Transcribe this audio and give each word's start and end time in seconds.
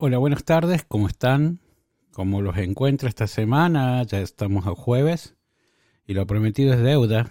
Hola, 0.00 0.18
buenas 0.18 0.44
tardes, 0.44 0.84
¿cómo 0.86 1.08
están? 1.08 1.58
¿Cómo 2.12 2.40
los 2.40 2.56
encuentro 2.56 3.08
esta 3.08 3.26
semana? 3.26 4.04
Ya 4.04 4.20
estamos 4.20 4.64
a 4.68 4.76
jueves 4.76 5.34
y 6.06 6.14
lo 6.14 6.24
prometido 6.24 6.72
es 6.72 6.80
deuda. 6.80 7.28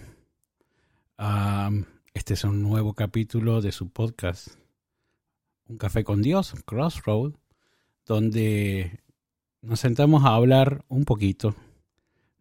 este 2.12 2.34
es 2.34 2.44
un 2.44 2.62
nuevo 2.62 2.92
capítulo 2.92 3.62
de 3.62 3.72
su 3.72 3.88
podcast, 3.88 4.48
Un 5.66 5.78
Café 5.78 6.04
con 6.04 6.20
Dios, 6.20 6.52
Crossroad, 6.66 7.32
donde 8.04 9.00
nos 9.62 9.80
sentamos 9.80 10.24
a 10.24 10.34
hablar 10.34 10.84
un 10.88 11.06
poquito 11.06 11.56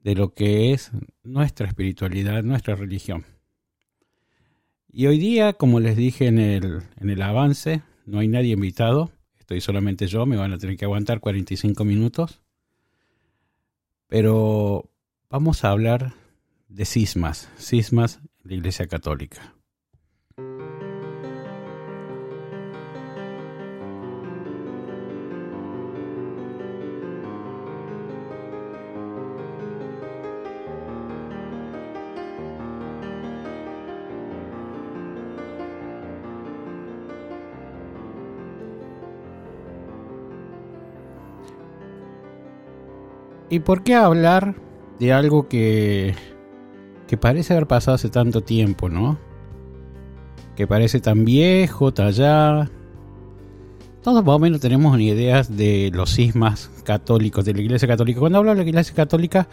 de 0.03 0.13
lo 0.15 0.33
que 0.33 0.73
es 0.73 0.91
nuestra 1.23 1.67
espiritualidad, 1.67 2.43
nuestra 2.43 2.75
religión. 2.75 3.25
Y 4.89 5.07
hoy 5.07 5.19
día, 5.19 5.53
como 5.53 5.79
les 5.79 5.95
dije 5.95 6.27
en 6.27 6.39
el, 6.39 6.81
en 6.97 7.09
el 7.09 7.21
avance, 7.21 7.81
no 8.05 8.19
hay 8.19 8.27
nadie 8.27 8.51
invitado 8.51 9.13
estoy 9.47 9.61
solamente 9.61 10.07
yo, 10.07 10.25
me 10.25 10.35
van 10.35 10.51
a 10.51 10.57
tener 10.57 10.75
que 10.75 10.83
aguantar 10.83 11.21
45 11.21 11.85
minutos. 11.85 12.41
Pero 14.07 14.89
vamos 15.29 15.63
a 15.63 15.71
hablar 15.71 16.11
de 16.67 16.83
cismas, 16.83 17.47
cismas 17.57 18.19
en 18.43 18.49
la 18.49 18.55
Iglesia 18.55 18.87
Católica. 18.87 19.56
¿Y 43.57 43.59
por 43.59 43.81
qué 43.81 43.95
hablar 43.95 44.53
de 44.99 45.13
algo 45.13 45.47
que, 45.47 46.13
que 47.07 47.17
parece 47.17 47.53
haber 47.53 47.65
pasado 47.65 47.95
hace 47.95 48.07
tanto 48.07 48.41
tiempo, 48.41 48.87
no? 48.87 49.17
Que 50.55 50.67
parece 50.67 50.99
tan 50.99 51.25
viejo, 51.25 51.91
tallado. 51.91 52.69
Todos 54.03 54.23
más 54.23 54.35
o 54.35 54.37
menos 54.37 54.61
tenemos 54.61 54.99
ideas 54.99 55.57
de 55.57 55.89
los 55.91 56.11
sismas 56.11 56.69
católicos, 56.83 57.45
de 57.45 57.55
la 57.55 57.61
Iglesia 57.61 57.87
Católica. 57.87 58.19
Cuando 58.19 58.37
hablo 58.37 58.51
de 58.51 58.57
la 58.57 58.69
Iglesia 58.69 58.93
Católica, 58.93 59.47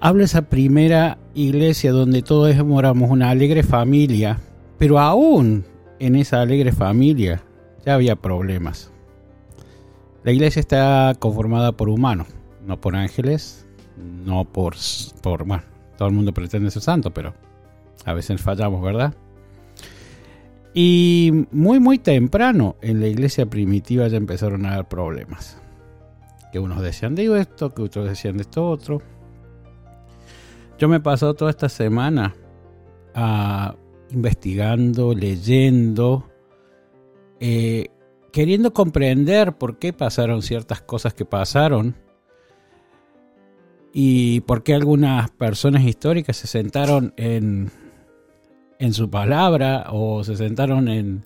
hablo 0.00 0.18
de 0.18 0.24
esa 0.24 0.42
primera 0.42 1.18
iglesia 1.34 1.92
donde 1.92 2.22
todos 2.22 2.52
moramos 2.66 3.12
una 3.12 3.30
alegre 3.30 3.62
familia, 3.62 4.40
pero 4.76 4.98
aún 4.98 5.64
en 6.00 6.16
esa 6.16 6.40
alegre 6.40 6.72
familia 6.72 7.44
ya 7.86 7.94
había 7.94 8.16
problemas. 8.16 8.90
La 10.24 10.32
iglesia 10.32 10.58
está 10.58 11.14
conformada 11.20 11.70
por 11.70 11.88
humanos, 11.88 12.26
no 12.68 12.78
por 12.78 12.94
ángeles, 12.94 13.66
no 13.96 14.44
por, 14.44 14.76
por, 15.22 15.46
todo 15.96 16.08
el 16.08 16.14
mundo 16.14 16.34
pretende 16.34 16.70
ser 16.70 16.82
santo, 16.82 17.10
pero 17.10 17.34
a 18.04 18.12
veces 18.12 18.40
fallamos, 18.40 18.82
¿verdad? 18.82 19.14
Y 20.74 21.46
muy, 21.50 21.80
muy 21.80 21.98
temprano 21.98 22.76
en 22.82 23.00
la 23.00 23.08
iglesia 23.08 23.46
primitiva 23.46 24.06
ya 24.06 24.18
empezaron 24.18 24.66
a 24.66 24.76
dar 24.76 24.86
problemas. 24.86 25.60
Que 26.52 26.58
unos 26.58 26.82
decían 26.82 27.14
de 27.14 27.40
esto, 27.40 27.74
que 27.74 27.82
otros 27.82 28.06
decían 28.06 28.36
de 28.36 28.42
esto 28.42 28.68
otro. 28.68 29.00
Yo 30.78 30.88
me 30.88 30.96
he 30.96 31.00
pasado 31.00 31.34
toda 31.34 31.50
esta 31.50 31.70
semana 31.70 32.36
ah, 33.14 33.74
investigando, 34.10 35.14
leyendo, 35.14 36.28
eh, 37.40 37.88
queriendo 38.30 38.74
comprender 38.74 39.56
por 39.56 39.78
qué 39.78 39.94
pasaron 39.94 40.42
ciertas 40.42 40.82
cosas 40.82 41.14
que 41.14 41.24
pasaron 41.24 41.96
y 43.92 44.40
por 44.40 44.62
qué 44.62 44.74
algunas 44.74 45.30
personas 45.30 45.84
históricas 45.84 46.36
se 46.36 46.46
sentaron 46.46 47.14
en, 47.16 47.70
en 48.78 48.92
su 48.92 49.10
palabra 49.10 49.86
o 49.90 50.22
se 50.24 50.36
sentaron 50.36 50.88
en, 50.88 51.24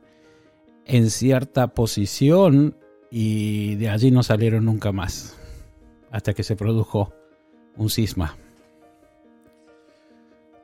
en 0.87 1.11
cierta 1.11 1.69
posición 1.69 2.77
y 3.11 3.75
de 3.77 3.89
allí 3.91 4.11
no 4.11 4.23
salieron 4.23 4.65
nunca 4.65 4.93
más, 4.93 5.39
hasta 6.11 6.33
que 6.33 6.43
se 6.43 6.57
produjo 6.57 7.13
un 7.77 7.91
cisma. 7.91 8.37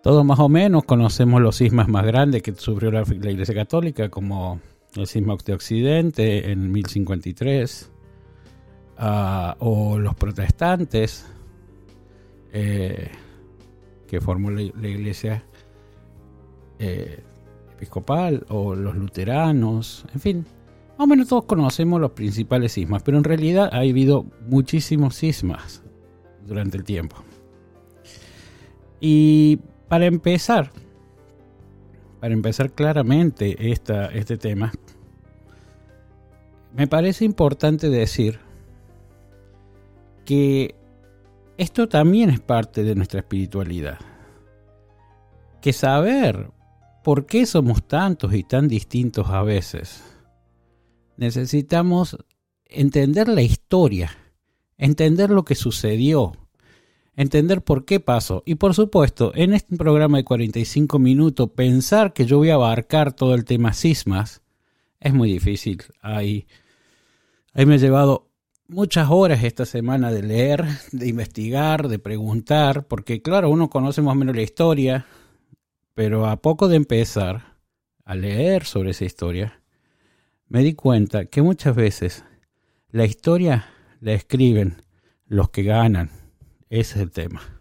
Todos 0.02 0.24
más 0.24 0.38
o 0.38 0.48
menos 0.48 0.84
conocemos 0.84 1.42
los 1.42 1.56
cismas 1.56 1.88
más 1.88 2.06
grandes 2.06 2.42
que 2.42 2.54
sufrió 2.54 2.90
la, 2.90 3.02
Iglesia 3.02 3.54
Católica, 3.54 4.08
como 4.08 4.60
el 4.94 5.06
cisma 5.06 5.36
de 5.44 5.52
Occidente 5.52 6.50
en 6.50 6.70
1053, 6.70 7.90
ah, 8.96 9.56
o 9.58 9.98
los 9.98 10.14
protestantes 10.14 11.26
eh, 12.52 13.10
que 14.06 14.20
formó 14.20 14.50
la, 14.50 14.62
iglesia 14.62 15.44
eh, 16.78 17.22
episcopal 17.74 18.46
o 18.48 18.74
los 18.74 18.96
luteranos, 18.96 20.06
en 20.14 20.20
fin, 20.20 20.46
más 20.98 21.04
o 21.04 21.06
menos 21.06 21.28
todos 21.28 21.44
conocemos 21.44 22.00
los 22.00 22.12
principales 22.12 22.72
sismas, 22.72 23.02
pero 23.02 23.18
en 23.18 23.24
realidad 23.24 23.70
ha 23.72 23.78
habido 23.78 24.26
muchísimos 24.48 25.14
sismas 25.14 25.82
durante 26.46 26.76
el 26.76 26.84
tiempo. 26.84 27.16
Y 29.00 29.60
para 29.86 30.06
empezar, 30.06 30.72
para 32.20 32.34
empezar 32.34 32.72
claramente 32.72 33.70
esta, 33.70 34.06
este 34.06 34.36
tema, 34.38 34.72
me 36.74 36.86
parece 36.86 37.24
importante 37.24 37.90
decir 37.90 38.40
que 40.24 40.74
esto 41.58 41.88
también 41.88 42.30
es 42.30 42.40
parte 42.40 42.84
de 42.84 42.94
nuestra 42.94 43.20
espiritualidad. 43.20 43.98
Que 45.60 45.72
saber 45.72 46.50
por 47.04 47.26
qué 47.26 47.44
somos 47.46 47.86
tantos 47.86 48.32
y 48.32 48.44
tan 48.44 48.68
distintos 48.68 49.28
a 49.28 49.42
veces. 49.42 50.02
Necesitamos 51.16 52.16
entender 52.64 53.28
la 53.28 53.42
historia, 53.42 54.16
entender 54.76 55.30
lo 55.30 55.44
que 55.44 55.56
sucedió, 55.56 56.32
entender 57.16 57.62
por 57.62 57.84
qué 57.84 57.98
pasó. 57.98 58.44
Y 58.46 58.54
por 58.54 58.74
supuesto, 58.74 59.32
en 59.34 59.52
este 59.52 59.76
programa 59.76 60.18
de 60.18 60.24
45 60.24 60.98
minutos, 61.00 61.50
pensar 61.50 62.12
que 62.12 62.24
yo 62.24 62.38
voy 62.38 62.50
a 62.50 62.54
abarcar 62.54 63.12
todo 63.12 63.34
el 63.34 63.44
tema 63.44 63.72
sismas 63.72 64.42
es 65.00 65.12
muy 65.12 65.32
difícil. 65.32 65.82
Ahí, 66.00 66.46
ahí 67.52 67.66
me 67.66 67.74
ha 67.74 67.78
llevado 67.78 68.27
muchas 68.68 69.08
horas 69.10 69.42
esta 69.42 69.64
semana 69.64 70.12
de 70.12 70.22
leer, 70.22 70.64
de 70.92 71.08
investigar, 71.08 71.88
de 71.88 71.98
preguntar, 71.98 72.86
porque 72.86 73.22
claro, 73.22 73.50
uno 73.50 73.70
conoce 73.70 74.02
más 74.02 74.12
o 74.12 74.14
menos 74.14 74.36
la 74.36 74.42
historia, 74.42 75.06
pero 75.94 76.26
a 76.26 76.36
poco 76.36 76.68
de 76.68 76.76
empezar 76.76 77.56
a 78.04 78.14
leer 78.14 78.64
sobre 78.64 78.90
esa 78.90 79.04
historia, 79.04 79.62
me 80.46 80.62
di 80.62 80.74
cuenta 80.74 81.26
que 81.26 81.42
muchas 81.42 81.74
veces 81.74 82.24
la 82.90 83.04
historia 83.04 83.66
la 84.00 84.12
escriben 84.12 84.82
los 85.26 85.50
que 85.50 85.62
ganan. 85.62 86.10
Ese 86.70 86.96
es 86.96 87.02
el 87.02 87.10
tema. 87.10 87.57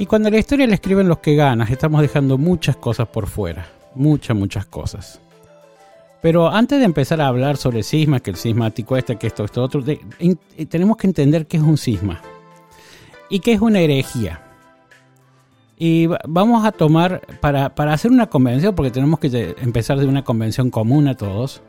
Y 0.00 0.06
cuando 0.06 0.30
la 0.30 0.38
historia 0.38 0.66
la 0.66 0.76
escriben 0.76 1.08
los 1.08 1.18
que 1.18 1.34
ganan, 1.34 1.68
estamos 1.70 2.00
dejando 2.00 2.38
muchas 2.38 2.74
cosas 2.74 3.06
por 3.08 3.26
fuera. 3.26 3.66
Muchas, 3.94 4.34
muchas 4.34 4.64
cosas. 4.64 5.20
Pero 6.22 6.48
antes 6.48 6.78
de 6.78 6.86
empezar 6.86 7.20
a 7.20 7.26
hablar 7.26 7.58
sobre 7.58 7.82
sisma, 7.82 8.20
que 8.20 8.30
el 8.30 8.36
sismático 8.36 8.96
este, 8.96 9.16
que 9.16 9.26
esto, 9.26 9.44
esto, 9.44 9.62
otro, 9.62 9.84
tenemos 10.70 10.96
que 10.96 11.06
entender 11.06 11.46
qué 11.46 11.58
es 11.58 11.62
un 11.62 11.76
sisma 11.76 12.22
y 13.28 13.40
qué 13.40 13.52
es 13.52 13.60
una 13.60 13.80
herejía. 13.80 14.40
Y 15.76 16.06
vamos 16.26 16.64
a 16.64 16.72
tomar, 16.72 17.20
para, 17.42 17.74
para 17.74 17.92
hacer 17.92 18.10
una 18.10 18.28
convención, 18.28 18.74
porque 18.74 18.90
tenemos 18.90 19.20
que 19.20 19.54
empezar 19.60 19.98
de 19.98 20.06
una 20.06 20.24
convención 20.24 20.70
común 20.70 21.08
a 21.08 21.14
todos, 21.14 21.60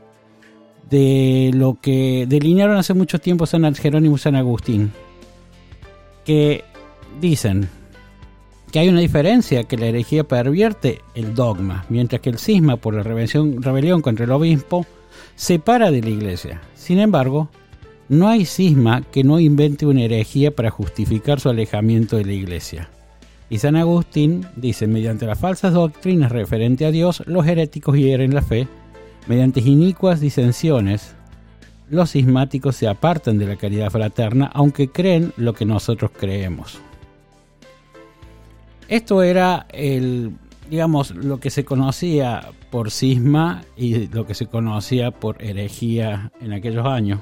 de 0.90 1.52
lo 1.54 1.78
que 1.82 2.28
delinearon 2.30 2.78
hace 2.78 2.94
mucho 2.94 3.20
tiempo 3.20 3.46
San 3.46 3.76
Jerónimo 3.76 4.16
y 4.16 4.20
San 4.20 4.38
Agustín, 4.38 4.94
que 6.24 6.64
dicen, 7.20 7.68
que 8.72 8.80
hay 8.80 8.90
una 8.90 9.02
diferencia, 9.02 9.66
que 9.66 9.78
la 9.78 9.88
herejía 9.88 10.24
pervierte 10.24 11.02
el 11.14 11.36
dogma, 11.36 11.86
mientras 11.90 12.22
que 12.22 12.30
el 12.30 12.40
cisma 12.40 12.78
por 12.78 12.94
la 12.94 13.04
rebelión, 13.04 14.02
contra 14.02 14.26
el 14.26 14.32
obispo 14.32 14.86
separa 15.36 15.92
de 15.92 16.02
la 16.02 16.10
iglesia. 16.10 16.62
Sin 16.74 17.00
embargo, 17.00 17.50
no 18.08 18.30
hay 18.30 18.46
cisma 18.46 19.04
que 19.12 19.24
no 19.24 19.40
invente 19.40 19.86
una 19.86 20.04
herejía 20.04 20.52
para 20.56 20.70
justificar 20.70 21.40
su 21.40 21.50
alejamiento 21.50 22.16
de 22.16 22.26
la 22.26 22.34
iglesia. 22.34 22.90
Y 23.50 23.58
San 23.58 23.76
Agustín 23.76 24.46
dice, 24.56 24.88
mediante 24.88 25.26
las 25.26 25.40
falsas 25.40 25.74
doctrinas 25.74 26.32
referentes 26.32 26.88
a 26.88 26.92
Dios, 26.92 27.24
los 27.26 27.46
heréticos 27.46 27.98
hieren 27.98 28.34
la 28.34 28.42
fe, 28.42 28.68
mediante 29.28 29.60
inicuas 29.60 30.22
disensiones, 30.22 31.16
los 31.90 32.12
cismáticos 32.12 32.78
se 32.78 32.88
apartan 32.88 33.38
de 33.38 33.48
la 33.48 33.58
caridad 33.58 33.90
fraterna 33.90 34.50
aunque 34.54 34.88
creen 34.88 35.34
lo 35.36 35.54
que 35.54 35.66
nosotros 35.66 36.12
creemos. 36.18 36.80
Esto 38.92 39.24
era 39.24 39.68
el, 39.70 40.34
digamos, 40.70 41.12
lo 41.12 41.40
que 41.40 41.50
se 41.50 41.64
conocía 41.64 42.52
por 42.70 42.92
cisma 42.92 43.64
y 43.78 44.08
lo 44.08 44.28
que 44.28 44.34
se 44.34 44.48
conocía 44.48 45.12
por 45.12 45.42
herejía 45.42 46.30
en 46.42 46.52
aquellos 46.52 46.86
años. 46.86 47.22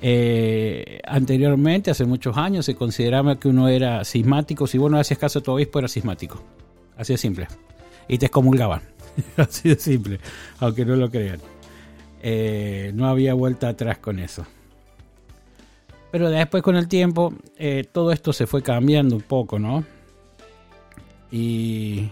Eh, 0.00 1.00
anteriormente, 1.04 1.90
hace 1.90 2.06
muchos 2.06 2.38
años, 2.38 2.64
se 2.64 2.74
consideraba 2.74 3.38
que 3.38 3.48
uno 3.48 3.68
era 3.68 4.02
cismático. 4.06 4.66
Si 4.66 4.78
vos 4.78 4.90
no 4.90 4.98
hacías 4.98 5.18
caso 5.18 5.40
a 5.40 5.42
tu 5.42 5.52
obispo, 5.52 5.80
era 5.80 5.88
cismático. 5.88 6.42
Así 6.96 7.12
de 7.12 7.18
simple. 7.18 7.46
Y 8.08 8.16
te 8.16 8.24
excomulgaban. 8.24 8.80
Así 9.36 9.68
de 9.68 9.76
simple, 9.76 10.18
aunque 10.60 10.86
no 10.86 10.96
lo 10.96 11.10
crean. 11.10 11.40
Eh, 12.22 12.90
no 12.94 13.06
había 13.06 13.34
vuelta 13.34 13.68
atrás 13.68 13.98
con 13.98 14.18
eso. 14.18 14.46
Pero 16.10 16.30
después 16.30 16.62
con 16.62 16.76
el 16.76 16.88
tiempo 16.88 17.34
eh, 17.58 17.84
todo 17.92 18.12
esto 18.12 18.32
se 18.32 18.46
fue 18.46 18.62
cambiando 18.62 19.14
un 19.14 19.20
poco, 19.20 19.58
¿no? 19.58 19.84
Y, 21.30 22.10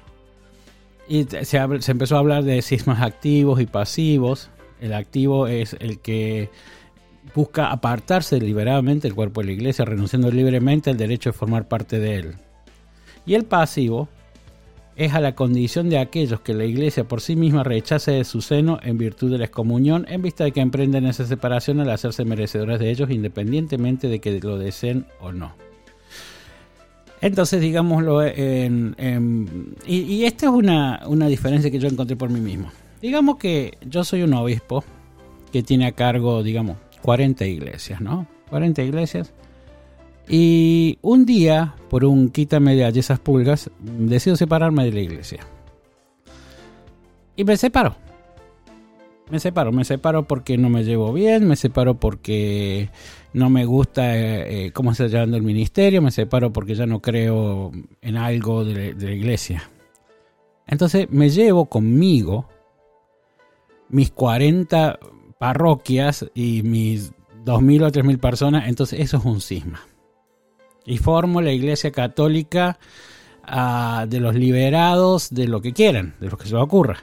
se, 1.09 1.59
empezó 1.59 2.17
a 2.17 2.19
hablar 2.19 2.45
de 2.45 2.63
sismas 2.63 3.03
activos 3.03 3.61
y 3.61 3.67
pasivos. 3.67 4.51
El 4.81 4.93
activo 4.93 5.47
es 5.47 5.77
el 5.81 6.01
que 6.01 6.51
busca 7.35 7.71
apartarse 7.71 8.39
deliberadamente 8.39 9.09
del 9.09 9.15
cuerpo 9.15 9.41
de 9.41 9.47
la 9.47 9.53
iglesia, 9.53 9.85
renunciando 9.85 10.31
libremente 10.31 10.91
al 10.91 10.97
derecho 10.97 11.31
de 11.31 11.39
formar 11.39 11.69
parte 11.69 11.99
de 11.99 12.17
él. 12.17 12.35
Y 13.25 13.35
el 13.35 13.45
pasivo 13.45 14.09
es 14.97 15.13
a 15.13 15.21
la 15.21 15.35
condición 15.35 15.91
de 15.91 15.99
aquellos 15.99 16.41
que 16.41 16.55
la 16.55 16.65
Iglesia 16.65 17.05
por 17.05 17.21
sí 17.21 17.37
misma 17.37 17.63
rechace 17.63 18.13
de 18.13 18.25
su 18.25 18.41
seno 18.41 18.79
en 18.83 18.97
virtud 18.97 19.31
de 19.31 19.39
la 19.39 19.45
excomunión, 19.45 20.07
en 20.09 20.23
vista 20.23 20.45
de 20.45 20.53
que 20.53 20.61
emprenden 20.61 21.07
esa 21.07 21.27
separación 21.27 21.81
al 21.81 21.91
hacerse 21.91 22.25
merecedores 22.25 22.79
de 22.79 22.91
ellos, 22.91 23.11
independientemente 23.11 24.09
de 24.09 24.21
que 24.21 24.41
lo 24.41 24.59
deseen 24.59 25.07
o 25.21 25.33
no. 25.33 25.66
Entonces, 27.27 27.61
digámoslo, 27.61 28.23
en, 28.25 29.75
y, 29.85 30.25
esta 30.27 30.47
es 30.47 30.53
una, 30.53 31.27
diferencia 31.27 31.73
que 31.73 31.81
yo 31.81 31.89
encontré 31.89 32.15
por 32.15 32.31
mí 32.31 32.41
mismo. 32.41 32.69
Digamos 33.03 33.37
que 33.39 33.79
yo 33.85 34.05
soy 34.05 34.23
un 34.23 34.33
obispo 34.35 34.85
que 35.51 35.65
tiene 35.65 35.87
a 35.87 35.93
cargo, 35.93 36.45
digamos, 36.45 36.77
40 37.03 37.45
iglesias, 37.47 38.01
¿no? 38.01 38.29
40 38.51 38.81
iglesias. 38.85 39.33
Y 40.29 40.99
un 41.03 41.27
día, 41.27 41.75
por 41.91 42.05
un 42.05 42.29
quítame 42.29 42.77
de 42.77 42.87
esas 42.97 43.19
pulgas, 43.19 43.71
decido 43.81 44.37
separarme 44.37 44.85
de 44.85 44.93
la 44.93 45.01
iglesia. 45.01 45.41
Y 47.35 47.43
me 47.43 47.57
separo. 47.57 47.97
Me 49.31 49.41
separo, 49.41 49.73
me 49.73 49.85
separo 49.85 50.29
porque 50.29 50.57
no 50.57 50.71
me 50.71 50.85
llevo 50.85 51.13
bien, 51.13 51.49
me 51.49 51.57
separo 51.57 51.95
porque 51.95 52.89
no 53.37 53.51
me 53.51 53.65
gusta 53.65 54.17
eh, 54.17 54.67
eh, 54.67 54.73
cómo 54.73 54.93
está 54.93 55.07
llevando 55.07 55.37
el 55.37 55.43
ministerio, 55.43 56.03
me 56.03 56.11
separo 56.11 56.53
porque 56.53 56.75
ya 56.75 56.87
no 56.87 57.01
creo 57.01 57.71
en 58.01 58.17
algo 58.17 58.65
de, 58.65 58.95
de 58.95 59.07
la 59.07 59.13
iglesia. 59.13 59.71
Entonces 60.67 61.09
me 61.11 61.29
llevo 61.31 61.67
conmigo 61.67 62.49
mis 63.89 64.11
40 64.11 64.99
parroquias 65.39 66.27
y 66.35 66.63
mis 66.63 67.13
2.000 67.45 67.85
o 67.85 67.91
3.000 67.93 68.19
personas, 68.19 68.69
entonces 68.69 69.01
eso 69.01 69.19
es 69.19 69.25
un 69.25 69.41
cisma 69.41 69.81
y 70.87 70.99
formo 70.99 71.43
la 71.43 71.53
iglesia 71.53 71.91
católica 71.91 72.79
ah, 73.43 74.07
de 74.09 74.21
los 74.21 74.35
liberados 74.35 75.31
de 75.31 75.49
lo 75.49 75.61
que 75.61 75.73
quieran, 75.73 76.15
de 76.21 76.31
lo 76.31 76.39
que 76.39 76.47
se 76.47 76.55
les 76.55 76.63
ocurra. 76.63 77.03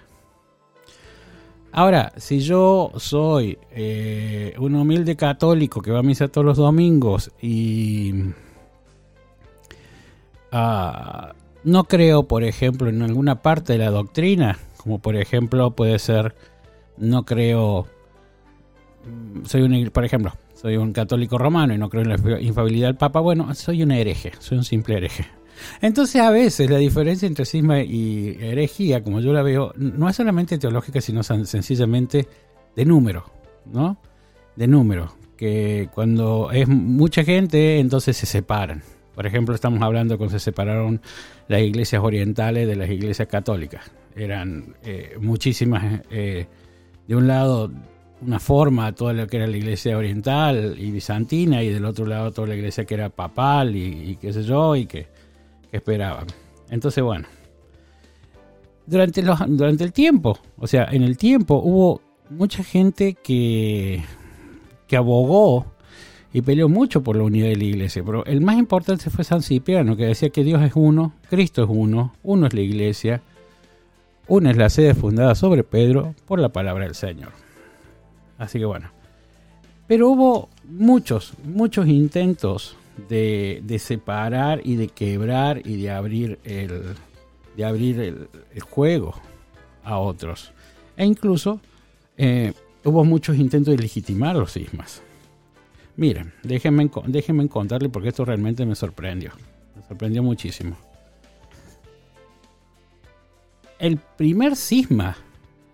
Ahora, 1.75 2.13
si 2.17 2.39
yo 2.39 2.91
soy 2.97 3.57
eh, 3.71 4.53
un 4.59 4.75
humilde 4.75 5.15
católico 5.15 5.81
que 5.81 5.89
va 5.89 5.99
a 5.99 6.03
misa 6.03 6.27
todos 6.27 6.45
los 6.45 6.57
domingos 6.57 7.31
y 7.41 8.13
ah, 10.51 11.33
no 11.63 11.85
creo, 11.85 12.27
por 12.27 12.43
ejemplo, 12.43 12.89
en 12.89 13.01
alguna 13.01 13.41
parte 13.41 13.73
de 13.73 13.79
la 13.79 13.89
doctrina, 13.89 14.59
como 14.77 14.99
por 14.99 15.15
ejemplo 15.15 15.71
puede 15.71 15.97
ser, 15.97 16.35
no 16.97 17.25
creo, 17.25 17.87
mm, 19.07 19.45
soy 19.45 19.63
un, 19.63 19.89
por 19.89 20.05
ejemplo, 20.05 20.31
soy 20.53 20.77
un 20.77 20.93
católico 20.93 21.39
romano 21.39 21.73
y 21.73 21.79
no 21.79 21.89
creo 21.89 22.03
en 22.03 22.09
la 22.09 22.39
infabilidad 22.39 22.89
del 22.89 22.97
Papa, 22.97 23.19
bueno, 23.19 23.51
soy 23.55 23.81
un 23.81 23.91
hereje, 23.91 24.31
soy 24.37 24.59
un 24.59 24.63
simple 24.63 24.97
hereje. 24.97 25.25
Entonces 25.81 26.21
a 26.21 26.31
veces 26.31 26.69
la 26.69 26.77
diferencia 26.77 27.27
entre 27.27 27.45
cisma 27.45 27.81
y 27.81 28.37
herejía, 28.41 29.03
como 29.03 29.19
yo 29.19 29.33
la 29.33 29.41
veo, 29.41 29.73
no 29.75 30.09
es 30.09 30.15
solamente 30.15 30.57
teológica, 30.57 31.01
sino 31.01 31.23
sencillamente 31.23 32.27
de 32.75 32.85
número, 32.85 33.25
¿no? 33.71 33.97
De 34.55 34.67
número, 34.67 35.15
que 35.37 35.89
cuando 35.93 36.51
es 36.51 36.67
mucha 36.67 37.23
gente, 37.23 37.79
entonces 37.79 38.17
se 38.17 38.25
separan. 38.25 38.83
Por 39.15 39.27
ejemplo, 39.27 39.53
estamos 39.53 39.81
hablando 39.81 40.17
cuando 40.17 40.37
se 40.37 40.43
separaron 40.43 41.01
las 41.47 41.61
iglesias 41.61 42.01
orientales 42.03 42.67
de 42.67 42.75
las 42.75 42.89
iglesias 42.89 43.27
católicas. 43.27 43.91
Eran 44.15 44.75
eh, 44.83 45.17
muchísimas, 45.19 46.01
eh, 46.09 46.47
de 47.07 47.15
un 47.15 47.27
lado 47.27 47.71
una 48.25 48.39
forma 48.39 48.93
toda 48.93 49.13
lo 49.13 49.27
que 49.27 49.37
era 49.37 49.47
la 49.47 49.57
iglesia 49.57 49.97
oriental 49.97 50.75
y 50.77 50.91
bizantina 50.91 51.61
y 51.61 51.69
del 51.69 51.85
otro 51.85 52.05
lado 52.05 52.31
toda 52.31 52.49
la 52.49 52.55
iglesia 52.55 52.85
que 52.85 52.93
era 52.93 53.09
papal 53.09 53.75
y, 53.75 54.17
qué 54.19 54.31
sé 54.31 54.43
yo 54.43 54.75
y 54.75 54.85
que, 54.85 55.07
esperaban. 55.73 56.27
Entonces, 56.69 57.03
bueno, 57.03 57.27
durante, 58.85 59.21
los, 59.21 59.39
durante 59.47 59.83
el 59.83 59.91
tiempo, 59.91 60.37
o 60.57 60.67
sea, 60.67 60.85
en 60.91 61.03
el 61.03 61.17
tiempo 61.17 61.61
hubo 61.63 62.01
mucha 62.29 62.63
gente 62.63 63.15
que, 63.15 64.03
que 64.87 64.95
abogó 64.95 65.65
y 66.31 66.41
peleó 66.41 66.69
mucho 66.69 67.03
por 67.03 67.15
la 67.15 67.23
unidad 67.23 67.49
de 67.49 67.57
la 67.57 67.63
iglesia, 67.63 68.03
pero 68.03 68.25
el 68.25 68.41
más 68.41 68.57
importante 68.57 69.09
fue 69.09 69.23
San 69.23 69.41
Cipriano, 69.41 69.95
que 69.95 70.05
decía 70.05 70.29
que 70.29 70.43
Dios 70.43 70.61
es 70.63 70.71
uno, 70.75 71.13
Cristo 71.29 71.63
es 71.63 71.69
uno, 71.71 72.13
uno 72.23 72.47
es 72.47 72.53
la 72.53 72.61
iglesia, 72.61 73.21
una 74.27 74.51
es 74.51 74.57
la 74.57 74.69
sede 74.69 74.95
fundada 74.95 75.35
sobre 75.35 75.63
Pedro 75.63 76.15
por 76.25 76.39
la 76.39 76.49
palabra 76.49 76.85
del 76.85 76.95
Señor. 76.95 77.31
Así 78.37 78.57
que 78.57 78.65
bueno. 78.65 78.89
Pero 79.85 80.09
hubo 80.09 80.49
muchos, 80.63 81.33
muchos 81.43 81.87
intentos 81.87 82.77
de, 83.09 83.77
separar 83.79 84.61
y 84.63 84.75
de 84.75 84.87
quebrar 84.87 85.65
y 85.65 85.81
de 85.81 85.91
abrir 85.91 86.39
el, 86.43 86.95
de 87.55 87.65
abrir 87.65 87.99
el, 87.99 88.27
juego 88.61 89.15
a 89.83 89.97
otros. 89.97 90.51
E 90.97 91.05
incluso 91.05 91.59
eh, 92.17 92.53
hubo 92.83 93.03
muchos 93.03 93.37
intentos 93.37 93.75
de 93.75 93.81
legitimar 93.81 94.35
los 94.35 94.51
sismas. 94.51 95.01
Miren, 95.95 96.33
déjenme, 96.43 96.89
déjenme 97.07 97.47
contarle 97.49 97.89
porque 97.89 98.09
esto 98.09 98.25
realmente 98.25 98.65
me 98.65 98.75
sorprendió. 98.75 99.31
Me 99.75 99.83
sorprendió 99.87 100.23
muchísimo. 100.23 100.75
El 103.79 103.97
primer 103.97 104.55
sisma 104.55 105.17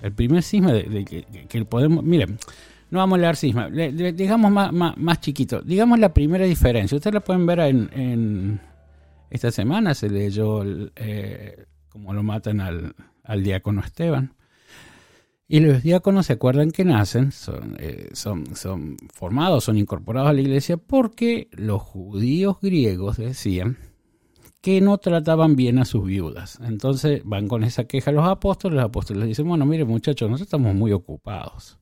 el 0.01 0.13
primer 0.13 0.43
cisma 0.43 0.71
de, 0.71 1.25
que, 1.49 1.65
podemos. 1.65 2.03
Miren, 2.03 2.39
no 2.89 2.99
vamos 2.99 3.19
a 3.19 3.21
leer 3.21 3.35
cisma, 3.35 3.69
digamos 3.69 4.51
más, 4.51 4.71
más, 4.73 5.21
chiquito. 5.21 5.61
Digamos 5.61 5.99
la 5.99 6.13
primera 6.13 6.45
diferencia. 6.45 6.95
Ustedes 6.95 7.13
la 7.13 7.19
pueden 7.19 7.45
ver 7.45 7.59
en, 7.59 8.59
esta 9.29 9.51
semana. 9.51 9.93
Se 9.93 10.09
leyó 10.09 10.63
eh, 10.95 11.65
como 11.89 12.13
lo 12.13 12.23
matan 12.23 12.61
al, 12.61 13.43
diácono 13.43 13.81
Esteban. 13.81 14.33
Y 15.47 15.59
los 15.61 15.81
diáconos 15.81 16.27
se 16.27 16.33
acuerdan 16.33 16.69
que 16.69 16.85
nacen, 16.85 17.31
son, 17.31 17.75
eh, 17.79 18.09
son, 18.13 18.55
son 18.55 18.97
formados, 19.13 19.63
son 19.63 19.77
incorporados 19.77 20.29
a 20.29 20.33
la 20.33 20.41
iglesia 20.41 20.77
porque 20.77 21.47
los 21.53 21.81
judíos 21.81 22.57
griegos 22.61 23.17
decían 23.17 23.77
que 24.61 24.81
no 24.81 24.97
trataban 24.99 25.55
bien 25.55 25.79
a 25.79 25.85
sus 25.85 26.05
viudas. 26.05 26.59
Entonces 26.61 27.21
van 27.25 27.47
con 27.47 27.63
esa 27.63 27.85
queja 27.85 28.11
a 28.11 28.13
los 28.13 28.27
apóstoles, 28.27 28.75
los 28.75 28.85
apóstoles 28.85 29.27
dicen, 29.27 29.47
bueno, 29.47 29.65
mire 29.65 29.85
muchachos, 29.85 30.29
nosotros 30.29 30.47
estamos 30.47 30.75
muy 30.75 30.91
ocupados. 30.91 31.79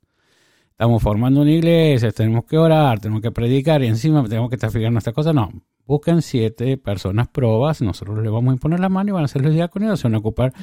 Estamos 0.77 1.01
formando 1.01 1.41
una 1.41 1.49
iglesia, 1.49 2.11
tenemos 2.11 2.45
que 2.45 2.55
orar, 2.55 2.99
tenemos 2.99 3.23
que 3.23 3.31
predicar 3.31 3.81
y 3.81 3.87
encima 3.87 4.23
tenemos 4.25 4.47
que 4.47 4.57
estar 4.57 4.69
fijando 4.69 4.91
nuestras 4.91 5.15
cosas. 5.15 5.33
No, 5.33 5.51
busquen 5.87 6.21
siete 6.21 6.77
personas 6.77 7.29
probas, 7.29 7.81
nosotros 7.81 8.21
les 8.21 8.31
vamos 8.31 8.51
a 8.51 8.53
imponer 8.53 8.79
la 8.79 8.87
mano 8.87 9.09
y 9.09 9.13
van 9.13 9.23
a 9.23 9.27
ser 9.27 9.41
los 9.41 9.55
diáconos 9.55 9.99
se 9.99 10.07
van 10.07 10.13
a 10.13 10.19
ocupar 10.19 10.53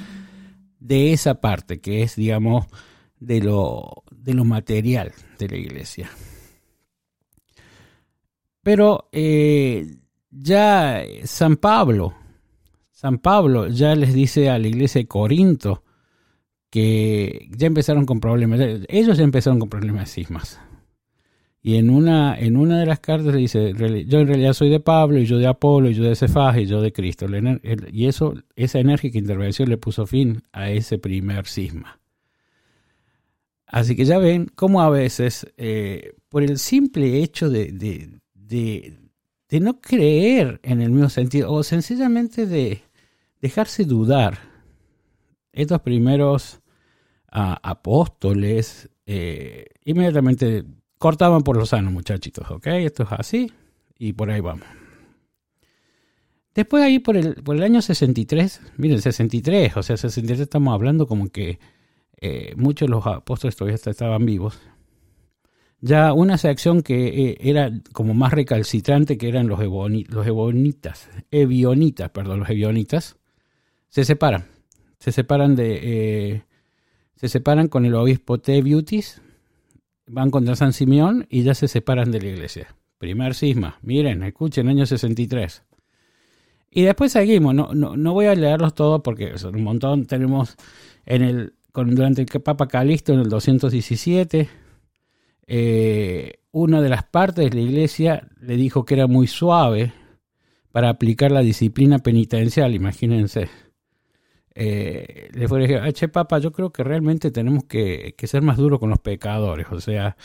de 0.78 1.12
esa 1.12 1.40
parte 1.40 1.80
que 1.80 2.04
es, 2.04 2.14
digamos, 2.14 2.66
de 3.18 3.40
lo, 3.40 4.04
de 4.12 4.34
lo 4.34 4.44
material 4.44 5.10
de 5.36 5.48
la 5.48 5.56
iglesia. 5.56 6.08
Pero 8.62 9.08
eh, 9.10 9.96
ya 10.30 11.02
San 11.24 11.56
Pablo, 11.56 12.14
San 12.92 13.18
Pablo 13.18 13.66
ya 13.66 13.96
les 13.96 14.14
dice 14.14 14.48
a 14.48 14.60
la 14.60 14.68
iglesia 14.68 15.00
de 15.00 15.08
Corinto 15.08 15.83
que 16.74 17.46
ya 17.56 17.68
empezaron 17.68 18.04
con 18.04 18.18
problemas, 18.18 18.58
ellos 18.88 19.16
ya 19.16 19.22
empezaron 19.22 19.60
con 19.60 19.68
problemas 19.68 20.06
de 20.06 20.06
cismas. 20.06 20.58
Y 21.62 21.76
en 21.76 21.88
una, 21.88 22.36
en 22.36 22.56
una 22.56 22.80
de 22.80 22.86
las 22.86 22.98
cartas 22.98 23.32
dice, 23.32 23.74
yo 24.08 24.18
en 24.18 24.26
realidad 24.26 24.54
soy 24.54 24.70
de 24.70 24.80
Pablo, 24.80 25.20
y 25.20 25.24
yo 25.24 25.38
de 25.38 25.46
Apolo, 25.46 25.88
y 25.88 25.94
yo 25.94 26.02
de 26.02 26.16
Cefas, 26.16 26.56
y 26.58 26.66
yo 26.66 26.82
de 26.82 26.92
Cristo. 26.92 27.26
Y 27.92 28.08
eso, 28.08 28.34
esa 28.56 28.80
enérgica 28.80 29.18
intervención 29.18 29.68
le 29.68 29.76
puso 29.76 30.04
fin 30.04 30.42
a 30.50 30.68
ese 30.68 30.98
primer 30.98 31.46
cisma. 31.46 32.00
Así 33.68 33.94
que 33.94 34.04
ya 34.04 34.18
ven 34.18 34.50
cómo 34.56 34.82
a 34.82 34.90
veces, 34.90 35.46
eh, 35.56 36.14
por 36.28 36.42
el 36.42 36.58
simple 36.58 37.22
hecho 37.22 37.50
de, 37.50 37.70
de, 37.70 39.60
no 39.60 39.80
creer 39.80 40.58
en 40.64 40.82
el 40.82 40.90
mismo 40.90 41.08
sentido, 41.08 41.52
o 41.52 41.62
sencillamente 41.62 42.46
de 42.46 42.82
dejarse 43.40 43.84
dudar, 43.84 44.40
estos 45.52 45.80
primeros 45.82 46.63
ah, 47.34 47.60
apóstoles 47.62 48.88
eh, 49.06 49.66
inmediatamente 49.84 50.64
cortaban 50.98 51.42
por 51.42 51.56
los 51.56 51.70
sanos, 51.70 51.92
muchachitos, 51.92 52.50
¿ok? 52.50 52.66
Esto 52.68 53.02
es 53.02 53.08
así 53.12 53.52
y 53.98 54.14
por 54.14 54.30
ahí 54.30 54.40
vamos. 54.40 54.66
Después 56.54 56.82
ahí 56.84 57.00
por 57.00 57.16
el, 57.16 57.34
por 57.42 57.56
el 57.56 57.62
año 57.64 57.82
63, 57.82 58.60
miren, 58.76 59.02
63, 59.02 59.76
o 59.76 59.82
sea, 59.82 59.96
63 59.96 60.40
estamos 60.40 60.72
hablando 60.72 61.06
como 61.06 61.28
que 61.28 61.58
eh, 62.20 62.54
muchos 62.56 62.86
de 62.86 62.92
los 62.92 63.06
apóstoles 63.06 63.56
todavía 63.56 63.74
estaban 63.74 64.24
vivos. 64.24 64.58
Ya 65.80 66.14
una 66.14 66.38
sección 66.38 66.82
que 66.82 67.08
eh, 67.08 67.38
era 67.40 67.70
como 67.92 68.14
más 68.14 68.32
recalcitrante, 68.32 69.18
que 69.18 69.28
eran 69.28 69.48
los, 69.48 69.60
los 69.60 70.26
ebonitas, 70.26 71.10
evionitas, 71.30 72.08
perdón, 72.10 72.40
los 72.40 72.48
evionitas, 72.48 73.16
se 73.88 74.04
separan. 74.04 74.46
Se 74.98 75.12
separan 75.12 75.56
de... 75.56 76.44
Se 77.24 77.30
separan 77.30 77.68
con 77.68 77.86
el 77.86 77.94
obispo 77.94 78.36
Teviutis, 78.36 79.22
van 80.06 80.30
contra 80.30 80.56
San 80.56 80.74
Simeón 80.74 81.26
y 81.30 81.42
ya 81.42 81.54
se 81.54 81.68
separan 81.68 82.10
de 82.10 82.20
la 82.20 82.28
iglesia. 82.28 82.76
Primer 82.98 83.34
cisma, 83.34 83.78
miren, 83.80 84.22
escuchen, 84.24 84.68
año 84.68 84.84
63. 84.84 85.62
Y 86.70 86.82
después 86.82 87.12
seguimos, 87.12 87.54
no, 87.54 87.72
no, 87.72 87.96
no 87.96 88.12
voy 88.12 88.26
a 88.26 88.34
leerlos 88.34 88.74
todos 88.74 89.00
porque 89.02 89.38
son 89.38 89.56
un 89.56 89.62
montón. 89.62 90.04
Tenemos 90.04 90.54
en 91.06 91.22
el, 91.22 91.54
durante 91.72 92.20
el 92.20 92.42
Papa 92.42 92.68
Calisto 92.68 93.14
en 93.14 93.20
el 93.20 93.30
217, 93.30 94.50
eh, 95.46 96.32
una 96.52 96.82
de 96.82 96.90
las 96.90 97.04
partes 97.04 97.50
de 97.50 97.56
la 97.56 97.62
iglesia 97.62 98.28
le 98.38 98.56
dijo 98.56 98.84
que 98.84 98.96
era 98.96 99.06
muy 99.06 99.28
suave 99.28 99.94
para 100.72 100.90
aplicar 100.90 101.32
la 101.32 101.40
disciplina 101.40 102.00
penitencial, 102.00 102.74
imagínense. 102.74 103.48
Eh, 104.54 105.30
le 105.32 105.48
fue 105.48 105.64
a 105.64 105.66
decir, 105.66 105.92
che 105.94 106.08
Papa, 106.08 106.38
yo 106.38 106.52
creo 106.52 106.70
que 106.70 106.84
realmente 106.84 107.30
tenemos 107.30 107.64
que, 107.64 108.14
ser 108.24 108.42
más 108.42 108.56
duros 108.56 108.78
con 108.78 108.90
los 108.90 109.00
pecadores, 109.00 109.66
o 109.70 109.80
sea, 109.80 110.16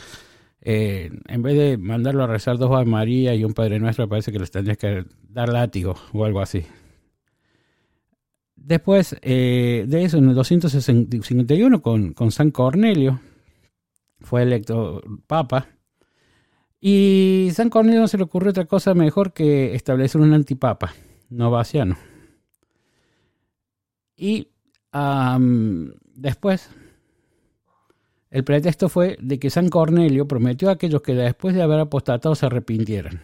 eh, 0.60 1.10
en 1.26 1.42
vez 1.42 1.56
de 1.56 1.78
mandarlo 1.78 2.22
a 2.22 2.26
rezar 2.26 2.58
dos 2.58 2.70
a 2.78 2.84
María 2.84 3.34
y 3.34 3.44
un 3.44 3.54
Padre 3.54 3.80
Nuestro, 3.80 4.08
parece 4.08 4.30
que 4.30 4.38
les 4.38 4.50
tendrías 4.50 4.78
que 4.78 5.04
dar 5.28 5.48
látigo 5.48 5.96
o 6.12 6.24
algo 6.24 6.40
así. 6.40 6.64
Después 8.54 9.16
eh, 9.22 9.84
de 9.88 10.04
eso, 10.04 10.18
en 10.18 10.28
el 10.28 10.34
251, 10.34 11.82
con, 11.82 12.12
con 12.12 12.30
San 12.30 12.50
Cornelio, 12.50 13.20
fue 14.20 14.42
electo 14.42 15.02
papa. 15.26 15.68
Y 16.80 17.50
San 17.52 17.70
Cornelio 17.70 18.00
no 18.00 18.08
se 18.08 18.18
le 18.18 18.24
ocurrió 18.24 18.50
otra 18.50 18.66
cosa 18.66 18.94
mejor 18.94 19.32
que 19.32 19.74
establecer 19.74 20.20
un 20.20 20.34
antipapa, 20.34 20.92
novaciano. 21.30 21.96
Y 24.22 24.48
después, 26.14 26.68
el 28.30 28.44
pretexto 28.44 28.90
fue 28.90 29.16
de 29.18 29.38
que 29.38 29.48
San 29.48 29.70
Cornelio 29.70 30.28
prometió 30.28 30.68
a 30.68 30.72
aquellos 30.72 31.00
que 31.00 31.14
después 31.14 31.54
de 31.54 31.62
haber 31.62 31.80
apostatado 31.80 32.34
se 32.34 32.44
arrepintieran. 32.44 33.22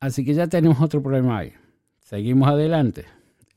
Así 0.00 0.22
que 0.22 0.34
ya 0.34 0.48
tenemos 0.48 0.82
otro 0.82 1.02
problema 1.02 1.38
ahí. 1.38 1.54
Seguimos 2.00 2.46
adelante. 2.46 3.06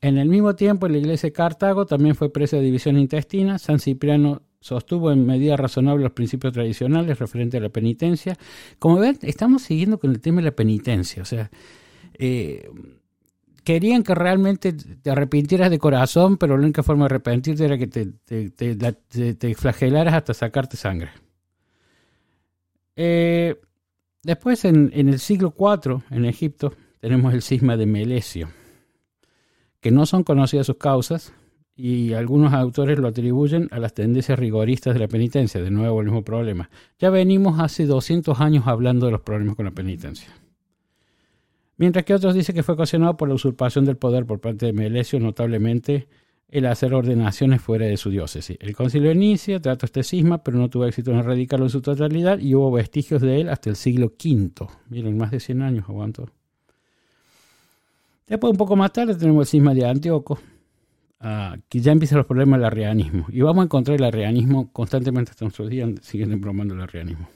En 0.00 0.16
el 0.16 0.30
mismo 0.30 0.56
tiempo, 0.56 0.88
la 0.88 0.96
iglesia 0.96 1.26
de 1.26 1.34
Cartago 1.34 1.84
también 1.84 2.14
fue 2.14 2.32
presa 2.32 2.56
de 2.56 2.62
división 2.62 2.98
intestina. 2.98 3.58
San 3.58 3.80
Cipriano 3.80 4.40
sostuvo 4.60 5.12
en 5.12 5.26
medida 5.26 5.58
razonable 5.58 6.04
los 6.04 6.12
principios 6.12 6.54
tradicionales 6.54 7.18
referentes 7.18 7.60
a 7.60 7.62
la 7.62 7.68
penitencia. 7.68 8.38
Como 8.78 8.96
ven, 8.96 9.18
estamos 9.20 9.60
siguiendo 9.60 9.98
con 9.98 10.10
el 10.10 10.22
tema 10.22 10.38
de 10.38 10.46
la 10.46 10.56
penitencia. 10.56 11.20
O 11.20 11.26
sea, 11.26 11.50
eh, 12.14 12.66
querían 13.64 14.02
que 14.02 14.14
realmente 14.14 14.72
te 14.72 15.10
arrepintieras 15.10 15.70
de 15.70 15.78
corazón, 15.78 16.36
pero 16.36 16.56
la 16.56 16.64
única 16.64 16.82
forma 16.82 17.04
de 17.04 17.14
arrepentirte 17.14 17.64
era 17.64 17.78
que 17.78 17.86
te, 17.86 19.54
flagelaras 19.54 20.14
hasta 20.14 20.34
sacarte 20.34 20.76
sangre. 20.76 21.10
Eh, 22.96 23.60
después, 24.22 24.64
en, 24.64 24.90
el 24.94 25.18
siglo 25.18 25.54
IV, 25.58 26.02
en 26.10 26.24
Egipto, 26.24 26.74
tenemos 27.00 27.32
el 27.34 27.42
cisma 27.42 27.76
de 27.76 27.86
Melesio, 27.86 28.48
que 29.80 29.90
no 29.90 30.06
son 30.06 30.24
conocidas 30.24 30.66
sus 30.66 30.76
causas 30.76 31.32
y 31.74 32.12
algunos 32.12 32.52
autores 32.52 32.98
lo 32.98 33.08
atribuyen 33.08 33.68
a 33.70 33.78
las 33.78 33.94
tendencias 33.94 34.38
rigoristas 34.38 34.94
de 34.94 35.00
la 35.00 35.08
penitencia. 35.08 35.62
De 35.62 35.70
nuevo, 35.70 36.00
el 36.00 36.06
mismo 36.06 36.22
problema. 36.22 36.68
Ya 36.98 37.10
venimos 37.10 37.58
hace 37.60 37.86
200 37.86 38.40
años 38.40 38.66
hablando 38.66 39.06
de 39.06 39.12
los 39.12 39.22
problemas 39.22 39.56
con 39.56 39.64
la 39.64 39.70
penitencia 39.70 40.28
mientras 41.76 42.04
que 42.04 42.14
otros 42.14 42.34
dicen 42.34 42.54
que 42.54 42.62
fue 42.62 42.74
ocasionado 42.74 43.16
por 43.16 43.28
la 43.28 43.34
usurpación 43.34 43.84
del 43.84 43.96
poder 43.96 44.26
por 44.26 44.40
parte 44.40 44.66
de 44.66 44.72
Melesio, 44.72 45.20
notablemente 45.20 46.08
el 46.52 46.66
hacer 46.66 46.92
ordenaciones 46.92 47.62
fuera 47.62 47.86
de 47.86 47.96
su 47.96 48.10
diócesis. 48.10 48.58
El 48.60 48.76
concilio 48.76 49.08
de 49.08 49.14
Nicia 49.14 49.56
este 49.56 50.02
cisma, 50.02 50.44
pero 50.44 50.58
no 50.58 50.68
tuvo 50.68 50.84
éxito 50.84 51.10
en 51.10 51.18
erradicarlo 51.18 51.64
en 51.64 51.70
su 51.70 51.80
totalidad 51.80 52.38
y 52.38 52.54
hubo 52.54 52.70
vestigios 52.70 53.22
de 53.22 53.40
él 53.40 53.48
hasta 53.48 53.70
el 53.70 53.76
siglo 53.76 54.12
V. 54.22 54.68
Miren, 54.90 55.16
más 55.16 55.30
de 55.30 55.40
100 55.40 55.62
años 55.62 55.88
aguantó. 55.88 56.28
Después, 58.28 58.50
un 58.50 58.58
poco 58.58 58.76
más 58.76 58.92
tarde, 58.92 59.14
tenemos 59.14 59.46
el 59.46 59.50
cisma 59.50 59.72
de 59.72 59.86
Antíoco, 59.86 60.38
ah, 61.20 61.56
que 61.70 61.80
ya 61.80 61.92
empiezan 61.92 62.18
los 62.18 62.26
problemas 62.26 62.60
del 62.60 62.66
arrianismo. 62.66 63.26
Y 63.30 63.40
vamos 63.40 63.62
a 63.62 63.64
encontrar 63.64 63.96
el 63.96 64.04
arrianismo 64.04 64.70
constantemente 64.72 65.30
hasta 65.30 65.46
nuestros 65.46 65.70
días, 65.70 65.88
siguen 66.02 66.32
embromando 66.32 66.74
el 66.74 66.82
arrianismo. 66.82 67.28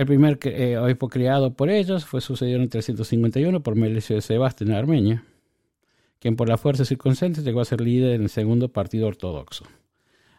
El 0.00 0.06
primer 0.06 0.38
eh, 0.44 0.78
obispo 0.78 1.10
criado 1.10 1.52
por 1.52 1.68
ellos 1.68 2.06
fue 2.06 2.22
sucedido 2.22 2.58
en 2.58 2.70
351 2.70 3.62
por 3.62 3.76
Melesio 3.76 4.16
de 4.16 4.22
Sebastián 4.22 4.70
en 4.70 4.76
Armenia, 4.76 5.24
quien 6.18 6.36
por 6.36 6.48
la 6.48 6.56
fuerza 6.56 6.86
circunstancias 6.86 7.44
llegó 7.44 7.60
a 7.60 7.66
ser 7.66 7.82
líder 7.82 8.14
en 8.14 8.22
el 8.22 8.30
segundo 8.30 8.70
partido 8.70 9.08
ortodoxo. 9.08 9.66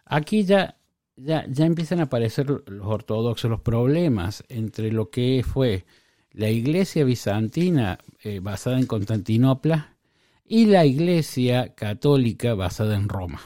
Aquí 0.03 0.45
ya, 0.45 0.79
ya, 1.15 1.45
ya 1.47 1.67
empiezan 1.67 1.99
a 1.99 2.05
aparecer 2.05 2.49
los 2.49 2.87
ortodoxos, 2.87 3.51
los 3.51 3.61
problemas 3.61 4.43
entre 4.49 4.91
lo 4.91 5.11
que 5.11 5.45
fue 5.47 5.85
la 6.31 6.49
iglesia 6.49 7.03
bizantina 7.03 7.99
eh, 8.23 8.39
basada 8.39 8.79
en 8.79 8.87
Constantinopla 8.87 9.95
y 10.43 10.65
la 10.65 10.87
iglesia 10.87 11.75
católica 11.75 12.55
basada 12.55 12.95
en 12.95 13.07
Roma. 13.07 13.41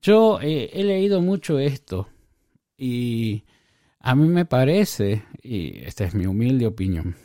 Yo 0.00 0.40
eh, 0.40 0.70
he 0.72 0.82
leído 0.82 1.20
mucho 1.20 1.58
esto 1.58 2.08
y 2.78 3.44
a 4.06 4.14
mí 4.14 4.28
me 4.28 4.44
parece, 4.44 5.24
y 5.42 5.78
esta 5.78 6.04
es 6.04 6.14
mi 6.14 6.26
humilde 6.26 6.64
opinión, 6.68 7.16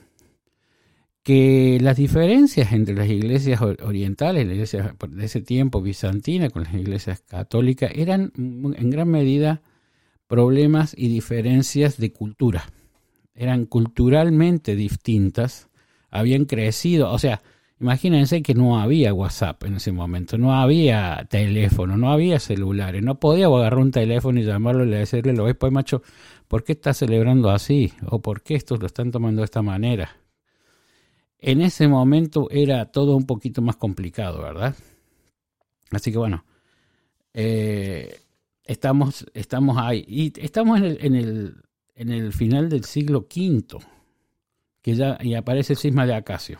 que 1.22 1.78
las 1.80 1.96
diferencias 1.96 2.74
entre 2.74 2.96
las 2.96 3.08
iglesias 3.08 3.62
orientales, 3.62 4.48
las 4.48 4.56
iglesias 4.56 4.96
de 5.10 5.26
ese 5.26 5.42
tiempo 5.42 5.84
bizantina 5.84 6.50
con 6.50 6.64
las 6.64 6.74
iglesias 6.74 7.22
católicas, 7.22 7.92
eran 7.94 8.34
en 8.36 8.90
gran 8.90 9.10
medida 9.10 9.62
problemas 10.26 10.96
y 10.98 11.10
diferencias 11.10 11.98
de 11.98 12.14
cultura. 12.14 12.64
Eran 13.36 13.68
culturalmente 13.68 14.76
distintas, 14.76 15.70
habían 16.10 16.46
crecido, 16.46 17.12
o 17.12 17.20
sea, 17.20 17.44
Imagínense 17.82 18.44
que 18.44 18.54
no 18.54 18.80
había 18.80 19.12
WhatsApp 19.12 19.64
en 19.64 19.78
ese 19.78 19.92
momento, 19.92 20.38
no 20.38 20.54
había 20.54 21.26
teléfono, 21.28 21.98
no 21.98 22.12
había 22.12 22.40
celulares, 22.40 23.02
no 23.02 23.20
podía 23.20 23.48
agarrar 23.48 23.80
un 23.80 23.90
teléfono 23.90 24.40
y 24.40 24.44
llamarlo 24.44 24.86
y 24.86 24.92
decirle, 24.92 25.34
lo 25.34 25.46
ves, 25.46 25.56
pues 25.56 25.72
macho, 25.72 26.04
¿por 26.52 26.66
qué 26.66 26.74
estás 26.74 26.98
celebrando 26.98 27.50
así? 27.50 27.94
¿O 28.10 28.22
por 28.22 28.42
qué 28.42 28.56
estos 28.56 28.78
lo 28.82 28.86
están 28.86 29.10
tomando 29.10 29.40
de 29.40 29.46
esta 29.46 29.62
manera? 29.62 30.18
En 31.40 31.62
ese 31.62 31.88
momento 31.88 32.50
era 32.52 32.92
todo 32.92 33.16
un 33.16 33.26
poquito 33.26 33.62
más 33.62 33.78
complicado, 33.78 34.42
¿verdad? 34.42 34.76
Así 35.92 36.12
que 36.12 36.18
bueno, 36.18 36.44
eh, 37.34 38.20
estamos, 38.66 39.26
estamos 39.34 39.78
ahí. 39.78 40.04
Y 40.06 40.34
estamos 40.42 40.80
en 40.80 40.84
el, 40.84 40.98
en 41.00 41.16
el, 41.16 41.56
en 41.96 42.10
el 42.10 42.34
final 42.34 42.68
del 42.68 42.84
siglo 42.84 43.20
V, 43.20 43.80
que 44.82 44.96
ya 44.96 45.18
y 45.22 45.36
aparece 45.36 45.72
el 45.72 45.80
cisma 45.80 46.06
de 46.06 46.16
Acacio. 46.16 46.60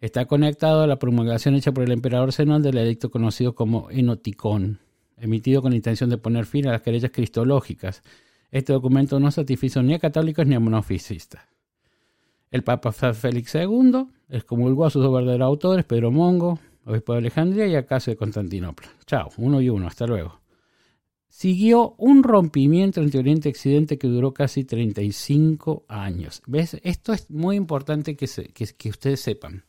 Está 0.00 0.26
conectado 0.26 0.82
a 0.82 0.86
la 0.86 1.00
promulgación 1.00 1.56
hecha 1.56 1.72
por 1.72 1.82
el 1.82 1.90
emperador 1.90 2.32
Zenón 2.32 2.62
del 2.62 2.78
edicto 2.78 3.10
conocido 3.10 3.56
como 3.56 3.90
Enoticón, 3.90 4.78
emitido 5.16 5.62
con 5.62 5.72
intención 5.72 6.10
de 6.10 6.16
poner 6.16 6.46
fin 6.46 6.68
a 6.68 6.70
las 6.70 6.82
querellas 6.82 7.10
cristológicas. 7.10 8.04
Este 8.50 8.72
documento 8.72 9.20
no 9.20 9.30
satisfizo 9.30 9.82
ni 9.82 9.94
a 9.94 9.98
católicos 9.98 10.46
ni 10.46 10.54
a 10.54 10.60
monofisistas. 10.60 11.42
El 12.50 12.64
Papa 12.64 12.90
Félix 12.90 13.54
II 13.54 14.06
excomulgó 14.28 14.86
a 14.86 14.90
sus 14.90 15.02
dos 15.02 15.14
verdaderos 15.14 15.46
autores, 15.46 15.84
Pedro 15.84 16.10
Mongo, 16.10 16.58
obispo 16.84 17.12
de 17.12 17.18
Alejandría, 17.18 17.66
y 17.68 17.76
Acacio 17.76 18.12
de 18.12 18.16
Constantinopla. 18.16 18.88
Chao, 19.06 19.30
uno 19.36 19.60
y 19.60 19.68
uno, 19.68 19.86
hasta 19.86 20.06
luego. 20.06 20.40
Siguió 21.28 21.94
un 21.96 22.24
rompimiento 22.24 23.00
entre 23.00 23.20
Oriente 23.20 23.48
y 23.48 23.52
Occidente 23.52 23.98
que 23.98 24.08
duró 24.08 24.34
casi 24.34 24.64
35 24.64 25.84
años. 25.86 26.42
¿Ves? 26.46 26.76
Esto 26.82 27.12
es 27.12 27.30
muy 27.30 27.54
importante 27.54 28.16
que 28.16 28.90
ustedes 28.90 29.20
sepan. 29.20 29.64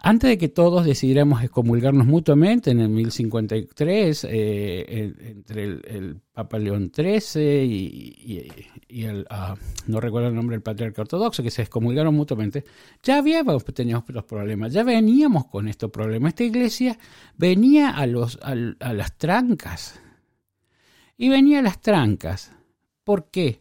Antes 0.00 0.30
de 0.30 0.38
que 0.38 0.48
todos 0.48 0.86
decidiéramos 0.86 1.42
excomulgarnos 1.42 2.06
mutuamente 2.06 2.70
en 2.70 2.78
el 2.78 2.88
1053, 2.88 4.26
eh, 4.30 5.14
entre 5.20 5.64
el, 5.64 6.20
Papa 6.32 6.60
León 6.60 6.92
XIII 6.94 7.64
y, 7.64 9.04
el, 9.04 9.26
ah, 9.28 9.56
no 9.88 10.00
recuerdo 10.00 10.28
el 10.28 10.36
nombre 10.36 10.54
del 10.54 10.62
patriarca 10.62 11.02
ortodoxo, 11.02 11.42
que 11.42 11.50
se 11.50 11.62
excomulgaron 11.62 12.14
mutuamente, 12.14 12.62
ya 13.02 13.18
habíamos 13.18 13.64
tenido 13.64 14.04
los 14.06 14.22
problemas, 14.22 14.72
ya 14.72 14.84
veníamos 14.84 15.46
con 15.46 15.66
estos 15.66 15.90
problemas. 15.90 16.30
Esta 16.30 16.44
iglesia 16.44 16.96
venía 17.36 17.90
a, 17.90 18.06
las 18.06 19.18
trancas. 19.18 20.00
Y 21.16 21.28
venía 21.28 21.58
a 21.58 21.62
las 21.62 21.80
trancas. 21.80 22.52
¿Por 23.02 23.30
qué? 23.32 23.58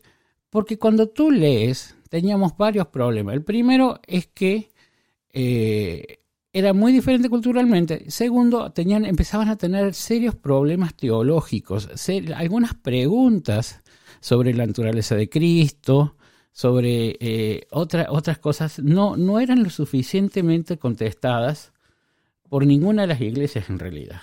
Porque 0.52 0.78
cuando 0.78 1.10
tú 1.10 1.32
lees, 1.32 1.96
teníamos 2.10 2.56
varios 2.56 2.88
problemas. 2.90 3.34
El 3.34 3.44
primero 3.44 4.00
es 4.06 4.28
que 4.28 4.70
eh, 5.34 6.20
era 6.58 6.74
muy 6.74 6.92
diferente 6.92 7.30
culturalmente. 7.30 8.10
Segundo, 8.10 8.72
tenían, 8.72 9.06
empezaban 9.06 9.48
a 9.48 9.58
tener 9.58 9.94
serios 9.94 10.34
problemas 10.34 10.96
teológicos, 10.96 11.88
algunas 12.36 12.74
preguntas 12.74 13.82
sobre 14.20 14.56
la 14.56 14.66
naturaleza 14.66 15.16
de 15.16 15.30
Cristo, 15.30 16.16
sobre 16.52 17.16
eh, 17.20 17.68
otras 17.70 18.40
cosas, 18.40 18.80
no, 18.80 19.16
no 19.16 19.40
eran 19.40 19.62
lo 19.62 19.70
suficientemente 19.70 20.80
contestadas 20.80 21.72
por 22.50 22.66
ninguna 22.66 23.04
de 23.04 23.10
las 23.10 23.22
iglesias 23.22 23.70
en 23.70 23.78
realidad. 23.78 24.22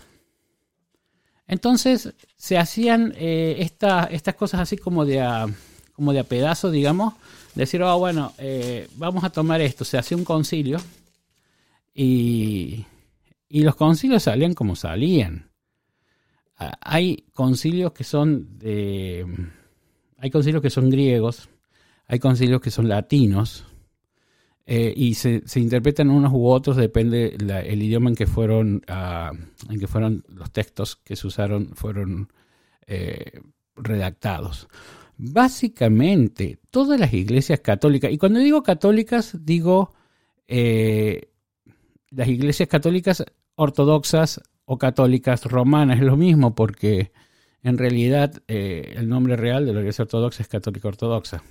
Entonces 1.46 2.14
se 2.36 2.58
hacían 2.58 3.14
eh, 3.16 3.58
estas 3.60 4.34
cosas 4.34 4.60
así 4.60 4.76
como 4.76 5.04
de 5.04 5.20
a, 5.20 5.46
como 5.92 6.12
de 6.12 6.18
a 6.18 6.24
pedazo, 6.24 6.72
digamos, 6.72 7.14
decir, 7.54 7.80
oh, 7.84 7.96
bueno, 7.96 8.32
eh, 8.38 8.88
vamos 8.96 9.22
a 9.22 9.30
tomar 9.30 9.60
esto, 9.60 9.84
se 9.84 9.98
hacía 9.98 10.16
un 10.16 10.24
concilio 10.24 10.80
y, 11.94 12.86
los 13.48 13.76
concilios 13.76 14.24
salían 14.24 14.54
como 14.54 14.74
salían. 14.76 15.50
Hay 16.56 17.24
concilios 17.32 17.92
que 17.92 18.04
son 18.04 18.58
de, 18.58 19.26
hay 20.18 20.30
concilios 20.30 20.62
que 20.62 20.70
son 20.70 20.90
griegos, 20.90 21.48
hay 22.06 22.18
concilios 22.18 22.60
que 22.60 22.70
son 22.70 22.88
latinos, 22.88 23.64
eh, 24.66 24.94
y 24.96 25.14
se, 25.14 25.42
interpretan 25.56 26.08
unos 26.08 26.32
u 26.32 26.46
otros, 26.46 26.76
depende 26.76 27.36
el 27.36 27.82
idioma 27.82 28.08
en 28.08 28.16
que 28.16 28.26
fueron, 28.26 28.82
ah, 28.88 29.32
en 29.68 29.78
que 29.78 29.86
fueron 29.86 30.24
los 30.28 30.50
textos 30.52 30.96
que 30.96 31.16
se 31.16 31.26
usaron, 31.26 31.74
fueron 31.74 32.32
eh, 32.86 33.40
redactados. 33.76 34.68
Básicamente, 35.16 36.58
todas 36.70 36.98
las 36.98 37.12
iglesias 37.12 37.60
católicas, 37.60 38.10
y 38.10 38.16
cuando 38.16 38.40
digo 38.40 38.62
católicas, 38.62 39.36
digo 39.44 39.92
eh, 40.48 41.30
las 42.14 42.28
iglesias 42.28 42.68
católicas 42.68 43.24
ortodoxas 43.56 44.40
o 44.64 44.78
católicas 44.78 45.44
romanas, 45.44 45.98
es 45.98 46.04
lo 46.04 46.16
mismo 46.16 46.54
porque 46.54 47.12
en 47.62 47.78
realidad 47.78 48.42
eh, 48.48 48.94
el 48.96 49.08
nombre 49.08 49.36
real 49.36 49.66
de 49.66 49.72
la 49.72 49.80
iglesia 49.80 50.02
ortodoxa 50.02 50.42
es 50.42 50.48
católica 50.48 50.88
ortodoxa. 50.88 51.42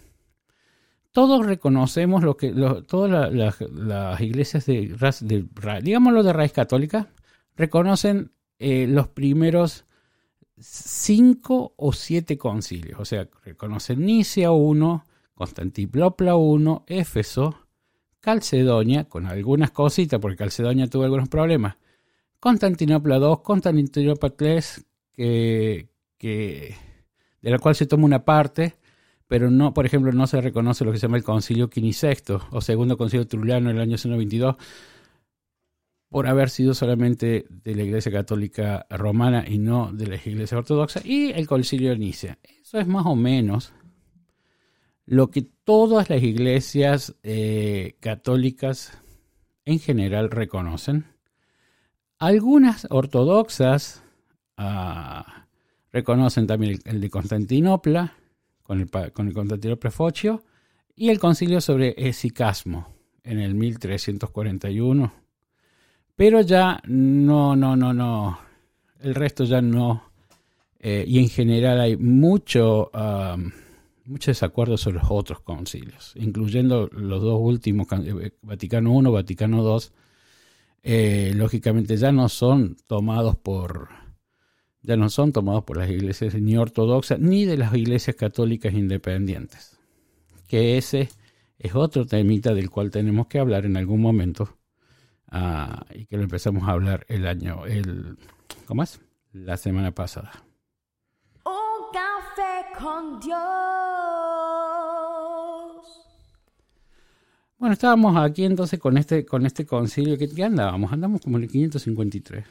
Todos 1.11 1.45
reconocemos 1.45 2.23
lo 2.23 2.37
que 2.37 2.51
todas 2.87 3.31
las 3.31 4.21
iglesias 4.21 4.65
de, 4.65 4.95
de, 5.21 5.45
digámoslo 5.83 6.23
de 6.23 6.33
raíz 6.33 6.51
católica, 6.51 7.09
reconocen 7.55 8.31
eh, 8.57 8.87
los 8.87 9.09
primeros 9.09 9.85
cinco 10.57 11.73
o 11.77 11.93
siete 11.93 12.37
concilios. 12.37 12.99
O 12.99 13.05
sea, 13.05 13.27
reconocen 13.43 14.05
Nicia 14.05 14.51
1, 14.51 15.05
Constantinopla 15.35 16.35
1, 16.35 16.85
Éfeso, 16.87 17.62
Calcedonia, 18.23 19.03
con 19.03 19.25
algunas 19.25 19.71
cositas, 19.71 20.17
porque 20.17 20.37
Calcedonia 20.37 20.87
tuvo 20.87 21.03
algunos 21.03 21.27
problemas. 21.27 21.75
Constantinopla 22.39 23.17
II, 23.17 23.35
Constantinopla 23.43 24.33
III, 24.39 24.59
que, 25.11 25.89
que, 26.17 26.73
de 27.41 27.51
la 27.51 27.59
cual 27.59 27.75
se 27.75 27.85
toma 27.85 28.05
una 28.05 28.23
parte, 28.23 28.75
pero 29.27 29.51
no, 29.51 29.73
por 29.73 29.85
ejemplo, 29.85 30.13
no 30.13 30.25
se 30.25 30.39
reconoce 30.39 30.85
lo 30.85 30.93
que 30.93 30.99
se 30.99 31.07
llama 31.07 31.17
el 31.17 31.25
Concilio 31.25 31.69
Quinisexto 31.69 32.47
o 32.51 32.61
Segundo 32.61 32.95
Concilio 32.95 33.27
Truliano 33.27 33.69
en 33.69 33.75
el 33.75 33.81
año 33.81 33.97
122, 33.97 34.55
por 36.07 36.25
haber 36.25 36.49
sido 36.49 36.73
solamente 36.73 37.45
de 37.49 37.75
la 37.75 37.83
Iglesia 37.83 38.09
Católica 38.09 38.85
Romana 38.89 39.43
y 39.45 39.57
no 39.57 39.91
de 39.91 40.07
la 40.07 40.15
Iglesia 40.15 40.57
Ortodoxa, 40.57 41.01
y 41.03 41.31
el 41.31 41.45
Concilio 41.45 41.89
de 41.89 41.97
Nicea. 41.97 42.39
Eso 42.61 42.79
es 42.79 42.87
más 42.87 43.05
o 43.05 43.17
menos 43.17 43.73
lo 45.05 45.29
que 45.29 45.41
todas 45.41 46.09
las 46.09 46.21
iglesias 46.23 47.15
eh, 47.23 47.95
católicas 47.99 49.01
en 49.65 49.79
general 49.79 50.31
reconocen. 50.31 51.05
Algunas 52.19 52.87
ortodoxas 52.89 54.03
ah, 54.57 55.47
reconocen 55.91 56.47
también 56.47 56.79
el, 56.85 57.01
de 57.01 57.09
Constantinopla, 57.09 58.13
con 58.63 58.79
el, 58.79 58.89
con 59.11 59.27
el 59.27 59.33
y 60.95 61.09
el 61.09 61.19
concilio 61.19 61.59
sobre 61.59 61.95
Esicasmo 61.97 62.93
en 63.23 63.39
el 63.39 63.55
1341. 63.55 65.13
Pero 66.15 66.41
ya 66.41 66.79
no, 66.85 67.55
no, 67.55 67.75
no, 67.75 67.93
no. 67.93 68.39
El 69.01 69.15
resto 69.15 69.43
ya 69.43 69.61
no. 69.61 70.11
Eh, 70.79 71.03
y 71.07 71.19
en 71.19 71.29
general 71.29 71.81
hay 71.81 71.97
mucho. 71.97 72.89
Ah, 72.93 73.37
muchos 74.05 74.27
desacuerdos 74.27 74.81
sobre 74.81 74.99
los 74.99 75.09
otros 75.09 75.41
concilios, 75.41 76.13
incluyendo 76.15 76.89
los 76.91 77.21
dos 77.21 77.39
últimos, 77.41 77.87
eh, 77.91 78.31
Vaticano 78.41 78.99
I, 78.99 79.11
Vaticano 79.11 79.77
II, 79.77 79.85
eh, 80.83 81.33
lógicamente 81.35 81.95
ya 81.97 82.11
no 82.11 82.27
son 82.29 82.75
tomados 82.87 83.37
por 83.37 83.89
ya 84.81 84.97
no 84.97 85.09
son 85.09 85.31
tomados 85.31 85.63
por 85.63 85.77
las 85.77 85.89
iglesias 85.89 86.33
ni 86.35 86.57
ortodoxas 86.57 87.17
ni 87.17 87.45
de 87.45 87.55
las 87.55 87.73
iglesias 87.73 88.17
católicas 88.17 88.73
independientes. 88.73 89.79
Que 90.45 90.77
ese 90.77 91.09
es 91.57 91.73
otro 91.73 92.05
temita 92.05 92.53
del 92.53 92.69
cual 92.69 92.91
tenemos 92.91 93.27
que 93.27 93.39
hablar 93.39 93.65
en 93.65 93.77
algún 93.77 94.01
momento 94.01 94.57
ah, 95.29 95.85
y 95.93 96.05
que 96.05 96.17
lo 96.17 96.23
empezamos 96.23 96.67
a 96.67 96.73
hablar 96.73 97.05
el 97.07 97.27
año, 97.27 97.65
el, 97.65 98.17
¿cómo 98.65 98.83
es? 98.83 98.99
La 99.31 99.55
semana 99.55 99.91
pasada 99.91 100.43
con 102.73 103.19
Dios. 103.19 103.92
Bueno, 107.63 107.75
estábamos 107.75 108.17
aquí 108.17 108.43
entonces 108.43 108.77
con 108.77 108.97
este, 108.97 109.23
con 109.23 109.45
este 109.45 109.65
concilio. 109.65 110.17
¿Qué, 110.17 110.43
andábamos? 110.43 110.91
Andamos 110.91 111.21
como 111.21 111.37
en 111.37 111.43
el 111.43 111.49
553. 111.49 112.43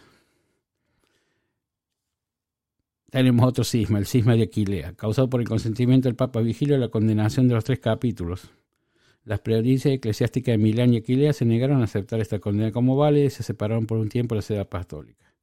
Tenemos 3.10 3.46
otro 3.46 3.62
cisma, 3.62 3.98
el 3.98 4.06
cisma 4.06 4.36
de 4.36 4.44
Aquilea, 4.44 4.94
causado 4.94 5.28
por 5.28 5.42
el 5.42 5.46
consentimiento 5.46 6.08
del 6.08 6.16
Papa 6.16 6.40
Vigilio 6.40 6.76
a 6.76 6.78
la 6.78 6.88
condenación 6.88 7.46
de 7.46 7.54
los 7.54 7.62
tres 7.62 7.78
capítulos. 7.78 8.48
Las 9.26 9.40
provincias 9.40 9.92
eclesiásticas 9.92 10.54
de 10.54 10.56
Milán 10.56 10.94
y 10.94 10.96
Aquilea 10.96 11.34
se 11.34 11.44
negaron 11.44 11.82
a 11.82 11.84
aceptar 11.84 12.18
esta 12.22 12.38
condena 12.38 12.72
como 12.72 12.96
válida 12.96 13.26
y 13.26 13.30
se 13.30 13.42
separaron 13.42 13.84
por 13.84 13.98
un 13.98 14.08
tiempo 14.08 14.34
de 14.34 14.38
la 14.38 14.42
sede 14.42 14.60
apostólica. 14.60 15.34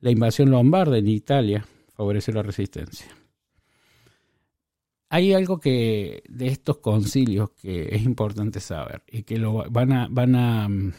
La 0.00 0.10
invasión 0.10 0.50
lombarda 0.50 0.98
en 0.98 1.08
Italia 1.08 1.64
favoreció 1.94 2.34
la 2.34 2.42
resistencia 2.42 3.06
hay 5.10 5.32
algo 5.32 5.58
que 5.58 6.22
de 6.28 6.48
estos 6.48 6.78
concilios 6.78 7.50
que 7.50 7.94
es 7.94 8.02
importante 8.02 8.60
saber 8.60 9.02
y 9.06 9.22
que 9.22 9.38
lo 9.38 9.68
van 9.70 9.92
a 9.92 10.08
van 10.10 10.36
a 10.36 10.68
mm, 10.68 10.92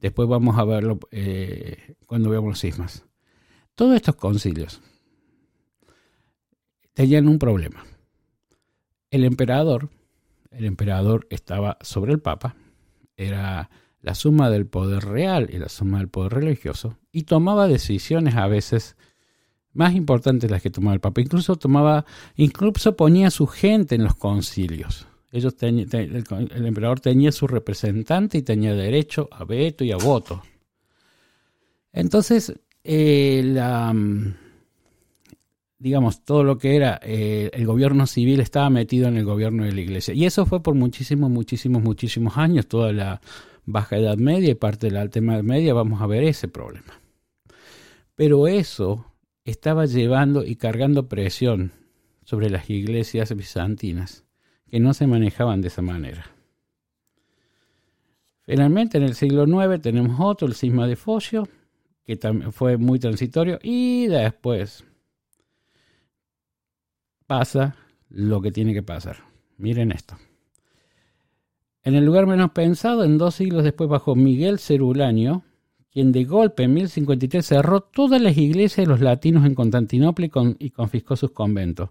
después 0.00 0.28
vamos 0.28 0.58
a 0.58 0.64
verlo 0.64 0.98
eh, 1.10 1.96
cuando 2.06 2.30
veamos 2.30 2.50
los 2.50 2.58
sismas. 2.58 3.04
Todos 3.74 3.96
estos 3.96 4.16
concilios 4.16 4.80
tenían 6.94 7.28
un 7.28 7.38
problema. 7.38 7.84
El 9.10 9.24
emperador, 9.24 9.90
el 10.50 10.64
emperador 10.64 11.26
estaba 11.30 11.78
sobre 11.80 12.12
el 12.12 12.20
papa, 12.20 12.56
era 13.16 13.70
la 14.00 14.14
suma 14.14 14.50
del 14.50 14.66
poder 14.66 15.04
real 15.04 15.48
y 15.52 15.58
la 15.58 15.68
suma 15.68 15.98
del 15.98 16.08
poder 16.08 16.34
religioso 16.34 16.98
y 17.10 17.24
tomaba 17.24 17.66
decisiones 17.66 18.36
a 18.36 18.46
veces 18.46 18.96
más 19.76 19.94
importantes 19.94 20.50
las 20.50 20.62
que 20.62 20.70
tomaba 20.70 20.94
el 20.94 21.00
Papa. 21.00 21.20
Incluso 21.20 21.56
tomaba, 21.56 22.04
incluso 22.36 22.96
ponía 22.96 23.28
a 23.28 23.30
su 23.30 23.46
gente 23.46 23.94
en 23.94 24.04
los 24.04 24.16
concilios. 24.16 25.06
Ellos 25.32 25.54
el, 25.60 26.24
emperador 26.66 27.00
tenía 27.00 27.30
su 27.32 27.46
representante 27.46 28.38
y 28.38 28.42
tenía 28.42 28.74
derecho 28.74 29.28
a 29.30 29.44
veto 29.44 29.84
y 29.84 29.92
a 29.92 29.96
voto. 29.96 30.42
Entonces, 31.92 32.54
eh, 32.84 33.42
la, 33.44 33.94
digamos, 35.78 36.24
todo 36.24 36.42
lo 36.42 36.58
que 36.58 36.76
era 36.76 37.00
eh, 37.02 37.50
el 37.52 37.66
gobierno 37.66 38.06
civil 38.06 38.40
estaba 38.40 38.70
metido 38.70 39.08
en 39.08 39.16
el 39.16 39.24
gobierno 39.24 39.64
de 39.64 39.72
la 39.72 39.80
iglesia. 39.80 40.14
Y 40.14 40.24
eso 40.24 40.46
fue 40.46 40.62
por 40.62 40.74
muchísimos, 40.74 41.30
muchísimos, 41.30 41.82
muchísimos 41.82 42.36
años, 42.36 42.66
toda 42.66 42.92
la 42.92 43.20
Baja 43.66 43.98
Edad 43.98 44.16
Media 44.16 44.50
y 44.50 44.54
parte 44.54 44.86
de 44.86 44.92
la 44.92 45.02
Alta 45.02 45.18
Edad 45.18 45.42
Media, 45.42 45.74
vamos 45.74 46.00
a 46.00 46.06
ver 46.06 46.24
ese 46.24 46.48
problema. 46.48 47.00
Pero 48.14 48.48
eso 48.48 49.04
estaba 49.46 49.86
llevando 49.86 50.44
y 50.44 50.56
cargando 50.56 51.08
presión 51.08 51.72
sobre 52.24 52.50
las 52.50 52.68
iglesias 52.68 53.34
bizantinas, 53.34 54.24
que 54.68 54.80
no 54.80 54.92
se 54.92 55.06
manejaban 55.06 55.60
de 55.60 55.68
esa 55.68 55.82
manera. 55.82 56.26
Finalmente, 58.42 58.98
en 58.98 59.04
el 59.04 59.14
siglo 59.14 59.44
IX 59.44 59.80
tenemos 59.80 60.18
otro, 60.20 60.48
el 60.48 60.54
cisma 60.54 60.86
de 60.86 60.96
Focio, 60.96 61.48
que 62.04 62.16
también 62.16 62.52
fue 62.52 62.76
muy 62.76 62.98
transitorio, 62.98 63.58
y 63.62 64.08
después 64.08 64.84
pasa 67.26 67.76
lo 68.08 68.40
que 68.40 68.50
tiene 68.50 68.74
que 68.74 68.82
pasar. 68.82 69.18
Miren 69.58 69.92
esto. 69.92 70.16
En 71.82 71.94
el 71.94 72.04
lugar 72.04 72.26
menos 72.26 72.50
pensado, 72.50 73.04
en 73.04 73.16
dos 73.16 73.36
siglos 73.36 73.62
después, 73.62 73.88
bajo 73.88 74.16
Miguel 74.16 74.58
Cerulaño, 74.58 75.44
quien 75.96 76.12
de 76.12 76.24
golpe 76.24 76.64
en 76.64 76.74
1053 76.74 77.46
cerró 77.46 77.80
todas 77.80 78.20
las 78.20 78.36
iglesias 78.36 78.86
de 78.86 78.92
los 78.92 79.00
latinos 79.00 79.46
en 79.46 79.54
Constantinopla 79.54 80.28
y, 80.58 80.68
confiscó 80.68 81.16
sus 81.16 81.30
conventos. 81.30 81.88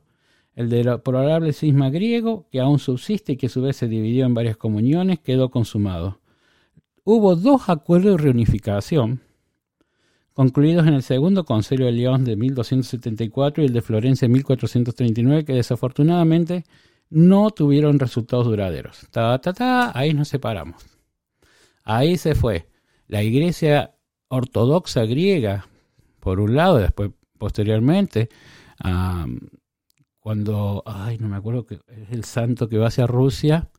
El 0.54 0.70
del 0.70 1.02
probable 1.02 1.54
cisma 1.54 1.90
griego, 1.90 2.48
que 2.52 2.60
aún 2.60 2.78
subsiste 2.78 3.32
y 3.32 3.38
que 3.38 3.48
a 3.48 3.50
su 3.50 3.64
vez 3.64 3.78
se 3.78 3.88
dividió 3.88 4.28
en 4.28 4.36
varias 4.36 4.58
comuniones, 4.58 5.22
quedó 5.22 5.50
consumado. 5.50 6.20
Hubo 7.04 7.36
dos 7.36 7.68
acuerdos 7.68 8.18
de 8.18 8.24
reunificación, 8.26 9.22
concluidos 10.34 10.86
en 10.86 10.94
el 10.94 11.02
segundo 11.02 11.44
Concilio 11.44 11.88
de 11.88 11.94
León 11.94 12.26
de 12.26 12.36
1274 12.36 13.64
y 13.64 13.66
el 13.66 13.74
de 13.74 13.82
Florencia 13.82 14.28
de 14.28 14.34
1439, 14.36 15.46
que 15.46 15.54
desafortunadamente 15.54 16.64
no 17.10 17.50
tuvieron 17.50 17.98
resultados 17.98 18.46
duraderos. 18.46 19.08
Ta, 19.10 19.40
ta, 19.40 19.52
ta, 19.52 19.98
ahí 19.98 20.14
nos 20.14 20.28
separamos. 20.28 20.86
Ahí 21.84 22.18
se 22.18 22.36
fue. 22.36 22.68
La 23.08 23.22
iglesia 23.22 23.95
ortodoxa 24.36 25.06
griega, 25.06 25.68
por 26.20 26.40
un 26.40 26.56
lado, 26.56 26.78
después 26.78 27.12
posteriormente, 27.38 28.30
cuando, 30.20 30.84
ay, 30.86 31.18
no 31.20 31.28
me 31.28 31.36
acuerdo 31.36 31.66
que 31.66 31.76
es 31.76 32.12
el 32.12 32.24
santo 32.24 32.68
que 32.68 32.78
va 32.78 32.88
hacia 32.88 33.08
Rusia, 33.08 33.70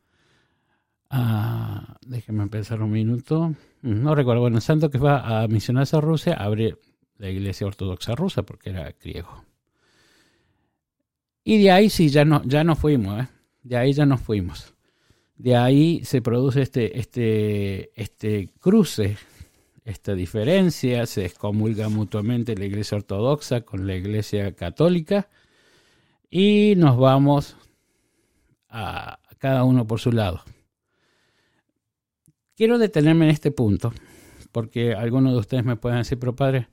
uh, 1.11 1.95
déjenme 2.07 2.47
pensar 2.49 2.83
un 2.83 2.93
minuto, 2.93 3.55
no 3.83 4.15
recuerdo, 4.15 4.43
bueno, 4.43 4.57
el 4.57 4.63
santo 4.63 4.91
que 4.91 4.99
va 4.99 5.43
a 5.43 5.49
misionarse 5.49 5.97
a 5.97 6.01
Rusia 6.01 6.35
abre 6.35 6.77
la 7.19 7.31
iglesia 7.31 7.67
ortodoxa 7.67 8.15
rusa 8.15 8.43
porque 8.43 8.71
era 8.71 8.93
griego. 9.01 9.45
Y 11.43 11.63
de 11.63 11.71
ahí 11.71 11.91
sí, 11.91 12.09
ya 12.09 12.25
no, 12.25 12.43
ya 12.45 12.65
no 12.65 12.75
fuimos, 12.77 13.23
¿eh? 13.23 13.29
de 13.63 13.77
ahí 13.77 13.93
ya 13.93 14.07
nos 14.07 14.21
fuimos. 14.21 14.75
De 15.37 15.57
ahí 15.57 16.05
se 16.05 16.23
produce 16.23 16.63
este, 16.63 16.99
este, 16.99 17.91
este 18.01 18.51
cruce, 18.61 19.17
esta 19.87 20.15
diferencia, 20.15 21.07
se 21.07 21.25
excomulga 21.25 21.89
mutuamente 21.89 22.57
la 22.57 22.65
iglesia 22.67 22.99
ortodoxa 22.99 23.61
con 23.63 23.87
la 23.87 23.95
iglesia 23.95 24.53
católica 24.55 25.29
y 26.29 26.75
nos 26.77 26.99
vamos 26.99 27.57
a 28.69 29.21
cada 29.39 29.65
uno 29.65 29.87
por 29.87 30.01
su 30.01 30.11
lado. 30.13 30.43
Quiero 32.57 32.79
detenerme 32.79 33.27
en 33.27 33.31
este 33.31 33.53
punto, 33.53 33.93
porque 34.51 34.93
algunos 34.93 35.33
de 35.33 35.39
ustedes 35.39 35.65
me 35.65 35.77
pueden 35.77 35.99
decir, 35.99 36.19
pero 36.19 36.35
padre, 36.35 36.69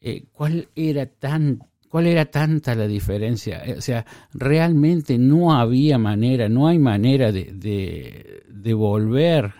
eh, 0.00 0.26
¿cuál 0.32 0.68
era 0.76 1.06
tan 1.06 1.60
¿Cuál 1.88 2.08
era 2.08 2.26
tanta 2.26 2.74
la 2.74 2.86
diferencia? 2.86 3.64
Eh, 3.64 3.76
o 3.78 3.80
sea, 3.80 4.04
realmente 4.34 5.18
no 5.18 5.54
había 5.54 5.98
manera, 5.98 6.48
no 6.48 6.68
hay 6.68 6.78
manera 6.78 7.32
de, 7.32 8.42
de, 8.48 8.74
volver. 8.74 9.54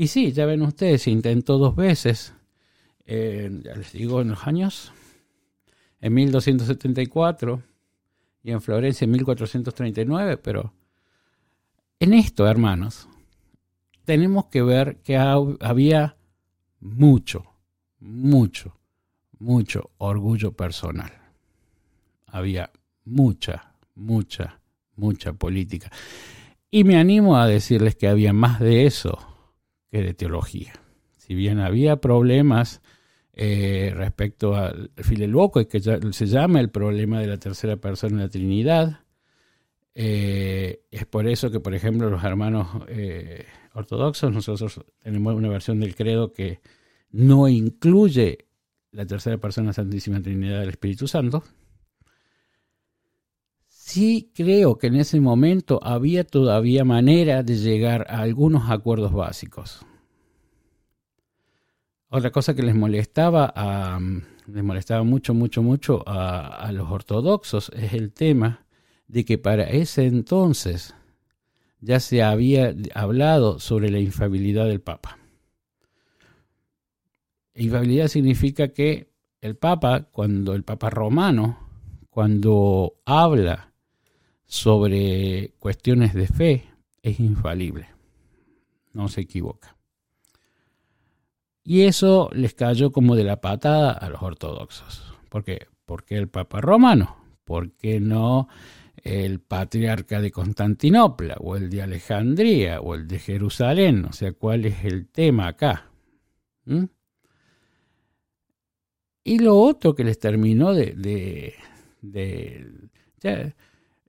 Y 0.00 0.06
sí, 0.06 0.32
ya 0.32 0.46
ven 0.46 0.62
ustedes, 0.62 1.06
intentó 1.08 1.58
dos 1.58 1.76
veces, 1.76 2.32
ya 3.06 3.74
les 3.76 3.92
digo, 3.92 4.22
en 4.22 4.30
los 4.30 4.46
años, 4.46 4.94
en 6.00 6.14
1274 6.14 7.62
y 8.42 8.52
en 8.52 8.62
Florencia 8.62 9.04
en 9.04 9.10
1439, 9.10 10.38
pero 10.38 10.72
en 11.98 12.14
esto, 12.14 12.48
hermanos, 12.48 13.08
tenemos 14.06 14.46
que 14.46 14.62
ver 14.62 15.02
que 15.02 15.18
había 15.18 16.16
mucho, 16.80 17.44
mucho, 17.98 18.74
mucho 19.38 19.90
orgullo 19.98 20.52
personal. 20.52 21.12
Había 22.26 22.70
mucha, 23.04 23.74
mucha, 23.96 24.60
mucha 24.96 25.34
política. 25.34 25.92
Y 26.70 26.84
me 26.84 26.96
animo 26.96 27.36
a 27.36 27.46
decirles 27.46 27.96
que 27.96 28.08
había 28.08 28.32
más 28.32 28.60
de 28.60 28.86
eso 28.86 29.26
que 29.90 30.02
de 30.02 30.14
teología. 30.14 30.72
Si 31.16 31.34
bien 31.34 31.58
había 31.60 31.96
problemas 31.96 32.80
eh, 33.32 33.92
respecto 33.94 34.54
al 34.54 34.90
fileluoco, 34.96 35.66
que 35.66 35.80
se 35.80 36.26
llama 36.26 36.60
el 36.60 36.70
problema 36.70 37.20
de 37.20 37.26
la 37.26 37.38
tercera 37.38 37.76
persona 37.76 38.18
de 38.18 38.22
la 38.24 38.28
Trinidad, 38.28 39.00
eh, 39.94 40.82
es 40.90 41.06
por 41.06 41.26
eso 41.26 41.50
que, 41.50 41.60
por 41.60 41.74
ejemplo, 41.74 42.10
los 42.10 42.24
hermanos 42.24 42.68
eh, 42.88 43.46
ortodoxos, 43.74 44.32
nosotros 44.32 44.80
tenemos 44.98 45.34
una 45.34 45.48
versión 45.48 45.80
del 45.80 45.94
credo 45.94 46.32
que 46.32 46.60
no 47.10 47.48
incluye 47.48 48.46
la 48.92 49.06
tercera 49.06 49.38
persona 49.38 49.72
Santísima 49.72 50.20
Trinidad 50.20 50.60
del 50.60 50.70
Espíritu 50.70 51.06
Santo. 51.06 51.44
Sí 53.90 54.30
creo 54.36 54.78
que 54.78 54.86
en 54.86 54.94
ese 54.94 55.20
momento 55.20 55.80
había 55.82 56.22
todavía 56.22 56.84
manera 56.84 57.42
de 57.42 57.56
llegar 57.56 58.06
a 58.08 58.20
algunos 58.20 58.70
acuerdos 58.70 59.12
básicos. 59.12 59.84
Otra 62.08 62.30
cosa 62.30 62.54
que 62.54 62.62
les 62.62 62.76
molestaba, 62.76 63.52
a, 63.52 63.98
les 64.46 64.62
molestaba 64.62 65.02
mucho, 65.02 65.34
mucho, 65.34 65.64
mucho 65.64 66.08
a, 66.08 66.46
a 66.46 66.70
los 66.70 66.88
ortodoxos 66.88 67.72
es 67.74 67.92
el 67.92 68.12
tema 68.12 68.64
de 69.08 69.24
que 69.24 69.38
para 69.38 69.64
ese 69.64 70.06
entonces 70.06 70.94
ya 71.80 71.98
se 71.98 72.22
había 72.22 72.72
hablado 72.94 73.58
sobre 73.58 73.90
la 73.90 73.98
infabilidad 73.98 74.66
del 74.66 74.80
Papa. 74.80 75.18
Infabilidad 77.56 78.06
significa 78.06 78.68
que 78.68 79.10
el 79.40 79.56
Papa, 79.56 80.02
cuando 80.12 80.54
el 80.54 80.62
Papa 80.62 80.90
romano, 80.90 81.58
cuando 82.08 83.00
habla 83.04 83.69
sobre 84.50 85.54
cuestiones 85.60 86.12
de 86.12 86.26
fe, 86.26 86.64
es 87.02 87.20
infalible, 87.20 87.86
no 88.92 89.06
se 89.06 89.20
equivoca. 89.20 89.76
Y 91.62 91.82
eso 91.82 92.30
les 92.32 92.54
cayó 92.54 92.90
como 92.90 93.14
de 93.14 93.22
la 93.22 93.40
patada 93.40 93.92
a 93.92 94.08
los 94.08 94.20
ortodoxos. 94.20 95.14
¿Por 95.28 95.44
qué? 95.44 95.68
Porque 95.86 96.16
el 96.16 96.28
Papa 96.28 96.60
romano, 96.60 97.16
¿por 97.44 97.70
qué 97.76 98.00
no 98.00 98.48
el 99.04 99.38
patriarca 99.38 100.20
de 100.20 100.32
Constantinopla 100.32 101.36
o 101.38 101.56
el 101.56 101.70
de 101.70 101.82
Alejandría 101.82 102.80
o 102.80 102.96
el 102.96 103.06
de 103.06 103.20
Jerusalén, 103.20 104.04
o 104.04 104.12
sea, 104.12 104.32
cuál 104.32 104.66
es 104.66 104.84
el 104.84 105.06
tema 105.06 105.46
acá. 105.46 105.90
¿Mm? 106.64 106.84
Y 109.22 109.38
lo 109.38 109.56
otro 109.56 109.94
que 109.94 110.02
les 110.02 110.18
terminó 110.18 110.74
de, 110.74 111.54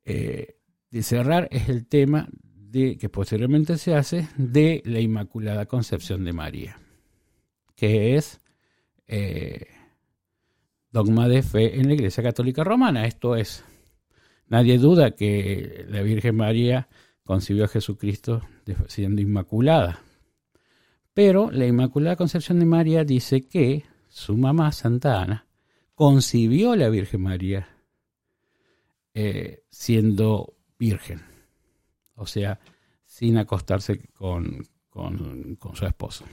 eh, 0.05 0.57
de 0.89 1.03
cerrar 1.03 1.47
es 1.51 1.69
el 1.69 1.87
tema 1.87 2.27
de, 2.31 2.97
que 2.97 3.09
posteriormente 3.09 3.77
se 3.77 3.95
hace 3.95 4.27
de 4.37 4.81
la 4.85 4.99
Inmaculada 4.99 5.65
Concepción 5.65 6.23
de 6.25 6.33
María, 6.33 6.79
que 7.75 8.15
es 8.15 8.39
eh, 9.07 9.67
dogma 10.91 11.27
de 11.27 11.43
fe 11.43 11.79
en 11.79 11.87
la 11.87 11.93
Iglesia 11.93 12.23
Católica 12.23 12.63
Romana. 12.63 13.05
Esto 13.05 13.35
es 13.35 13.63
Nadie 14.51 14.77
duda 14.77 15.11
que 15.11 15.85
la 15.87 16.01
Virgen 16.01 16.35
María 16.35 16.89
concibió 17.23 17.63
a 17.63 17.69
Jesucristo 17.69 18.41
siendo 18.89 19.21
inmaculada. 19.21 20.01
Pero 21.13 21.49
la 21.51 21.65
Inmaculada 21.65 22.17
Concepción 22.17 22.59
de 22.59 22.65
María 22.65 23.05
dice 23.05 23.47
que 23.47 23.85
su 24.09 24.35
mamá, 24.35 24.73
Santa 24.73 25.21
Ana, 25.21 25.47
concibió 25.95 26.73
a 26.73 26.75
la 26.75 26.89
Virgen 26.89 27.21
María 27.21 27.70
eh, 29.13 29.63
siendo 29.69 30.56
virgen. 30.78 31.21
O 32.15 32.26
sea, 32.26 32.60
sin 33.06 33.38
acostarse 33.38 34.00
con, 34.13 34.65
con, 34.89 35.56
con 35.56 35.76
su 35.76 35.86
esposo. 35.86 36.26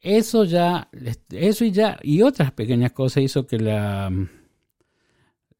Eso 0.00 0.44
ya, 0.44 0.88
eso 1.30 1.64
y 1.64 1.70
ya, 1.70 1.98
y 2.02 2.22
otras 2.22 2.52
pequeñas 2.52 2.92
cosas 2.92 3.22
hizo 3.22 3.46
que 3.46 3.58
la, 3.58 4.10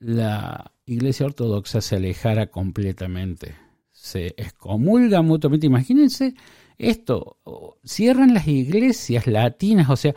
la 0.01 0.73
Iglesia 0.85 1.27
Ortodoxa 1.27 1.81
se 1.81 1.97
alejara 1.97 2.49
completamente. 2.49 3.55
Se 3.93 4.35
excomulga 4.37 5.23
mutuamente. 5.23 5.67
Imagínense 5.67 6.35
esto, 6.77 7.39
cierran 7.85 8.35
las 8.35 8.49
iglesias 8.49 9.29
latinas, 9.29 9.89
o 9.91 9.97
sea, 9.97 10.15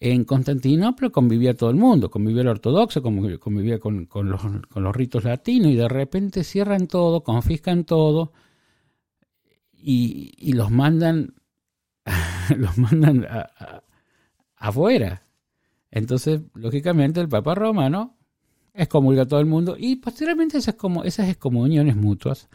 en 0.00 0.24
Constantinopla 0.24 1.10
convivía 1.10 1.54
todo 1.54 1.70
el 1.70 1.76
mundo, 1.76 2.10
convivía 2.10 2.42
el 2.42 2.48
ortodoxo, 2.48 3.02
convivía 3.02 3.78
con, 3.78 4.08
los, 4.12 4.96
ritos 4.96 5.24
latinos 5.24 5.68
y 5.68 5.76
de 5.76 5.88
repente 5.88 6.44
cierran 6.44 6.86
todo, 6.86 7.22
confiscan 7.22 7.84
todo 7.84 8.32
y, 9.72 10.52
los 10.52 10.70
mandan, 10.70 11.34
los 12.56 12.76
mandan 12.78 13.26
afuera. 14.56 15.22
Entonces, 15.90 16.42
lógicamente, 16.54 17.20
el 17.20 17.28
Papa 17.28 17.54
Romano 17.54 18.16
excomulga 18.74 19.22
a 19.22 19.26
todo 19.26 19.40
el 19.40 19.46
mundo 19.46 19.76
y 19.78 19.96
posteriormente 19.96 20.58
esas, 20.58 20.76
esas 21.04 21.28
excomuniones 21.28 21.96
mutuas 21.96 22.50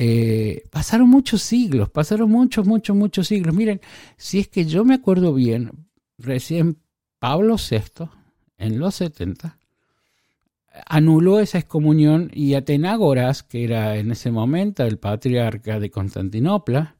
eh, 0.00 0.62
pasaron 0.70 1.10
muchos 1.10 1.42
siglos, 1.42 1.90
pasaron 1.90 2.30
muchos, 2.30 2.64
muchos, 2.66 2.96
muchos 2.96 3.26
siglos. 3.26 3.52
Miren, 3.52 3.80
si 4.16 4.38
es 4.38 4.48
que 4.48 4.64
yo 4.64 4.84
me 4.84 4.94
acuerdo 4.94 5.34
bien, 5.34 5.87
recién 6.18 6.78
Pablo 7.18 7.56
VI, 7.56 8.08
en 8.58 8.78
los 8.78 8.96
70, 8.96 9.58
anuló 10.86 11.40
esa 11.40 11.58
excomunión 11.58 12.30
y 12.32 12.54
Atenágoras, 12.54 13.42
que 13.42 13.64
era 13.64 13.96
en 13.96 14.10
ese 14.10 14.30
momento 14.30 14.84
el 14.84 14.98
patriarca 14.98 15.80
de 15.80 15.90
Constantinopla, 15.90 16.96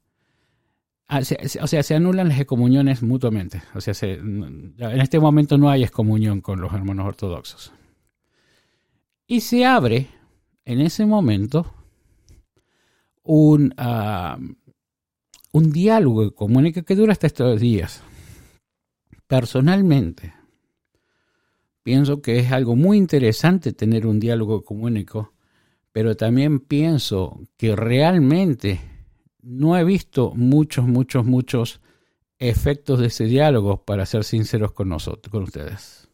ah, 1.09 1.21
o 1.61 1.67
sea, 1.67 1.83
se 1.83 1.95
anulan 1.95 2.29
las 2.29 2.39
excomuniones 2.39 3.03
mutuamente. 3.03 3.63
O 3.75 3.81
sea, 3.81 3.95
en 4.03 4.75
este 4.79 5.21
momento 5.21 5.59
no 5.59 5.71
hay 5.71 5.83
excomunión 5.83 6.41
con 6.41 6.61
los 6.61 6.73
hermanos 6.73 7.07
ortodoxos. 7.07 7.73
Y 9.27 9.43
se 9.43 9.67
abre 9.67 10.09
en 10.65 10.81
ese 10.81 11.05
momento 11.05 11.75
un, 13.23 13.75
uh, 13.79 14.43
un 15.53 15.73
diálogo 15.73 16.35
comunica 16.35 16.83
que 16.83 16.95
dura 16.95 17.13
hasta 17.13 17.27
estos 17.27 17.61
días. 17.61 18.03
Personalmente, 19.29 20.33
pienso 21.83 22.23
que 22.23 22.39
es 22.39 22.51
algo 22.51 22.77
muy 22.77 22.97
interesante 22.97 23.75
tener 23.75 24.07
un 24.07 24.19
diálogo 24.19 24.65
comunico, 24.65 25.35
pero 25.93 26.17
también 26.17 26.61
pienso 26.61 27.39
que 27.59 27.77
realmente 27.77 28.81
no 29.43 29.77
he 29.77 29.85
visto 29.85 30.33
muchos, 30.35 30.87
muchos, 30.87 31.27
muchos 31.27 31.83
efectos 32.39 33.01
de 33.01 33.09
ese 33.09 33.25
diálogo, 33.25 33.85
para 33.85 34.07
ser 34.07 34.25
sinceros 34.25 34.73
con 34.73 34.89
nosotros, 34.89 35.31
con 35.31 35.43
ustedes. 35.43 36.08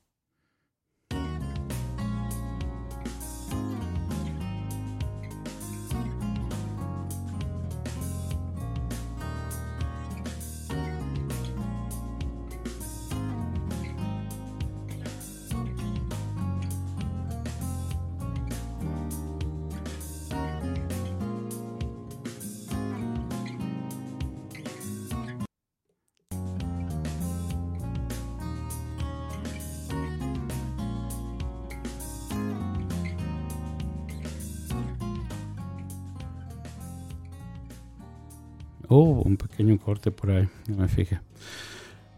Por 40.10 40.30
ahí, 40.30 40.48
no 40.68 40.76
me 40.76 40.88
fijé. 40.88 41.20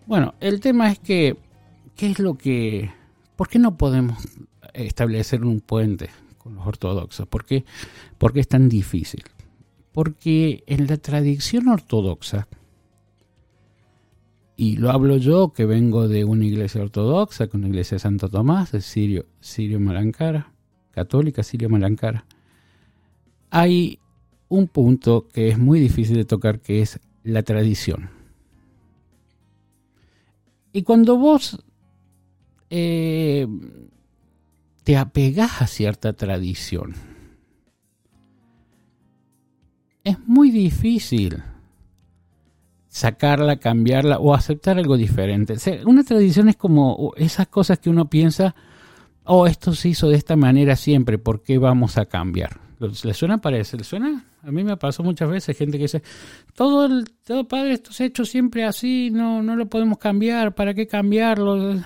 Bueno, 0.07 0.35
el 0.40 0.61
tema 0.61 0.90
es 0.90 0.99
que, 0.99 1.37
¿qué 1.96 2.11
es 2.11 2.18
lo 2.18 2.37
que... 2.38 2.90
¿Por 3.35 3.49
qué 3.49 3.59
no 3.59 3.77
podemos 3.77 4.18
establecer 4.72 5.44
un 5.44 5.61
puente 5.61 6.11
con 6.38 6.55
los 6.55 6.66
ortodoxos? 6.66 7.27
¿Por 7.27 7.44
qué, 7.44 7.64
¿Por 8.18 8.33
qué 8.33 8.40
es 8.40 8.49
tan 8.49 8.68
difícil? 8.68 9.25
Porque 9.92 10.62
en 10.66 10.87
la 10.87 10.96
tradición 10.96 11.68
ortodoxa, 11.68 12.49
y 14.57 14.77
lo 14.77 14.90
hablo 14.90 15.18
yo 15.18 15.53
que 15.53 15.66
vengo 15.66 16.09
de 16.09 16.25
una 16.25 16.46
iglesia 16.46 16.81
ortodoxa, 16.81 17.49
con 17.49 17.62
la 17.62 17.68
iglesia 17.68 17.96
de 17.96 18.01
Santo 18.01 18.29
Tomás, 18.29 18.72
de 18.72 18.81
Sirio, 18.81 19.27
Sirio 19.40 19.81
Malancara, 19.81 20.53
católica 20.92 21.42
Sirio 21.42 21.68
Malancara, 21.68 22.25
hay 23.51 23.99
un 24.49 24.68
punto 24.68 25.29
que 25.29 25.49
es 25.49 25.59
muy 25.59 25.81
difícil 25.81 26.16
de 26.16 26.25
tocar, 26.25 26.61
que 26.61 26.81
es 26.81 27.01
la 27.26 27.42
tradición. 27.42 28.10
Y 30.72 30.82
cuando 30.82 31.16
vos 31.16 31.64
eh, 32.70 33.46
te 34.84 34.96
apegás 34.96 35.62
a 35.62 35.66
cierta 35.66 36.12
tradición, 36.12 36.94
es 40.04 40.18
muy 40.26 40.50
difícil 40.50 41.42
sacarla, 42.88 43.56
cambiarla 43.56 44.18
o 44.18 44.34
aceptar 44.34 44.78
algo 44.78 44.96
diferente. 44.96 45.54
una 45.84 46.04
tradición 46.04 46.48
es 46.48 46.56
como 46.56 47.12
esas 47.16 47.48
cosas 47.48 47.78
que 47.78 47.90
uno 47.90 48.08
piensa, 48.08 48.54
oh, 49.24 49.46
esto 49.46 49.74
se 49.74 49.88
hizo 49.88 50.08
de 50.08 50.16
esta 50.16 50.36
manera 50.36 50.76
siempre, 50.76 51.18
¿por 51.18 51.42
qué 51.42 51.58
vamos 51.58 51.98
a 51.98 52.06
cambiar? 52.06 52.65
¿Le 52.78 53.14
suena? 53.14 53.38
Parece, 53.38 53.76
¿le 53.76 53.84
suena? 53.84 54.24
A 54.42 54.50
mí 54.50 54.62
me 54.62 54.76
pasó 54.76 55.02
muchas 55.02 55.30
veces 55.30 55.56
gente 55.56 55.78
que 55.78 55.84
dice, 55.84 56.02
todo 56.54 56.86
el 56.86 57.04
todo 57.24 57.48
padre, 57.48 57.72
esto 57.72 57.92
se 57.92 58.04
ha 58.04 58.06
hecho 58.06 58.24
siempre 58.24 58.64
así, 58.64 59.10
no, 59.10 59.42
no 59.42 59.56
lo 59.56 59.66
podemos 59.66 59.98
cambiar, 59.98 60.54
¿para 60.54 60.74
qué 60.74 60.86
cambiarlo? 60.86 61.82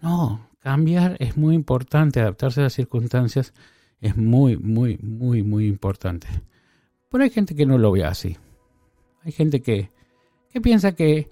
No, 0.00 0.48
cambiar 0.60 1.16
es 1.20 1.36
muy 1.36 1.54
importante, 1.54 2.20
adaptarse 2.20 2.60
a 2.60 2.64
las 2.64 2.72
circunstancias 2.72 3.52
es 4.00 4.16
muy, 4.16 4.56
muy, 4.56 4.98
muy, 5.02 5.42
muy 5.42 5.66
importante. 5.66 6.26
Pero 7.10 7.24
hay 7.24 7.30
gente 7.30 7.54
que 7.54 7.64
no 7.64 7.78
lo 7.78 7.92
ve 7.92 8.04
así. 8.04 8.36
Hay 9.22 9.32
gente 9.32 9.62
que, 9.62 9.90
que 10.50 10.60
piensa 10.60 10.94
que 10.94 11.30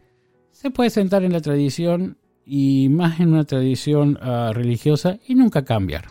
se 0.52 0.70
puede 0.70 0.90
sentar 0.90 1.24
en 1.24 1.32
la 1.32 1.40
tradición 1.40 2.16
y 2.44 2.88
más 2.88 3.20
en 3.20 3.32
una 3.32 3.44
tradición 3.44 4.18
ah, 4.22 4.52
religiosa 4.54 5.18
y 5.26 5.34
nunca 5.34 5.64
cambiar. 5.64 6.06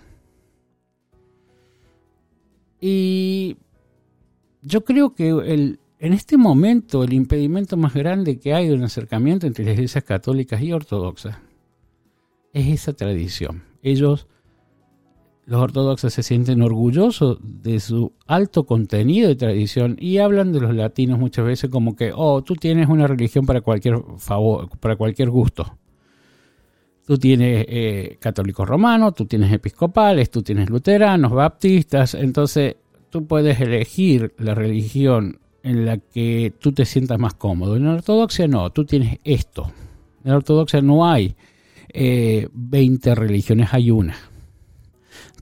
Y 2.81 3.57
yo 4.63 4.83
creo 4.83 5.13
que 5.13 5.29
el, 5.29 5.79
en 5.99 6.13
este 6.13 6.35
momento 6.35 7.03
el 7.03 7.13
impedimento 7.13 7.77
más 7.77 7.93
grande 7.93 8.39
que 8.39 8.55
hay 8.55 8.67
de 8.67 8.73
un 8.73 8.83
acercamiento 8.83 9.45
entre 9.45 9.63
las 9.63 9.75
iglesias 9.75 10.03
católicas 10.03 10.59
y 10.61 10.73
ortodoxas 10.73 11.37
es 12.53 12.67
esa 12.67 12.93
tradición. 12.93 13.63
Ellos, 13.83 14.27
los 15.45 15.61
ortodoxos, 15.61 16.11
se 16.11 16.23
sienten 16.23 16.63
orgullosos 16.63 17.37
de 17.41 17.79
su 17.79 18.13
alto 18.25 18.63
contenido 18.63 19.29
de 19.29 19.35
tradición 19.35 19.95
y 19.99 20.17
hablan 20.17 20.51
de 20.51 20.61
los 20.61 20.75
latinos 20.75 21.19
muchas 21.19 21.45
veces 21.45 21.69
como 21.69 21.95
que, 21.95 22.11
oh, 22.15 22.41
tú 22.41 22.55
tienes 22.55 22.89
una 22.89 23.05
religión 23.05 23.45
para 23.45 23.61
cualquier 23.61 23.95
favor, 24.17 24.69
para 24.79 24.95
cualquier 24.95 25.29
gusto. 25.29 25.77
Tú 27.11 27.17
tienes 27.17 27.65
eh, 27.67 28.15
católicos 28.21 28.65
romanos, 28.65 29.13
tú 29.15 29.25
tienes 29.25 29.51
episcopales, 29.51 30.31
tú 30.31 30.43
tienes 30.43 30.69
luteranos, 30.69 31.33
baptistas, 31.33 32.13
entonces 32.13 32.77
tú 33.09 33.27
puedes 33.27 33.59
elegir 33.59 34.33
la 34.37 34.55
religión 34.55 35.37
en 35.61 35.85
la 35.85 35.97
que 35.97 36.53
tú 36.57 36.71
te 36.71 36.85
sientas 36.85 37.19
más 37.19 37.33
cómodo. 37.33 37.75
En 37.75 37.83
la 37.83 37.95
ortodoxia 37.95 38.47
no, 38.47 38.69
tú 38.69 38.85
tienes 38.85 39.19
esto. 39.25 39.73
En 40.23 40.31
la 40.31 40.37
ortodoxia 40.37 40.81
no 40.81 41.05
hay 41.05 41.35
20 41.93 43.09
eh, 43.09 43.15
religiones, 43.15 43.73
hay 43.73 43.91
una. 43.91 44.15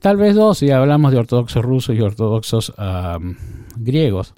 Tal 0.00 0.16
vez 0.16 0.34
dos 0.34 0.58
si 0.58 0.72
hablamos 0.72 1.12
de 1.12 1.18
ortodoxos 1.18 1.64
rusos 1.64 1.94
y 1.94 2.00
ortodoxos 2.00 2.74
griegos. 3.76 4.34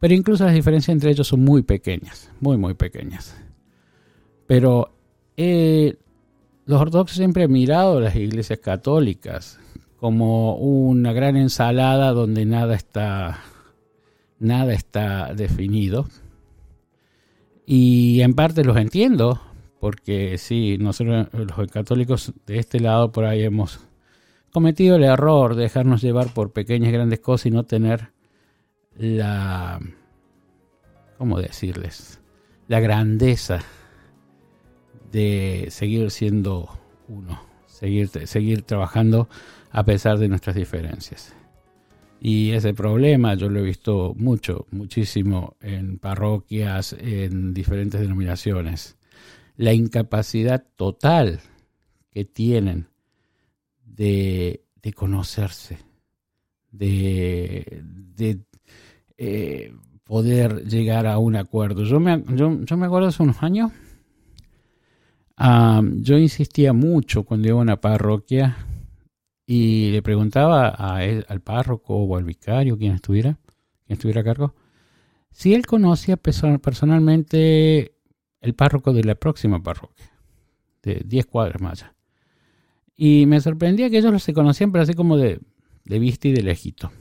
Pero 0.00 0.14
incluso 0.14 0.44
las 0.46 0.54
diferencias 0.54 0.92
entre 0.92 1.12
ellos 1.12 1.28
son 1.28 1.44
muy 1.44 1.62
pequeñas, 1.62 2.28
muy, 2.40 2.56
muy 2.56 2.74
pequeñas. 2.74 3.36
Pero 4.48 4.92
eh, 5.36 5.96
los 6.64 6.80
ortodoxos 6.80 7.16
siempre 7.16 7.44
han 7.44 7.52
mirado 7.52 8.00
las 8.00 8.14
iglesias 8.16 8.58
católicas 8.60 9.58
como 10.02 10.56
una 10.56 11.12
gran 11.12 11.36
ensalada 11.36 12.12
donde 12.12 12.44
nada 12.44 12.74
está, 12.74 13.38
nada 14.38 14.72
está 14.72 15.32
definido. 15.32 16.08
Y 17.66 18.20
en 18.20 18.34
parte 18.34 18.64
los 18.64 18.76
entiendo, 18.76 19.40
porque 19.78 20.38
sí, 20.38 20.76
nosotros 20.78 21.28
los 21.32 21.70
católicos 21.70 22.32
de 22.46 22.58
este 22.58 22.80
lado 22.80 23.12
por 23.12 23.24
ahí 23.24 23.42
hemos 23.42 23.80
cometido 24.52 24.96
el 24.96 25.04
error 25.04 25.54
de 25.54 25.62
dejarnos 25.62 26.02
llevar 26.02 26.34
por 26.34 26.52
pequeñas 26.52 26.88
y 26.90 26.92
grandes 26.92 27.20
cosas 27.20 27.46
y 27.46 27.50
no 27.52 27.62
tener 27.62 28.10
la, 28.96 29.80
¿cómo 31.16 31.40
decirles? 31.40 32.20
La 32.66 32.80
grandeza 32.80 33.60
de 35.12 35.68
seguir 35.70 36.10
siendo 36.10 36.68
uno, 37.08 37.40
seguir, 37.66 38.08
seguir 38.26 38.62
trabajando 38.62 39.28
a 39.70 39.84
pesar 39.84 40.18
de 40.18 40.28
nuestras 40.28 40.56
diferencias. 40.56 41.34
Y 42.24 42.52
ese 42.52 42.72
problema 42.72 43.34
yo 43.34 43.48
lo 43.48 43.58
he 43.58 43.64
visto 43.64 44.14
mucho, 44.16 44.66
muchísimo 44.70 45.56
en 45.60 45.98
parroquias, 45.98 46.94
en 46.98 47.52
diferentes 47.52 48.00
denominaciones. 48.00 48.96
La 49.56 49.72
incapacidad 49.72 50.64
total 50.76 51.40
que 52.10 52.24
tienen 52.24 52.86
de, 53.84 54.62
conocerse, 54.94 55.78
de, 56.70 57.82
eh, 59.18 59.74
poder 60.04 60.64
llegar 60.66 61.06
a 61.06 61.18
un 61.18 61.36
acuerdo. 61.36 61.82
Yo 61.84 61.98
me, 61.98 62.22
yo, 62.36 62.50
me 62.50 62.86
acuerdo 62.86 63.08
hace 63.08 63.22
unos 63.22 63.42
años, 63.42 63.72
ah, 65.42 65.82
yo 65.96 66.18
insistía 66.18 66.72
mucho 66.72 67.24
cuando 67.24 67.48
iba 67.48 67.58
a 67.58 67.62
una 67.62 67.80
parroquia 67.80 68.56
y 69.46 69.90
le 69.90 70.02
preguntaba 70.02 70.68
a 70.68 70.98
al 70.98 71.40
párroco 71.40 71.96
o 71.96 72.16
al 72.16 72.24
vicario, 72.24 72.78
quien 72.78 72.92
estuviera, 72.94 73.38
quien 73.86 73.94
estuviera 73.96 74.20
a 74.20 74.24
cargo, 74.24 74.54
si 75.32 75.54
él 75.54 75.66
conocía 75.66 76.16
personalmente 76.16 77.96
el 78.40 78.54
párroco 78.54 78.92
de 78.92 79.04
la 79.04 79.14
próxima 79.14 79.62
parroquia, 79.62 80.10
de 80.82 81.02
10 81.04 81.26
cuadras 81.26 81.60
más 81.60 81.82
allá. 81.82 81.94
Y 82.96 83.26
me 83.26 83.40
sorprendía 83.40 83.90
que 83.90 83.98
ellos 83.98 84.22
se 84.22 84.34
conocían, 84.34 84.72
pero 84.72 84.82
así 84.82 84.94
como 84.94 85.16
de, 85.16 85.40
de 85.84 85.98
vista 85.98 86.28
y 86.28 86.32
de 86.32 86.42
lejito. 86.42 86.92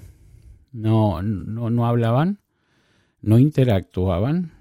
No, 0.71 1.21
no, 1.21 1.69
no 1.69 1.85
hablaban, 1.85 2.39
no 3.21 3.37
interactuaban, 3.37 4.53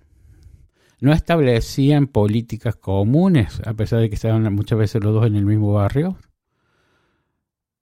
no 1.00 1.12
establecían 1.12 2.06
políticas 2.06 2.76
comunes, 2.76 3.60
a 3.66 3.74
pesar 3.74 4.00
de 4.00 4.08
que 4.08 4.14
estaban 4.14 4.52
muchas 4.54 4.78
veces 4.78 5.02
los 5.02 5.14
dos 5.14 5.26
en 5.26 5.34
el 5.34 5.46
mismo 5.46 5.72
barrio. 5.72 6.16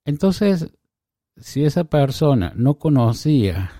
Entonces, 0.04 0.72
si 1.36 1.64
esa 1.64 1.84
persona 1.84 2.52
no 2.56 2.78
conocía 2.78 3.72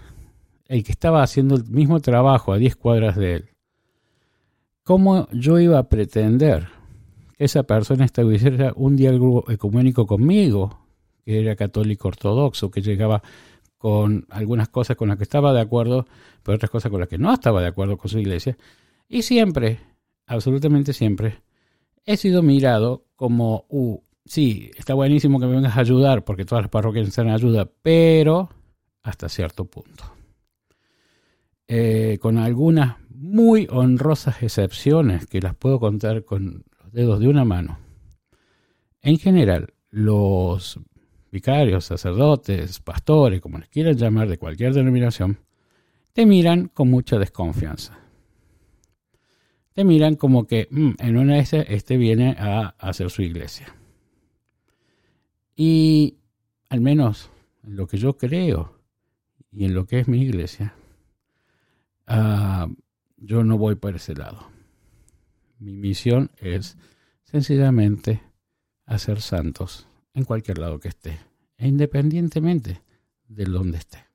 el 0.67 0.85
que 0.85 0.93
estaba 0.93 1.23
haciendo 1.23 1.55
el 1.55 1.65
mismo 1.65 2.01
trabajo 2.01 2.53
a 2.53 2.59
10 2.59 2.77
cuadras 2.77 3.17
de 3.17 3.35
él, 3.35 3.49
¿cómo 4.83 5.29
yo 5.33 5.59
iba 5.59 5.79
a 5.79 5.89
pretender 5.89 6.69
que 7.37 7.45
esa 7.45 7.63
persona 7.63 8.05
estableciera 8.05 8.73
un 8.75 8.97
diálogo 8.97 9.45
ecuménico 9.49 10.07
conmigo, 10.07 10.81
que 11.25 11.41
era 11.41 11.55
católico 11.57 12.09
ortodoxo, 12.09 12.71
que 12.71 12.83
llegaba 12.83 13.23
con 13.79 14.27
algunas 14.31 14.69
cosas 14.69 14.97
con 14.97 15.09
las 15.09 15.17
que 15.17 15.23
estaba 15.23 15.53
de 15.53 15.61
acuerdo, 15.61 16.07
pero 16.43 16.57
otras 16.57 16.71
cosas 16.71 16.91
con 16.91 17.01
las 17.01 17.09
que 17.09 17.19
no 17.19 17.33
estaba 17.33 17.63
de 17.63 17.69
acuerdo 17.69 17.97
con 17.97 18.11
su 18.11 18.19
iglesia? 18.19 18.59
Y 19.09 19.23
siempre, 19.23 19.81
absolutamente 20.27 20.93
siempre, 20.93 21.43
he 22.05 22.17
sido 22.17 22.43
mirado 22.43 23.07
como, 23.17 23.65
uh, 23.71 23.99
sí, 24.25 24.71
está 24.77 24.95
buenísimo 24.95 25.41
que 25.41 25.47
me 25.47 25.55
vengas 25.55 25.77
a 25.77 25.81
ayudar, 25.81 26.25
porque 26.25 26.45
todas 26.45 26.63
las 26.63 26.71
parroquias 26.71 27.07
necesitan 27.07 27.31
ayuda, 27.31 27.71
pero 27.83 28.51
hasta 29.03 29.29
cierto 29.29 29.65
punto. 29.65 30.05
Eh, 31.67 32.19
con 32.21 32.39
algunas 32.39 32.97
muy 33.11 33.67
honrosas 33.71 34.43
excepciones 34.43 35.27
que 35.27 35.41
las 35.41 35.55
puedo 35.55 35.81
contar 35.81 36.25
con 36.25 36.65
los 36.83 36.93
dedos 36.93 37.21
de 37.21 37.29
una 37.29 37.45
mano. 37.45 37.79
En 39.03 39.19
general, 39.19 39.75
los 39.91 40.79
vicarios, 41.31 41.85
sacerdotes, 41.87 42.81
pastores, 42.81 43.41
como 43.41 43.59
les 43.59 43.69
quieran 43.69 43.97
llamar, 43.97 44.29
de 44.29 44.39
cualquier 44.39 44.75
denominación, 44.75 45.39
te 46.13 46.27
miran 46.27 46.69
con 46.69 46.91
mucha 46.91 47.19
desconfianza. 47.19 47.99
Miran 49.85 50.17
como 50.17 50.47
que 50.47 50.69
mm, 50.71 50.93
en 50.99 51.17
una 51.17 51.35
de 51.35 51.41
esas 51.41 51.67
este 51.69 51.97
viene 51.97 52.37
a 52.39 52.75
hacer 52.79 53.11
su 53.11 53.23
iglesia. 53.23 53.75
Y 55.57 56.19
al 56.69 56.81
menos 56.81 57.31
en 57.65 57.77
lo 57.77 57.87
que 57.87 57.99
yo 57.99 58.17
creo 58.17 58.79
y 59.53 59.65
en 59.65 59.75
lo 59.75 59.87
que 59.87 60.01
es 60.01 60.09
mi 60.09 60.23
iglesia, 60.23 60.75
uh, 62.09 62.73
yo 63.17 63.45
no 63.45 63.59
voy 63.59 63.75
por 63.75 63.97
ese 63.97 64.15
lado. 64.15 64.49
Mi 65.59 65.77
misión 65.77 66.31
es 66.39 66.77
sencillamente 67.25 68.23
hacer 68.87 69.21
santos 69.21 69.89
en 70.15 70.25
cualquier 70.25 70.59
lado 70.59 70.81
que 70.81 70.89
esté, 70.89 71.19
e 71.57 71.69
independientemente 71.69 72.83
de 73.29 73.45
donde 73.45 73.79
esté. 73.79 74.08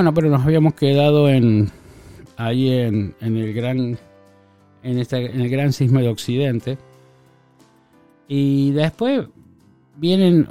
Bueno, 0.00 0.14
pero 0.14 0.30
nos 0.30 0.46
habíamos 0.46 0.72
quedado 0.72 1.28
en 1.28 1.70
ahí 2.38 2.70
en, 2.70 3.14
el 3.20 3.52
gran 3.52 3.98
en, 4.82 4.98
en 4.98 5.40
el 5.42 5.50
gran 5.50 5.74
sismo 5.74 6.00
de 6.00 6.08
Occidente 6.08 6.78
y 8.26 8.70
después 8.70 9.26
vienen 9.96 10.48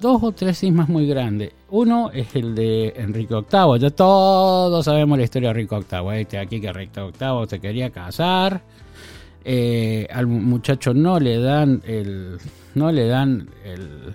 dos 0.00 0.22
o 0.22 0.32
tres 0.32 0.56
sismas 0.56 0.88
muy 0.88 1.06
grandes. 1.06 1.52
Uno 1.68 2.10
es 2.14 2.34
el 2.34 2.54
de 2.54 2.94
Enrique 2.96 3.34
VIII. 3.34 3.78
Ya 3.78 3.90
todos 3.90 4.82
sabemos 4.86 5.18
la 5.18 5.24
historia 5.24 5.52
de 5.52 5.60
Enrique 5.60 5.76
VIII. 5.76 6.20
Este 6.20 6.38
aquí 6.38 6.58
que 6.58 6.68
Enrique 6.68 6.98
VIII 6.98 7.46
se 7.46 7.60
quería 7.60 7.90
casar. 7.90 8.62
Eh, 9.44 10.08
al 10.10 10.26
muchacho 10.28 10.94
no 10.94 11.20
le 11.20 11.38
dan 11.38 11.82
el 11.84 12.38
no 12.74 12.90
le 12.90 13.06
dan 13.06 13.50
el, 13.66 14.14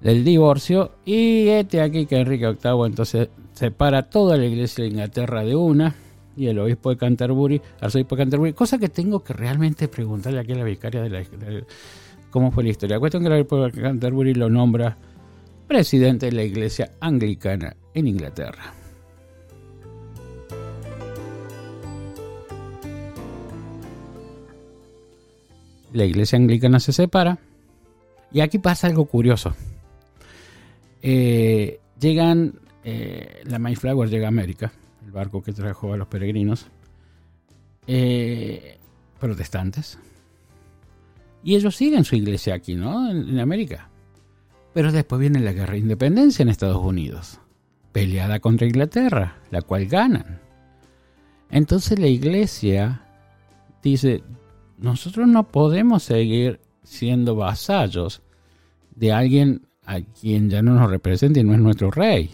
el 0.00 0.24
divorcio 0.24 0.92
y 1.04 1.48
este 1.48 1.80
aquí 1.80 2.06
que 2.06 2.20
Enrique 2.20 2.46
VIII 2.46 2.86
entonces 2.86 3.30
separa 3.60 4.04
toda 4.04 4.38
la 4.38 4.46
iglesia 4.46 4.84
de 4.84 4.88
Inglaterra 4.88 5.44
de 5.44 5.54
una 5.54 5.94
y 6.34 6.46
el 6.46 6.58
obispo 6.60 6.88
de 6.88 6.96
Canterbury, 6.96 7.60
arzobispo 7.78 8.16
de 8.16 8.22
Canterbury, 8.22 8.52
cosa 8.54 8.78
que 8.78 8.88
tengo 8.88 9.22
que 9.22 9.34
realmente 9.34 9.86
preguntarle 9.86 10.40
aquí 10.40 10.52
a 10.52 10.56
la 10.56 10.64
vicaria 10.64 11.02
de, 11.02 11.10
la, 11.10 11.22
cómo 12.30 12.52
fue 12.52 12.64
la 12.64 12.70
historia. 12.70 12.96
La 12.96 13.00
cuestión 13.00 13.22
que 13.22 13.26
el 13.26 13.34
obispo 13.34 13.62
de 13.62 13.82
Canterbury 13.82 14.32
lo 14.32 14.48
nombra 14.48 14.96
presidente 15.68 16.26
de 16.26 16.32
la 16.32 16.42
iglesia 16.42 16.92
anglicana 17.00 17.76
en 17.92 18.06
Inglaterra. 18.08 18.72
La 25.92 26.06
iglesia 26.06 26.38
anglicana 26.38 26.80
se 26.80 26.94
separa 26.94 27.38
y 28.32 28.40
aquí 28.40 28.58
pasa 28.58 28.86
algo 28.86 29.04
curioso. 29.04 29.54
Eh, 31.02 31.78
llegan 32.00 32.54
eh, 32.84 33.42
la 33.44 33.58
Mayflower 33.58 34.08
llega 34.08 34.26
a 34.26 34.28
América, 34.28 34.72
el 35.04 35.12
barco 35.12 35.42
que 35.42 35.52
trajo 35.52 35.92
a 35.92 35.96
los 35.96 36.08
peregrinos 36.08 36.66
eh, 37.86 38.78
protestantes. 39.18 39.98
Y 41.42 41.56
ellos 41.56 41.76
siguen 41.76 42.04
su 42.04 42.16
iglesia 42.16 42.54
aquí, 42.54 42.74
¿no? 42.74 43.10
En, 43.10 43.38
América. 43.38 43.88
Pero 44.74 44.92
después 44.92 45.20
viene 45.20 45.40
la 45.40 45.52
guerra 45.52 45.72
de 45.72 45.80
independencia 45.80 46.42
en 46.42 46.48
Estados 46.48 46.82
Unidos, 46.82 47.40
peleada 47.92 48.40
contra 48.40 48.66
Inglaterra, 48.66 49.38
la 49.50 49.62
cual 49.62 49.86
ganan. 49.86 50.40
Entonces 51.50 51.98
la 51.98 52.06
iglesia 52.06 53.02
dice, 53.82 54.22
nosotros 54.78 55.26
no 55.26 55.48
podemos 55.48 56.04
seguir 56.04 56.60
siendo 56.84 57.34
vasallos 57.34 58.22
de 58.94 59.12
alguien 59.12 59.66
a 59.86 60.00
quien 60.00 60.50
ya 60.50 60.62
no 60.62 60.74
nos 60.74 60.90
representa 60.90 61.40
y 61.40 61.44
no 61.44 61.54
es 61.54 61.60
nuestro 61.60 61.90
rey. 61.90 62.30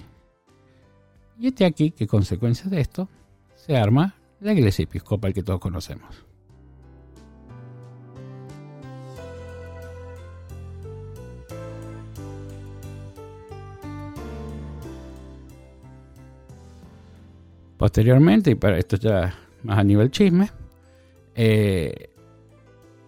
Y 1.38 1.48
este 1.48 1.64
aquí 1.64 1.90
que 1.90 2.06
consecuencia 2.06 2.70
de 2.70 2.80
esto 2.80 3.08
se 3.54 3.76
arma 3.76 4.14
la 4.40 4.52
iglesia 4.52 4.84
episcopal 4.84 5.34
que 5.34 5.42
todos 5.42 5.60
conocemos. 5.60 6.24
Posteriormente, 17.76 18.52
y 18.52 18.54
para 18.54 18.78
esto 18.78 18.96
ya 18.96 19.34
más 19.62 19.78
a 19.78 19.84
nivel 19.84 20.10
chisme, 20.10 20.50
eh, 21.34 22.10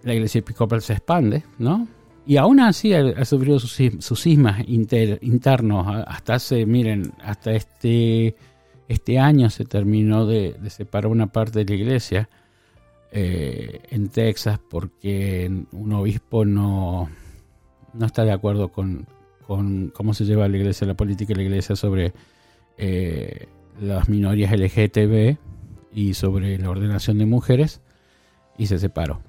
la 0.03 0.15
iglesia 0.15 0.41
episcopal 0.41 0.83
se 0.83 0.93
expande, 0.93 1.45
¿no? 1.59 1.89
Y 2.29 2.37
aún 2.37 2.61
así 2.61 2.93
ha, 2.93 3.25
sufrido 3.25 3.59
sus, 3.59 3.73
sismas 4.21 4.63
internos. 4.69 5.87
Hasta 6.07 6.35
hace, 6.35 6.67
miren, 6.67 7.15
hasta 7.25 7.53
este, 7.53 8.37
este 8.87 9.19
año 9.19 9.49
se 9.49 9.65
terminó 9.65 10.27
de, 10.27 10.55
separar 10.69 11.11
una 11.11 11.29
parte 11.29 11.65
de 11.65 11.65
la 11.65 11.83
iglesia 11.83 12.29
eh, 13.13 13.81
en 13.89 14.11
Texas 14.11 14.61
porque 14.69 15.51
un 15.73 15.93
obispo 15.95 16.45
no, 16.45 17.09
no 17.95 18.05
está 18.05 18.27
de 18.27 18.33
acuerdo 18.33 18.69
con, 18.69 19.07
cómo 19.47 20.13
se 20.13 20.27
lleva 20.27 20.49
la 20.49 20.59
iglesia, 20.59 20.87
la 20.87 20.99
política 20.99 21.33
de 21.33 21.37
la 21.37 21.45
iglesia 21.45 21.77
sobre 21.77 22.13
eh, 22.77 23.47
las 23.81 24.11
minorías 24.11 24.53
LGTB 24.53 25.39
y 25.95 26.13
sobre 26.13 26.59
la 26.59 26.69
ordenación 26.69 27.17
de 27.17 27.25
mujeres 27.25 27.81
y 28.59 28.67
se 28.67 28.79
separó. 28.79 29.23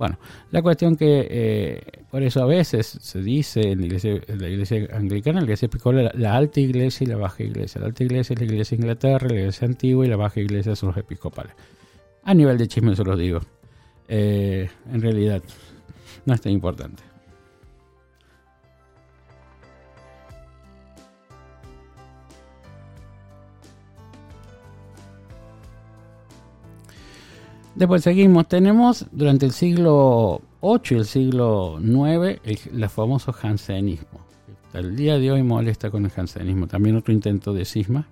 Bueno, 0.00 0.18
la 0.50 0.62
cuestión 0.62 0.96
que 0.96 1.28
eh, 1.30 1.82
por 2.10 2.22
eso 2.22 2.42
a 2.42 2.46
veces 2.46 2.86
se 2.86 3.20
dice 3.20 3.72
en 3.72 3.80
la 3.80 4.48
iglesia, 4.48 4.88
anglicana, 4.94 5.40
la 5.40 5.44
iglesia 5.44 5.66
episcopal, 5.66 6.10
la, 6.14 6.36
alta 6.36 6.58
iglesia 6.58 7.04
y 7.04 7.08
la 7.08 7.18
baja 7.18 7.42
iglesia. 7.42 7.82
La 7.82 7.88
alta 7.88 8.02
iglesia 8.02 8.32
es 8.32 8.40
la 8.40 8.46
iglesia 8.46 8.78
de 8.78 8.82
Inglaterra, 8.82 9.28
la 9.28 9.34
iglesia 9.34 9.68
antigua 9.68 10.06
y 10.06 10.08
la 10.08 10.16
baja 10.16 10.40
iglesia 10.40 10.74
son 10.74 10.88
los 10.88 10.96
episcopales. 10.96 11.52
A 12.24 12.32
nivel 12.32 12.56
de 12.56 12.66
chisme 12.66 12.96
se 12.96 13.04
los 13.04 13.18
digo. 13.18 13.40
Eh, 14.08 14.70
en 14.90 15.02
realidad 15.02 15.42
no 16.24 16.32
es 16.32 16.40
tan 16.40 16.52
importante. 16.52 17.02
Después 27.80 28.02
seguimos, 28.02 28.46
tenemos 28.46 29.06
durante 29.10 29.46
el 29.46 29.52
siglo 29.52 30.42
8 30.60 30.94
y 30.94 30.98
el 30.98 31.06
siglo 31.06 31.78
9 31.80 32.42
el, 32.44 32.88
famoso 32.90 33.32
jansenismo. 33.32 34.20
el 34.74 34.94
día 34.96 35.18
de 35.18 35.32
hoy 35.32 35.42
molesta 35.42 35.90
con 35.90 36.04
el 36.04 36.10
jansenismo. 36.10 36.66
También 36.66 36.96
otro 36.96 37.14
intento 37.14 37.54
de 37.54 37.64
cisma. 37.64 38.06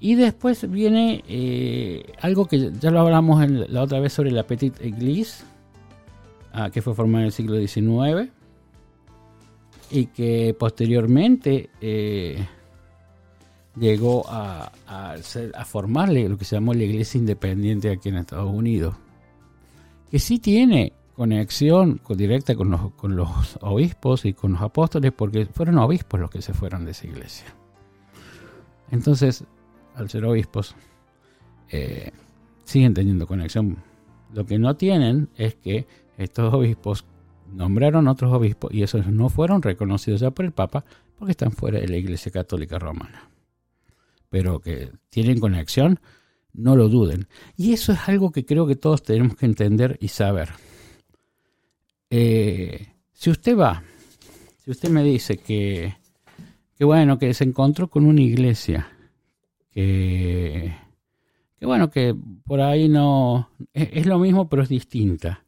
Y 0.00 0.14
después 0.14 0.70
viene 0.70 1.22
eh, 1.28 2.14
algo 2.22 2.46
que 2.46 2.72
ya 2.80 2.90
lo 2.90 3.00
hablamos 3.00 3.46
la 3.46 3.82
otra 3.82 4.00
vez 4.00 4.14
sobre 4.14 4.30
la 4.30 4.44
Petite 4.44 4.88
Église, 4.88 5.44
ah, 6.54 6.70
que 6.70 6.80
fue 6.80 6.94
formada 6.94 7.24
en 7.24 7.26
el 7.26 7.32
siglo 7.32 7.58
XIX 7.58 8.32
y 9.90 10.06
que 10.06 10.56
posteriormente 10.58 11.68
eh, 11.82 12.42
llegó 13.76 14.24
a, 14.28 14.72
a, 14.86 15.64
formarle 15.64 16.28
lo 16.28 16.38
que 16.38 16.44
se 16.44 16.56
llamó 16.56 16.74
la 16.74 16.84
Iglesia 16.84 17.18
Independiente 17.18 17.90
aquí 17.90 18.08
en 18.08 18.16
Estados 18.16 18.52
Unidos 18.52 18.94
que 20.14 20.20
sí 20.20 20.38
tiene 20.38 20.92
conexión 21.16 22.00
directa 22.10 22.54
con 22.54 22.70
los, 22.70 22.92
con 22.92 23.16
los 23.16 23.58
obispos 23.62 24.24
y 24.24 24.32
con 24.32 24.52
los 24.52 24.62
apóstoles, 24.62 25.10
porque 25.10 25.46
fueron 25.46 25.78
obispos 25.78 26.20
los 26.20 26.30
que 26.30 26.40
se 26.40 26.54
fueron 26.54 26.84
de 26.84 26.92
esa 26.92 27.08
iglesia. 27.08 27.46
Entonces, 28.92 29.42
al 29.96 30.08
ser 30.08 30.24
obispos, 30.24 30.76
eh, 31.68 32.12
siguen 32.62 32.94
teniendo 32.94 33.26
conexión. 33.26 33.78
Lo 34.32 34.46
que 34.46 34.56
no 34.56 34.76
tienen 34.76 35.28
es 35.36 35.56
que 35.56 35.88
estos 36.16 36.54
obispos 36.54 37.04
nombraron 37.52 38.06
otros 38.06 38.32
obispos 38.32 38.72
y 38.72 38.84
esos 38.84 39.08
no 39.08 39.30
fueron 39.30 39.62
reconocidos 39.62 40.20
ya 40.20 40.30
por 40.30 40.44
el 40.44 40.52
Papa 40.52 40.84
porque 41.18 41.32
están 41.32 41.50
fuera 41.50 41.80
de 41.80 41.88
la 41.88 41.96
Iglesia 41.96 42.30
Católica 42.30 42.78
Romana. 42.78 43.33
Pero 44.34 44.58
que 44.58 44.90
tienen 45.10 45.38
conexión, 45.38 46.00
no 46.54 46.74
lo 46.74 46.88
duden. 46.88 47.28
Y 47.56 47.72
eso 47.72 47.92
es 47.92 48.08
algo 48.08 48.32
que 48.32 48.44
creo 48.44 48.66
que 48.66 48.74
todos 48.74 49.04
tenemos 49.04 49.36
que 49.36 49.46
entender 49.46 49.96
y 50.00 50.08
saber. 50.08 50.48
Eh, 52.10 52.88
si 53.12 53.30
usted 53.30 53.56
va, 53.56 53.84
si 54.58 54.72
usted 54.72 54.88
me 54.88 55.04
dice 55.04 55.36
que, 55.36 55.94
que 56.76 56.84
bueno, 56.84 57.16
que 57.16 57.32
se 57.32 57.44
encontró 57.44 57.86
con 57.88 58.06
una 58.06 58.22
iglesia, 58.22 58.88
que, 59.70 60.74
que 61.56 61.64
bueno, 61.64 61.88
que 61.88 62.16
por 62.44 62.60
ahí 62.60 62.88
no, 62.88 63.50
es, 63.72 63.88
es 63.92 64.06
lo 64.06 64.18
mismo 64.18 64.48
pero 64.48 64.64
es 64.64 64.68
distinta, 64.68 65.44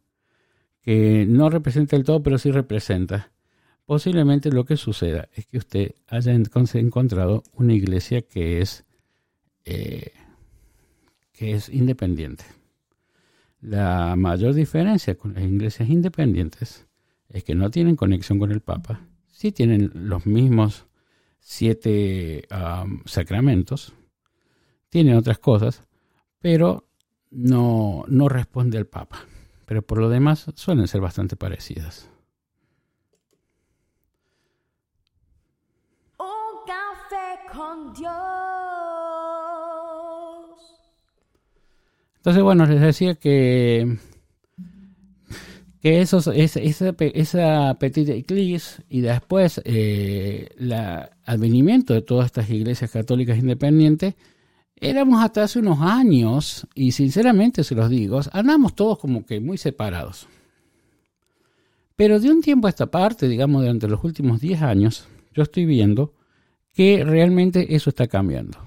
que 0.80 1.26
no 1.28 1.50
representa 1.50 1.96
el 1.96 2.04
todo 2.04 2.22
pero 2.22 2.38
sí 2.38 2.52
representa, 2.52 3.32
posiblemente 3.86 4.50
lo 4.50 4.64
que 4.64 4.76
suceda 4.76 5.28
es 5.34 5.46
que 5.46 5.58
usted 5.58 5.94
haya 6.08 6.32
encontrado 6.34 7.44
una 7.54 7.72
iglesia 7.72 8.22
que 8.22 8.60
es 8.60 8.84
eh, 9.64 10.12
que 11.32 11.52
es 11.52 11.68
independiente. 11.68 12.44
La 13.60 14.16
mayor 14.16 14.54
diferencia 14.54 15.16
con 15.16 15.34
las 15.34 15.44
iglesias 15.44 15.88
independientes 15.88 16.86
es 17.28 17.44
que 17.44 17.54
no 17.54 17.70
tienen 17.70 17.96
conexión 17.96 18.38
con 18.38 18.52
el 18.52 18.60
Papa, 18.60 19.06
sí 19.26 19.52
tienen 19.52 19.90
los 19.94 20.26
mismos 20.26 20.86
siete 21.40 22.48
sacramentos, 23.04 23.92
tienen 24.88 25.16
otras 25.16 25.38
cosas, 25.38 25.82
pero 26.40 26.88
no, 27.30 28.04
no 28.08 28.28
responde 28.28 28.78
al 28.78 28.86
Papa. 28.86 29.26
Pero 29.66 29.82
por 29.82 29.98
lo 29.98 30.08
demás 30.08 30.46
suelen 30.54 30.88
ser 30.88 31.00
bastante 31.00 31.36
parecidas. 31.36 32.08
Entonces, 42.26 42.42
bueno, 42.42 42.66
les 42.66 42.80
decía 42.80 43.14
que, 43.14 43.98
que 45.80 46.00
esos, 46.00 46.26
esa, 46.26 46.60
esa 46.98 47.74
petite 47.78 48.16
église 48.16 48.82
y 48.88 49.00
después 49.00 49.60
eh, 49.64 50.48
el 50.58 50.72
advenimiento 50.72 51.94
de 51.94 52.02
todas 52.02 52.26
estas 52.26 52.50
iglesias 52.50 52.90
católicas 52.90 53.38
independientes, 53.38 54.16
éramos 54.74 55.22
hasta 55.22 55.44
hace 55.44 55.60
unos 55.60 55.80
años, 55.80 56.66
y 56.74 56.90
sinceramente 56.90 57.62
se 57.62 57.76
los 57.76 57.88
digo, 57.88 58.20
andamos 58.32 58.74
todos 58.74 58.98
como 58.98 59.24
que 59.24 59.38
muy 59.38 59.56
separados. 59.56 60.26
Pero 61.94 62.18
de 62.18 62.28
un 62.28 62.42
tiempo 62.42 62.66
a 62.66 62.70
esta 62.70 62.86
parte, 62.86 63.28
digamos, 63.28 63.62
durante 63.62 63.86
los 63.86 64.02
últimos 64.02 64.40
10 64.40 64.62
años, 64.62 65.06
yo 65.32 65.44
estoy 65.44 65.64
viendo 65.64 66.12
que 66.72 67.04
realmente 67.04 67.76
eso 67.76 67.88
está 67.88 68.08
cambiando. 68.08 68.58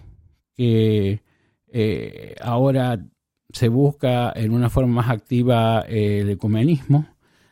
Que 0.55 1.23
eh, 1.67 2.35
ahora 2.41 3.05
se 3.51 3.67
busca 3.67 4.31
en 4.35 4.51
una 4.51 4.69
forma 4.69 5.01
más 5.01 5.09
activa 5.09 5.81
el 5.81 6.29
ecumenismo, 6.29 7.07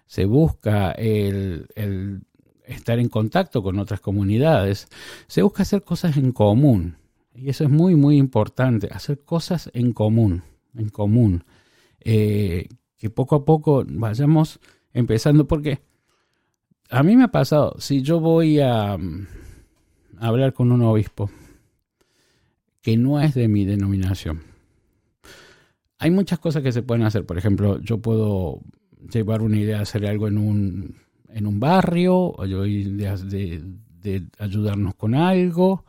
se 0.06 0.26
busca 0.26 0.92
el, 0.92 1.68
estar 2.66 3.00
en 3.00 3.10
contacto 3.10 3.64
con 3.64 3.80
otras 3.80 4.00
comunidades, 4.00 4.88
se 5.28 5.42
busca 5.42 5.64
hacer 5.64 5.84
cosas 5.84 6.18
en 6.18 6.32
común. 6.32 6.98
Y 7.34 7.50
eso 7.50 7.64
es 7.64 7.70
muy, 7.70 7.96
muy 7.96 8.18
importante, 8.18 8.90
hacer 8.92 9.20
cosas 9.24 9.70
en 9.74 9.94
común, 9.94 10.44
en 10.76 10.90
común. 10.90 11.44
Eh, 12.00 12.68
que 12.98 13.10
poco 13.10 13.36
a 13.36 13.46
poco 13.46 13.84
vayamos 13.88 14.60
empezando, 14.94 15.48
porque 15.48 15.82
a 16.90 17.04
mí 17.04 17.16
me 17.16 17.26
ha 17.26 17.28
pasado, 17.30 17.76
si 17.80 18.02
yo 18.02 18.20
voy 18.20 18.60
a, 18.60 18.94
a 18.94 18.98
hablar 20.20 20.54
con 20.54 20.72
un 20.72 20.82
obispo 20.82 21.30
que 22.82 22.98
no 22.98 23.22
es 23.22 23.36
de 23.36 23.48
mi 23.48 23.66
denominación, 23.66 24.57
hay 26.00 26.12
muchas 26.12 26.40
cosas 26.40 26.64
que 26.64 26.72
se 26.72 26.84
pueden 26.84 27.04
hacer. 27.04 27.26
Por 27.26 27.38
ejemplo, 27.38 27.80
yo 27.82 28.00
puedo 28.00 28.62
llevar 29.12 29.42
una 29.42 29.58
idea 29.58 29.78
de 29.78 29.84
hacer 29.84 30.06
algo 30.06 30.28
en 30.28 30.38
un, 30.38 30.96
en 31.30 31.48
un 31.48 31.60
barrio, 31.60 32.16
o 32.16 32.46
yo 32.46 32.66
ideas 32.66 33.30
de, 33.30 33.64
de 34.02 34.28
ayudarnos 34.40 34.96
con 34.96 35.16
algo, 35.16 35.86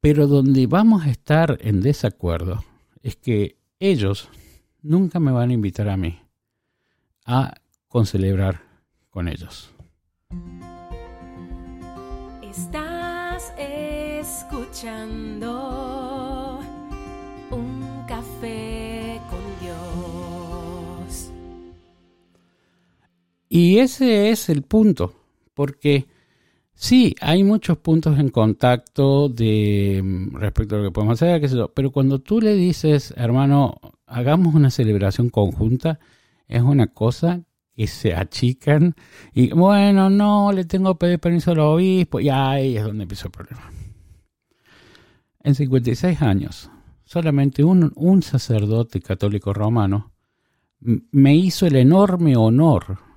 pero 0.00 0.26
donde 0.26 0.66
vamos 0.66 1.04
a 1.04 1.10
estar 1.10 1.58
en 1.60 1.80
desacuerdo 1.80 2.64
es 3.02 3.16
que 3.16 3.56
ellos 3.78 4.28
nunca 4.82 5.20
me 5.20 5.32
van 5.32 5.50
a 5.50 5.54
invitar 5.54 5.88
a 5.88 5.96
mí 5.96 6.18
a 7.24 7.54
concelebrar 7.88 8.62
con 9.10 9.28
ellos. 9.28 9.70
Estás 12.42 13.52
escuchando 14.20 16.11
Y 23.54 23.80
ese 23.80 24.30
es 24.30 24.48
el 24.48 24.62
punto, 24.62 25.12
porque 25.52 26.06
sí, 26.72 27.14
hay 27.20 27.44
muchos 27.44 27.76
puntos 27.76 28.18
en 28.18 28.30
contacto 28.30 29.28
de 29.28 30.00
mm, 30.02 30.36
respecto 30.36 30.74
a 30.74 30.78
lo 30.78 30.84
que 30.84 30.90
podemos 30.90 31.20
hacer, 31.20 31.38
qué 31.38 31.48
sé 31.50 31.56
yo, 31.58 31.68
pero 31.68 31.90
cuando 31.90 32.18
tú 32.18 32.40
le 32.40 32.54
dices, 32.54 33.12
hermano, 33.14 33.74
hagamos 34.06 34.54
una 34.54 34.70
celebración 34.70 35.28
conjunta, 35.28 36.00
es 36.48 36.62
una 36.62 36.86
cosa 36.86 37.42
que 37.76 37.86
se 37.86 38.14
achican 38.14 38.94
y 39.34 39.50
bueno, 39.50 40.08
no, 40.08 40.50
le 40.50 40.64
tengo 40.64 40.94
que 40.94 41.00
pedir 41.00 41.18
permiso 41.18 41.50
al 41.50 41.58
obispo 41.58 42.20
y 42.20 42.30
ahí 42.30 42.78
es 42.78 42.84
donde 42.84 43.02
empieza 43.02 43.26
el 43.26 43.32
problema. 43.32 43.70
En 45.40 45.54
56 45.54 46.22
años, 46.22 46.70
solamente 47.04 47.62
un, 47.62 47.92
un 47.96 48.22
sacerdote 48.22 49.02
católico 49.02 49.52
romano 49.52 50.10
me 50.80 51.36
hizo 51.36 51.66
el 51.66 51.76
enorme 51.76 52.34
honor 52.34 53.11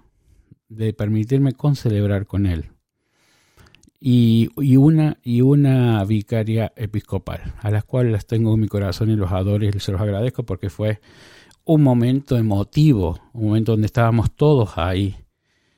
de 0.69 0.93
permitirme 0.93 1.53
concelebrar 1.53 2.25
con 2.25 2.45
él. 2.45 2.71
Y, 3.99 4.49
una, 4.77 5.17
y 5.23 5.41
una 5.41 6.03
vicaria 6.05 6.71
episcopal, 6.75 7.55
a 7.61 7.71
las 7.71 7.85
cuales 7.85 8.11
las 8.11 8.27
tengo 8.27 8.53
en 8.53 8.59
mi 8.59 8.67
corazón 8.67 9.09
y 9.09 9.15
los 9.15 9.31
adoro 9.31 9.65
y 9.65 9.71
se 9.79 9.91
los 9.91 10.01
agradezco 10.01 10.43
porque 10.43 10.69
fue 10.69 10.99
un 11.63 11.81
momento 11.81 12.37
emotivo, 12.37 13.19
un 13.33 13.47
momento 13.47 13.71
donde 13.71 13.87
estábamos 13.87 14.35
todos 14.35 14.77
ahí 14.77 15.15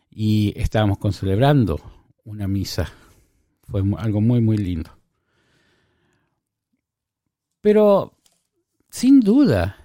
y 0.09 0.53
estábamos 0.57 0.97
concelebrando 0.97 1.79
una 2.25 2.47
misa. 2.47 2.91
Fue 3.69 3.81
algo 3.97 4.19
muy, 4.19 4.41
muy 4.41 4.57
lindo. 4.57 4.91
Pero, 7.61 8.13
sin 8.89 9.19
duda, 9.19 9.77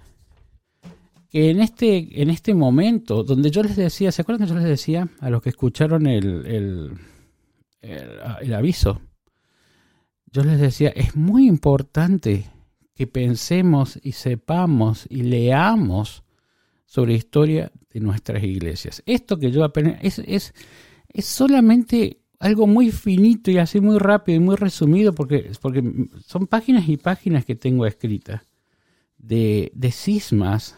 que 1.33 1.49
en 1.49 1.61
este, 1.61 2.21
en 2.21 2.29
este 2.29 2.53
momento, 2.53 3.23
donde 3.23 3.49
yo 3.49 3.63
les 3.63 3.75
decía, 3.75 4.11
¿se 4.11 4.21
acuerdan 4.21 4.45
que 4.45 4.53
yo 4.53 4.59
les 4.59 4.69
decía 4.69 5.09
a 5.19 5.31
los 5.31 5.41
que 5.41 5.49
escucharon 5.49 6.05
el, 6.05 6.45
el, 6.45 6.91
el, 7.81 8.53
aviso? 8.53 9.01
Yo 10.31 10.43
les 10.43 10.59
decía, 10.59 10.89
es 10.89 11.15
muy 11.15 11.47
importante 11.47 12.45
que 12.93 13.07
pensemos 13.07 13.99
y 14.03 14.11
sepamos 14.11 15.07
y 15.09 15.23
leamos 15.23 16.23
sobre 16.85 17.13
la 17.13 17.17
historia 17.17 17.71
de 17.91 17.99
nuestras 17.99 18.43
iglesias. 18.43 19.01
Esto 19.07 19.39
que 19.39 19.49
yo 19.49 19.63
apenas 19.63 19.97
es, 20.03 20.19
es, 20.19 20.53
es 21.07 21.25
solamente 21.25 22.19
algo 22.37 22.67
muy 22.67 22.91
finito 22.91 23.49
y 23.49 23.57
así 23.57 23.81
muy 23.81 23.97
rápido 23.97 24.35
y 24.35 24.39
muy 24.39 24.55
resumido 24.55 25.15
porque, 25.15 25.51
porque 25.59 25.83
son 26.27 26.45
páginas 26.45 26.87
y 26.87 26.97
páginas 26.97 27.43
que 27.43 27.55
tengo 27.55 27.87
escritas 27.87 28.43
de, 29.17 29.71
de 29.73 29.91
cismas 29.91 30.77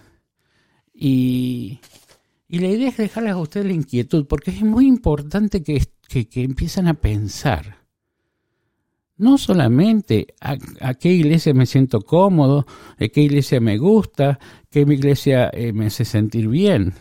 Y, 0.95 1.79
y 2.47 2.59
la 2.59 2.67
idea 2.67 2.89
es 2.89 2.97
dejarles 2.97 3.33
a 3.33 3.37
ustedes 3.37 3.65
la 3.65 3.73
inquietud, 3.73 4.25
porque 4.27 4.51
es 4.51 4.61
muy 4.61 4.87
importante 4.87 5.61
que, 5.61 5.85
que, 6.07 6.27
empiecen 6.41 6.87
a 6.87 6.93
pensar. 6.93 7.85
No 9.17 9.37
solamente 9.37 10.27
a, 10.39 10.57
a, 10.81 10.93
qué 10.93 11.09
iglesia 11.09 11.53
me 11.53 11.65
siento 11.65 12.01
cómodo, 12.01 12.65
a 12.99 13.07
qué 13.07 13.21
iglesia 13.21 13.59
me 13.59 13.77
gusta, 13.77 14.39
qué 14.69 14.81
iglesia 14.81 15.49
eh, 15.53 15.73
me 15.73 15.87
hace 15.87 16.05
sentir 16.05 16.47
bien, 16.47 16.93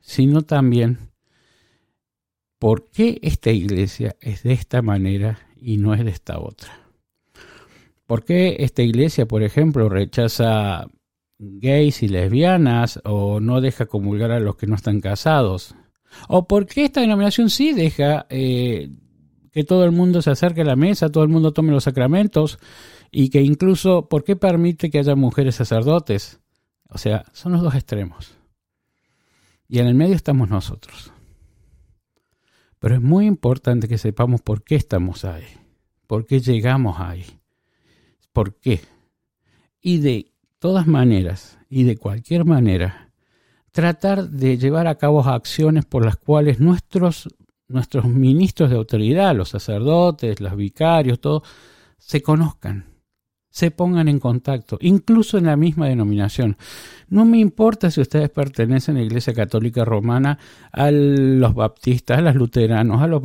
sino 0.00 0.42
también 0.42 1.10
por 2.58 2.90
qué 2.90 3.18
esta 3.22 3.50
iglesia 3.50 4.16
es 4.20 4.42
de 4.42 4.52
esta 4.52 4.80
manera 4.80 5.38
y 5.60 5.76
no 5.76 5.92
es 5.94 6.04
de 6.04 6.10
esta 6.10 6.38
otra. 6.38 6.80
¿Por 8.06 8.24
qué 8.24 8.56
esta 8.60 8.82
iglesia, 8.82 9.26
por 9.26 9.42
ejemplo, 9.42 9.88
rechaza 9.88 10.86
gays 11.60 12.02
y 12.02 12.08
lesbianas 12.08 13.00
o 13.04 13.40
no 13.40 13.60
deja 13.60 13.86
comulgar 13.86 14.30
a 14.30 14.40
los 14.40 14.56
que 14.56 14.66
no 14.66 14.74
están 14.74 15.00
casados? 15.00 15.74
¿O 16.28 16.46
por 16.46 16.66
qué 16.66 16.84
esta 16.84 17.00
denominación 17.00 17.50
sí 17.50 17.72
deja 17.72 18.26
eh, 18.30 18.90
que 19.52 19.64
todo 19.64 19.84
el 19.84 19.92
mundo 19.92 20.22
se 20.22 20.30
acerque 20.30 20.62
a 20.62 20.64
la 20.64 20.76
mesa, 20.76 21.10
todo 21.10 21.24
el 21.24 21.30
mundo 21.30 21.52
tome 21.52 21.72
los 21.72 21.84
sacramentos 21.84 22.58
y 23.10 23.30
que 23.30 23.40
incluso, 23.40 24.08
¿por 24.08 24.24
qué 24.24 24.34
permite 24.36 24.90
que 24.90 24.98
haya 24.98 25.14
mujeres 25.14 25.54
sacerdotes? 25.54 26.40
O 26.88 26.98
sea, 26.98 27.24
son 27.32 27.52
los 27.52 27.62
dos 27.62 27.74
extremos. 27.74 28.36
Y 29.68 29.78
en 29.78 29.86
el 29.86 29.94
medio 29.94 30.14
estamos 30.14 30.48
nosotros. 30.48 31.12
Pero 32.78 32.96
es 32.96 33.00
muy 33.00 33.26
importante 33.26 33.88
que 33.88 33.98
sepamos 33.98 34.42
por 34.42 34.62
qué 34.62 34.74
estamos 34.74 35.24
ahí, 35.24 35.46
por 36.06 36.26
qué 36.26 36.40
llegamos 36.40 37.00
ahí, 37.00 37.24
por 38.32 38.56
qué. 38.56 38.80
Y 39.80 39.98
de 39.98 40.33
todas 40.64 40.86
maneras, 40.86 41.58
y 41.68 41.82
de 41.82 41.98
cualquier 41.98 42.46
manera, 42.46 43.12
tratar 43.70 44.30
de 44.30 44.56
llevar 44.56 44.86
a 44.86 44.94
cabo 44.94 45.22
acciones 45.22 45.84
por 45.84 46.06
las 46.06 46.16
cuales 46.16 46.58
nuestros, 46.58 47.28
nuestros 47.68 48.06
ministros 48.06 48.70
de 48.70 48.76
autoridad, 48.76 49.36
los 49.36 49.50
sacerdotes, 49.50 50.40
los 50.40 50.56
vicarios, 50.56 51.20
todos, 51.20 51.42
se 51.98 52.22
conozcan, 52.22 52.86
se 53.50 53.72
pongan 53.72 54.08
en 54.08 54.18
contacto, 54.18 54.78
incluso 54.80 55.36
en 55.36 55.44
la 55.44 55.56
misma 55.58 55.88
denominación. 55.88 56.56
No 57.08 57.26
me 57.26 57.40
importa 57.40 57.90
si 57.90 58.00
ustedes 58.00 58.30
pertenecen 58.30 58.96
a 58.96 59.00
la 59.00 59.04
Iglesia 59.04 59.34
Católica 59.34 59.84
Romana, 59.84 60.38
a 60.72 60.90
los 60.90 61.54
baptistas, 61.54 62.16
a 62.16 62.22
los 62.22 62.36
luteranos, 62.36 63.02
a 63.02 63.06
los, 63.06 63.22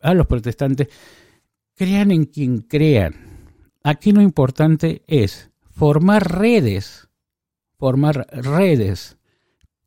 a 0.00 0.14
los 0.14 0.26
protestantes, 0.26 0.88
crean 1.76 2.10
en 2.10 2.24
quien 2.24 2.62
crean. 2.62 3.16
Aquí 3.82 4.12
lo 4.12 4.22
importante 4.22 5.02
es 5.06 5.51
formar 5.72 6.38
redes, 6.38 7.08
formar 7.78 8.26
redes 8.30 9.18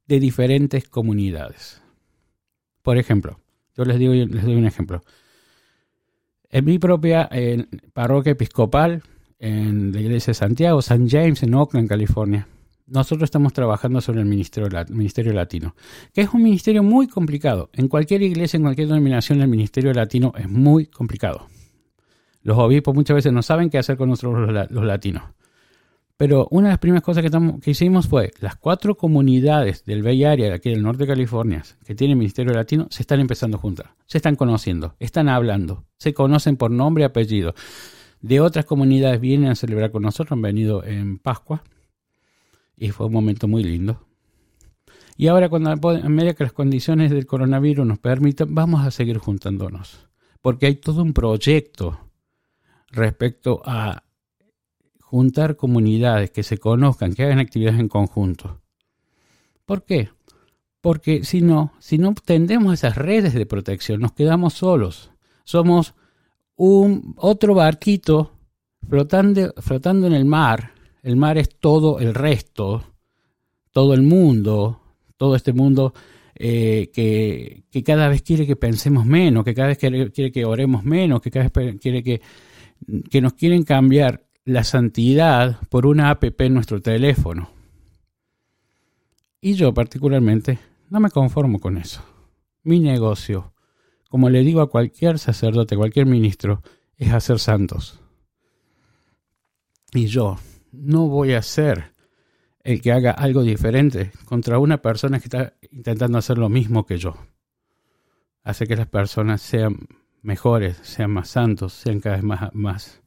de 0.08 0.20
diferentes 0.20 0.88
comunidades. 0.88 1.82
Por 2.82 2.98
ejemplo, 2.98 3.40
yo 3.76 3.86
les, 3.86 3.98
digo, 3.98 4.14
les 4.14 4.44
doy 4.44 4.56
un 4.56 4.66
ejemplo. 4.66 5.04
En 6.50 6.66
mi 6.66 6.80
propia 6.80 7.30
parroquia 7.94 8.34
episcopal, 8.34 9.04
en 9.40 9.92
la 9.92 10.00
iglesia 10.00 10.32
de 10.32 10.36
Santiago, 10.36 10.82
San 10.82 11.10
James, 11.10 11.44
en 11.44 11.54
Oakland, 11.54 11.90
California. 11.90 12.48
Nosotros 12.88 13.24
estamos 13.24 13.52
trabajando 13.52 14.00
sobre 14.00 14.22
el 14.22 14.28
ministerio, 14.28 14.70
ministerio 14.90 15.34
latino, 15.34 15.76
que 16.14 16.22
es 16.22 16.30
un 16.34 16.44
ministerio 16.44 16.84
muy 16.84 17.08
complicado. 17.08 17.70
En 17.74 17.88
cualquier 17.88 18.22
iglesia, 18.22 18.58
en 18.58 18.64
cualquier 18.64 18.88
denominación, 18.88 19.42
el 19.42 19.48
ministerio 19.48 19.92
latino 19.92 20.34
es 20.38 20.48
muy 20.48 20.86
complicado. 20.86 21.48
Los 22.44 22.60
obispos 22.60 22.94
muchas 22.94 23.16
veces 23.16 23.34
no 23.34 23.42
saben 23.42 23.72
qué 23.72 23.80
hacer 23.80 23.98
con 23.98 24.10
nosotros 24.10 24.70
los, 24.70 24.86
latinos. 24.86 25.24
Pero 26.18 26.48
una 26.52 26.68
de 26.68 26.74
las 26.74 26.80
primeras 26.80 27.04
cosas 27.04 27.24
que, 27.24 27.72
hicimos 27.72 28.08
fue 28.08 28.32
las 28.40 28.56
cuatro 28.56 28.96
comunidades 28.96 29.84
del 29.84 30.02
Bay 30.02 30.24
Area, 30.24 30.54
aquí 30.54 30.70
del 30.70 30.82
norte 30.82 31.04
de 31.04 31.08
California, 31.08 31.64
que 31.86 31.94
tienen 31.94 32.18
ministerio 32.18 32.54
latino, 32.54 32.88
se 32.90 33.04
están 33.04 33.20
empezando 33.20 33.58
a 33.58 33.60
juntar, 33.60 33.96
se 34.06 34.20
están 34.20 34.36
conociendo, 34.36 34.96
están 35.00 35.28
hablando, 35.28 35.84
se 35.98 36.14
conocen 36.14 36.56
por 36.56 36.72
nombre 36.72 37.04
y 37.04 37.06
apellido 37.06 37.54
de 38.26 38.40
otras 38.40 38.66
comunidades 38.66 39.22
vienen 39.22 39.50
a 39.50 39.56
celebrar 39.56 39.92
con 39.92 40.02
nosotros, 40.02 40.32
han 40.32 40.42
venido 40.42 40.84
en 40.84 41.20
Pascua 41.20 41.64
y 42.76 42.90
fue 42.90 43.06
un 43.06 43.14
momento 43.14 43.48
muy 43.48 43.64
lindo. 43.64 44.08
Y 45.16 45.28
ahora, 45.28 45.48
cuando 45.48 45.70
a 45.70 46.10
medida 46.10 46.34
que 46.34 46.44
las 46.44 46.52
condiciones 46.52 47.12
del 47.12 47.28
coronavirus 47.28 47.86
nos 47.86 48.00
permitan, 48.00 48.56
vamos 48.56 48.84
a 48.84 48.90
seguir 48.90 49.20
juntándonos, 49.20 50.08
porque 50.42 50.66
hay 50.66 50.76
todo 50.78 51.04
un 51.04 51.14
proyecto 51.14 52.00
respecto 52.90 53.62
a 53.64 54.05
juntar 55.06 55.56
comunidades 55.56 56.32
que 56.32 56.44
se 56.44 56.58
conozcan, 56.58 57.14
que 57.14 57.24
hagan 57.24 57.40
actividades 57.40 57.80
en 57.80 57.88
conjunto. 57.88 58.60
¿Por 59.66 59.84
qué? 59.84 60.10
Porque 60.82 61.24
si 61.24 61.42
no, 61.42 61.74
si 61.80 61.98
no 61.98 62.14
tendemos 62.14 62.74
esas 62.74 62.96
redes 62.96 63.34
de 63.34 63.46
protección, 63.46 64.02
nos 64.02 64.14
quedamos 64.14 64.54
solos. 64.54 65.12
Somos 65.44 65.94
un 66.56 67.14
otro 67.18 67.54
barquito 67.54 68.32
flotando, 68.88 69.54
flotando 69.58 70.08
en 70.08 70.14
el 70.14 70.26
mar. 70.26 70.72
El 71.04 71.18
mar 71.18 71.38
es 71.38 71.50
todo 71.60 72.00
el 72.00 72.16
resto, 72.16 72.84
todo 73.72 73.94
el 73.94 74.02
mundo, 74.02 74.82
todo 75.18 75.36
este 75.36 75.54
mundo 75.54 75.94
eh, 76.34 76.90
que, 76.94 77.64
que, 77.70 77.84
cada 77.84 78.10
vez 78.10 78.24
quiere 78.24 78.48
que 78.48 78.56
pensemos 78.56 79.06
menos, 79.06 79.46
que 79.46 79.54
cada 79.54 79.68
vez 79.68 79.78
quiere, 79.78 80.12
quiere 80.12 80.32
que 80.32 80.46
oremos 80.46 80.84
menos, 80.84 81.22
que 81.22 81.30
cada 81.30 81.50
vez 81.50 81.80
quiere 81.80 82.04
que, 82.04 82.22
que 83.10 83.22
nos 83.22 83.34
quieren 83.34 83.64
cambiar 83.64 84.26
la 84.46 84.64
santidad 84.64 85.60
por 85.70 85.86
una 85.86 86.10
app 86.10 86.24
en 86.40 86.54
nuestro 86.54 86.82
teléfono. 86.82 87.50
Y 89.42 89.56
yo 89.56 89.74
particularmente 89.74 90.60
no 90.90 91.00
me 91.00 91.10
conformo 91.10 91.60
con 91.60 91.78
eso. 91.78 92.02
Mi 92.64 92.80
negocio 92.80 93.52
como 94.16 94.30
le 94.30 94.44
digo 94.44 94.62
a 94.62 94.70
cualquier 94.70 95.20
sacerdote, 95.20 95.76
cualquier 95.76 96.06
ministro, 96.06 96.62
es 96.96 97.12
hacer 97.12 97.38
santos. 97.38 98.00
Y 99.94 100.08
yo 100.08 100.38
no 100.72 101.10
voy 101.10 101.34
a 101.34 101.42
ser 101.42 101.94
el 102.64 102.82
que 102.82 102.94
haga 102.94 103.12
algo 103.12 103.44
diferente 103.44 104.14
contra 104.24 104.58
una 104.58 104.82
persona 104.82 105.20
que 105.20 105.26
está 105.26 105.54
intentando 105.70 106.18
hacer 106.18 106.38
lo 106.38 106.48
mismo 106.48 106.86
que 106.86 106.98
yo. 106.98 107.18
Hace 108.42 108.68
que 108.68 108.78
las 108.78 108.88
personas 108.88 109.42
sean 109.42 109.80
mejores, 110.22 110.78
sean 110.78 111.12
más 111.12 111.28
santos, 111.28 111.74
sean 111.74 112.00
cada 112.00 112.16
vez 112.16 112.24
más, 112.24 112.56
más, 112.56 113.02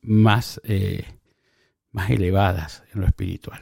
más, 0.00 0.60
eh, 0.64 1.04
más 1.90 2.10
elevadas 2.10 2.82
en 2.94 3.00
lo 3.00 3.06
espiritual. 3.06 3.60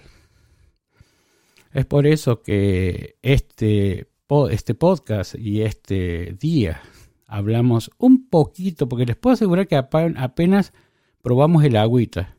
Es 1.72 1.86
por 1.86 2.06
eso 2.06 2.42
que 2.42 3.16
este 3.22 4.08
este 4.50 4.74
podcast 4.74 5.34
y 5.34 5.62
este 5.62 6.36
día 6.38 6.82
hablamos 7.26 7.90
un 7.98 8.28
poquito, 8.28 8.88
porque 8.88 9.06
les 9.06 9.16
puedo 9.16 9.34
asegurar 9.34 9.66
que 9.66 9.76
apenas 9.76 10.72
probamos 11.20 11.64
el 11.64 11.76
agüita 11.76 12.36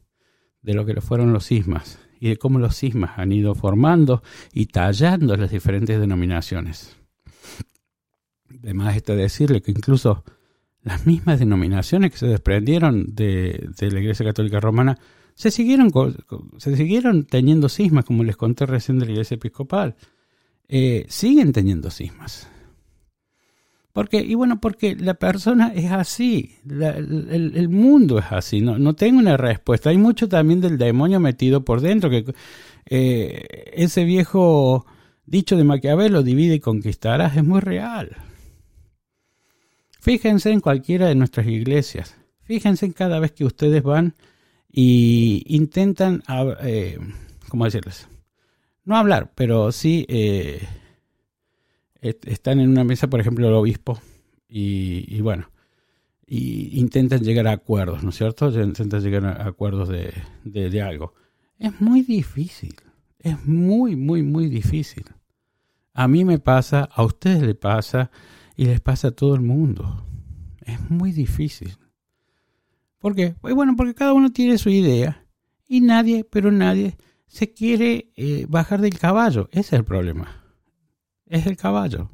de 0.61 0.73
lo 0.73 0.85
que 0.85 0.99
fueron 1.01 1.33
los 1.33 1.45
sismas 1.45 1.99
y 2.19 2.29
de 2.29 2.37
cómo 2.37 2.59
los 2.59 2.75
sismas 2.75 3.17
han 3.17 3.31
ido 3.31 3.55
formando 3.55 4.23
y 4.53 4.67
tallando 4.67 5.35
las 5.35 5.51
diferentes 5.51 5.99
denominaciones. 5.99 6.95
Además 8.63 8.95
está 8.95 9.15
decirle 9.15 9.61
que 9.61 9.71
incluso 9.71 10.23
las 10.83 11.05
mismas 11.05 11.39
denominaciones 11.39 12.11
que 12.11 12.17
se 12.17 12.27
desprendieron 12.27 13.13
de, 13.13 13.69
la 13.79 13.99
Iglesia 13.99 14.25
Católica 14.25 14.59
Romana 14.59 14.97
se 15.35 15.51
siguieron, 15.51 15.91
se 16.57 16.75
siguieron 16.75 17.25
teniendo 17.25 17.69
sismas, 17.69 18.05
como 18.05 18.23
les 18.23 18.35
conté 18.35 18.65
recién 18.65 18.99
de 18.99 19.05
la 19.05 19.11
Iglesia 19.11 19.35
Episcopal. 19.35 19.95
Eh, 20.67 21.05
siguen 21.09 21.51
teniendo 21.51 21.89
sismas. 21.89 22.47
Porque, 23.93 24.21
y 24.21 24.35
bueno, 24.35 24.61
porque 24.61 24.95
la 24.95 25.15
persona 25.15 25.73
es 25.75 25.91
así, 25.91 26.55
el, 26.69 27.67
mundo 27.67 28.19
es 28.19 28.25
así, 28.31 28.61
no, 28.61 28.79
no 28.79 28.93
tengo 28.95 29.19
una 29.19 29.35
respuesta. 29.35 29.89
Hay 29.89 29.97
mucho 29.97 30.29
también 30.29 30.61
del 30.61 30.77
demonio 30.77 31.19
metido 31.19 31.65
por 31.65 31.81
dentro, 31.81 32.09
que 32.09 32.33
eh, 32.89 33.71
ese 33.73 34.05
viejo 34.05 34.85
dicho 35.25 35.57
de 35.57 35.65
Maquiavelo, 35.65 36.23
divide 36.23 36.55
y 36.55 36.59
conquistarás, 36.59 37.35
es 37.35 37.43
muy 37.43 37.59
real. 37.59 38.15
Fíjense 40.01 40.51
en 40.51 40.59
cualquiera 40.59 41.07
de 41.07 41.15
nuestras 41.15 41.45
iglesias, 41.45 42.17
fíjense 42.41 42.87
en 42.87 42.91
cada 42.91 43.19
vez 43.19 43.31
que 43.31 43.45
ustedes 43.45 43.83
van 43.83 44.15
y 44.67 45.43
intentan, 45.45 46.23
eh, 46.63 46.97
¿cómo 47.47 47.65
decirles? 47.65 48.07
no 48.83 48.97
hablar, 48.97 49.31
pero 49.35 49.71
sí 49.71 50.05
eh, 50.09 50.67
están 52.01 52.59
en 52.59 52.69
una 52.69 52.83
mesa, 52.83 53.09
por 53.09 53.19
ejemplo, 53.19 53.47
el 53.47 53.53
obispo, 53.53 54.01
y, 54.49 55.21
bueno, 55.21 55.49
y 56.25 56.79
intentan 56.79 57.21
llegar 57.21 57.47
a 57.47 57.51
acuerdos, 57.51 58.03
¿no 58.03 58.09
es 58.09 58.15
cierto? 58.15 58.49
Intentan 58.49 59.01
llegar 59.01 59.25
a 59.25 59.47
acuerdos 59.47 59.87
de, 59.87 60.13
de, 60.43 60.81
algo. 60.81 61.13
Es 61.57 61.79
muy 61.79 62.01
difícil, 62.01 62.75
es 63.19 63.45
muy, 63.45 63.95
muy, 63.95 64.23
muy 64.23 64.49
difícil. 64.49 65.05
A 65.93 66.07
mí 66.07 66.25
me 66.25 66.39
pasa, 66.39 66.89
a 66.91 67.03
ustedes 67.03 67.43
les 67.43 67.55
pasa 67.55 68.09
y 68.55 68.65
les 68.65 68.81
pasa 68.81 69.09
a 69.09 69.11
todo 69.11 69.35
el 69.35 69.41
mundo. 69.41 70.05
Es 70.61 70.89
muy 70.89 71.11
difícil. 71.11 71.77
¿Por 72.99 73.15
qué? 73.15 73.35
Pues 73.41 73.55
bueno, 73.55 73.75
porque 73.75 73.95
cada 73.95 74.13
uno 74.13 74.31
tiene 74.31 74.57
su 74.57 74.69
idea 74.69 75.25
y 75.67 75.81
nadie, 75.81 76.23
pero 76.23 76.51
nadie 76.51 76.97
se 77.27 77.53
quiere 77.53 78.11
eh, 78.15 78.45
bajar 78.47 78.81
del 78.81 78.99
caballo. 78.99 79.47
Ese 79.51 79.59
es 79.59 79.73
el 79.73 79.85
problema. 79.85 80.43
Es 81.25 81.47
el 81.47 81.57
caballo. 81.57 82.11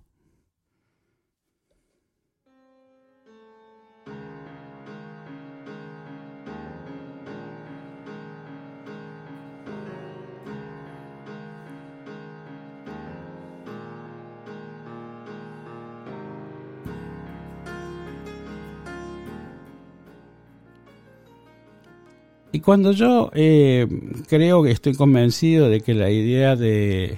Y 22.58 22.60
cuando 22.60 22.92
yo 22.92 23.30
eh, 23.36 23.88
creo 24.28 24.64
que 24.64 24.72
estoy 24.72 24.96
convencido 24.96 25.70
de 25.70 25.82
que 25.82 25.94
la 25.94 26.10
idea 26.10 26.56
de 26.56 27.16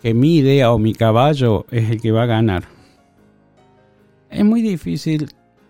que 0.00 0.14
mi 0.14 0.36
idea 0.36 0.72
o 0.72 0.78
mi 0.78 0.94
caballo 0.94 1.66
es 1.70 1.90
el 1.90 2.00
que 2.00 2.12
va 2.12 2.22
a 2.22 2.26
ganar, 2.26 2.64
es 4.30 4.42
muy 4.46 4.62
difícil 4.62 5.28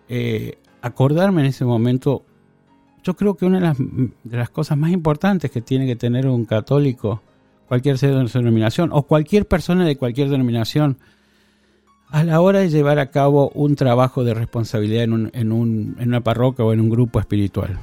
eh, 0.09 0.59
acordarme 0.81 1.41
en 1.41 1.49
ese 1.49 1.65
momento. 1.65 2.25
Yo 3.03 3.15
creo 3.15 3.37
que 3.37 3.47
una 3.47 3.59
de 3.59 3.67
las, 3.67 3.79
de 3.79 4.47
cosas 4.53 4.79
más 4.79 4.93
importantes 4.93 5.51
que 5.51 5.61
tiene 5.61 5.85
que 5.85 5.97
tener 5.97 6.29
un 6.29 6.45
católico, 6.45 7.21
cualquier 7.67 7.99
denominación, 7.99 8.91
o 8.93 9.03
cualquier 9.03 9.49
persona 9.49 9.87
de 9.87 9.97
cualquier 9.97 10.29
denominación, 10.29 10.99
a 12.11 12.23
la 12.23 12.41
hora 12.41 12.61
de 12.61 12.71
llevar 12.71 13.01
a 13.01 13.11
cabo 13.11 13.51
un 13.55 13.75
trabajo 13.75 14.23
de 14.23 14.35
responsabilidad 14.35 15.03
en, 15.03 15.33
en 15.35 15.51
una 15.51 16.21
parroquia 16.21 16.65
o 16.65 16.73
en 16.73 16.79
un 16.79 16.91
grupo 16.91 17.19
espiritual 17.19 17.77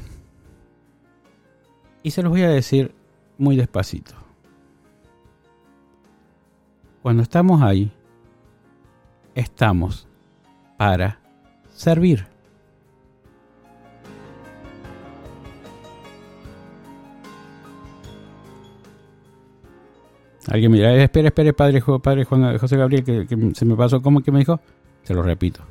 y 2.06 2.12
se 2.12 2.22
los 2.22 2.30
voy 2.30 2.43
a 2.43 2.49
decir 2.49 2.93
muy 3.39 3.56
despacito. 3.56 4.14
Cuando 7.01 7.24
estamos 7.24 7.64
ahí, 7.64 7.91
estamos 9.34 10.08
para 10.78 11.20
servir. 11.74 12.28
Alguien 20.47 20.72
me 20.72 20.78
dirá, 20.78 20.93
espera, 20.93 21.30
espera, 21.30 21.53
padre, 21.53 21.82
padre 22.03 22.24
Juan, 22.26 22.56
José 22.60 22.78
Gabriel, 22.78 23.03
que, 23.03 23.26
que 23.26 23.56
se 23.56 23.66
me 23.66 23.76
pasó, 23.76 23.99
¿cómo 24.03 24.22
que 24.22 24.32
me 24.32 24.38
dijo? 24.38 24.60
Se 25.01 25.16
lo 25.16 25.24
repito. 25.24 25.62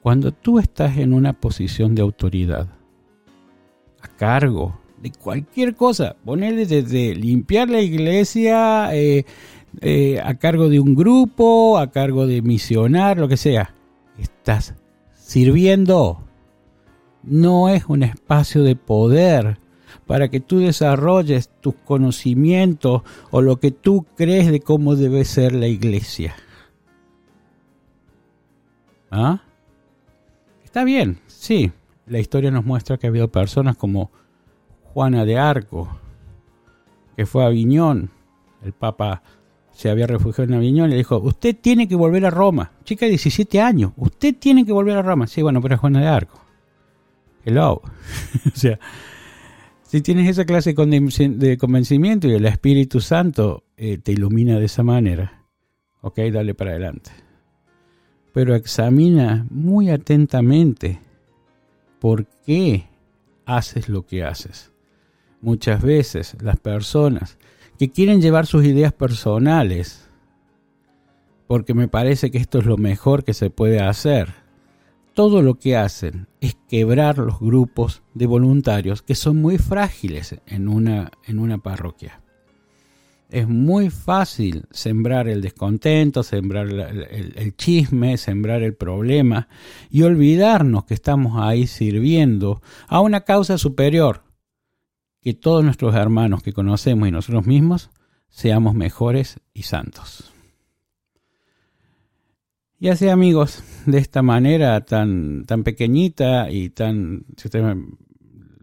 Cuando 0.00 0.32
tú 0.32 0.58
estás 0.58 0.96
en 0.96 1.12
una 1.12 1.34
posición 1.34 1.94
de 1.94 2.00
autoridad, 2.00 2.66
a 4.00 4.08
cargo 4.08 4.87
de 5.02 5.12
cualquier 5.12 5.74
cosa. 5.74 6.16
Ponerle 6.24 6.66
desde 6.66 7.14
limpiar 7.14 7.70
la 7.70 7.80
iglesia 7.80 8.94
eh, 8.94 9.24
eh, 9.80 10.20
a 10.22 10.34
cargo 10.34 10.68
de 10.68 10.80
un 10.80 10.94
grupo, 10.94 11.78
a 11.78 11.90
cargo 11.90 12.26
de 12.26 12.42
misionar, 12.42 13.18
lo 13.18 13.28
que 13.28 13.36
sea. 13.36 13.74
Estás 14.18 14.74
sirviendo. 15.14 16.24
No 17.22 17.68
es 17.68 17.84
un 17.86 18.02
espacio 18.02 18.62
de 18.62 18.76
poder 18.76 19.58
para 20.06 20.28
que 20.28 20.40
tú 20.40 20.58
desarrolles 20.58 21.50
tus 21.60 21.74
conocimientos 21.74 23.02
o 23.30 23.42
lo 23.42 23.60
que 23.60 23.70
tú 23.70 24.06
crees 24.16 24.50
de 24.50 24.60
cómo 24.60 24.96
debe 24.96 25.24
ser 25.24 25.52
la 25.52 25.66
iglesia. 25.66 26.34
¿Ah? 29.10 29.42
Está 30.64 30.84
bien, 30.84 31.18
sí. 31.26 31.72
La 32.06 32.18
historia 32.18 32.50
nos 32.50 32.64
muestra 32.64 32.96
que 32.96 33.06
ha 33.06 33.10
habido 33.10 33.28
personas 33.28 33.76
como 33.76 34.10
Juana 34.98 35.24
de 35.24 35.38
Arco, 35.38 35.88
que 37.14 37.24
fue 37.24 37.44
a 37.44 37.46
Aviñón. 37.46 38.10
El 38.64 38.72
Papa 38.72 39.22
se 39.70 39.90
había 39.90 40.08
refugiado 40.08 40.50
en 40.50 40.58
Aviñón 40.58 40.88
y 40.88 40.90
le 40.90 40.96
dijo, 40.96 41.18
usted 41.18 41.54
tiene 41.54 41.86
que 41.86 41.94
volver 41.94 42.26
a 42.26 42.30
Roma. 42.30 42.72
Chica 42.82 43.06
de 43.06 43.10
17 43.10 43.60
años, 43.60 43.92
usted 43.96 44.34
tiene 44.36 44.66
que 44.66 44.72
volver 44.72 44.96
a 44.96 45.02
Roma. 45.02 45.28
Sí, 45.28 45.40
bueno, 45.40 45.62
pero 45.62 45.76
es 45.76 45.80
Juana 45.80 46.00
de 46.00 46.08
Arco. 46.08 46.40
Hello. 47.44 47.74
o 48.52 48.56
sea, 48.56 48.80
si 49.84 50.00
tienes 50.00 50.28
esa 50.28 50.44
clase 50.44 50.74
de 50.74 51.56
convencimiento 51.58 52.26
y 52.26 52.32
el 52.32 52.46
Espíritu 52.46 53.00
Santo 53.00 53.62
eh, 53.76 53.98
te 53.98 54.10
ilumina 54.10 54.58
de 54.58 54.64
esa 54.64 54.82
manera, 54.82 55.44
ok, 56.00 56.18
dale 56.32 56.54
para 56.54 56.72
adelante. 56.72 57.12
Pero 58.32 58.56
examina 58.56 59.46
muy 59.48 59.90
atentamente 59.90 60.98
por 62.00 62.26
qué 62.44 62.88
haces 63.46 63.88
lo 63.88 64.04
que 64.04 64.24
haces 64.24 64.72
muchas 65.40 65.82
veces 65.82 66.36
las 66.40 66.56
personas 66.56 67.38
que 67.78 67.90
quieren 67.90 68.20
llevar 68.20 68.46
sus 68.46 68.64
ideas 68.64 68.92
personales, 68.92 70.08
porque 71.46 71.74
me 71.74 71.88
parece 71.88 72.30
que 72.30 72.38
esto 72.38 72.58
es 72.58 72.66
lo 72.66 72.76
mejor 72.76 73.24
que 73.24 73.34
se 73.34 73.50
puede 73.50 73.80
hacer, 73.80 74.34
todo 75.14 75.42
lo 75.42 75.54
que 75.54 75.76
hacen 75.76 76.28
es 76.40 76.56
quebrar 76.68 77.18
los 77.18 77.40
grupos 77.40 78.02
de 78.14 78.26
voluntarios 78.26 79.02
que 79.02 79.16
son 79.16 79.40
muy 79.40 79.58
frágiles 79.58 80.36
en 80.46 80.68
una, 80.68 81.10
en 81.26 81.40
una 81.40 81.58
parroquia. 81.58 82.20
Es 83.28 83.48
muy 83.48 83.90
fácil 83.90 84.64
sembrar 84.70 85.28
el 85.28 85.42
descontento, 85.42 86.22
sembrar 86.22 86.68
el, 86.68 87.34
el, 87.36 87.56
chisme, 87.56 88.16
sembrar 88.16 88.62
el 88.62 88.74
problema 88.74 89.48
y 89.90 90.02
olvidarnos 90.02 90.84
que 90.84 90.94
estamos 90.94 91.34
ahí 91.36 91.66
sirviendo 91.66 92.62
a 92.86 93.00
una 93.00 93.22
causa 93.22 93.58
superior, 93.58 94.22
que 95.20 95.34
todos 95.34 95.64
nuestros 95.64 95.94
hermanos 95.94 96.42
que 96.42 96.52
conocemos 96.52 97.08
y 97.08 97.12
nosotros 97.12 97.46
mismos 97.46 97.90
seamos 98.28 98.74
mejores 98.74 99.40
y 99.52 99.62
santos. 99.62 100.32
Y 102.80 102.88
así 102.88 103.08
amigos, 103.08 103.64
de 103.86 103.98
esta 103.98 104.22
manera 104.22 104.84
tan, 104.84 105.44
tan 105.46 105.64
pequeñita 105.64 106.50
y 106.50 106.70
tan, 106.70 107.24
si 107.36 107.48
ustedes 107.48 107.76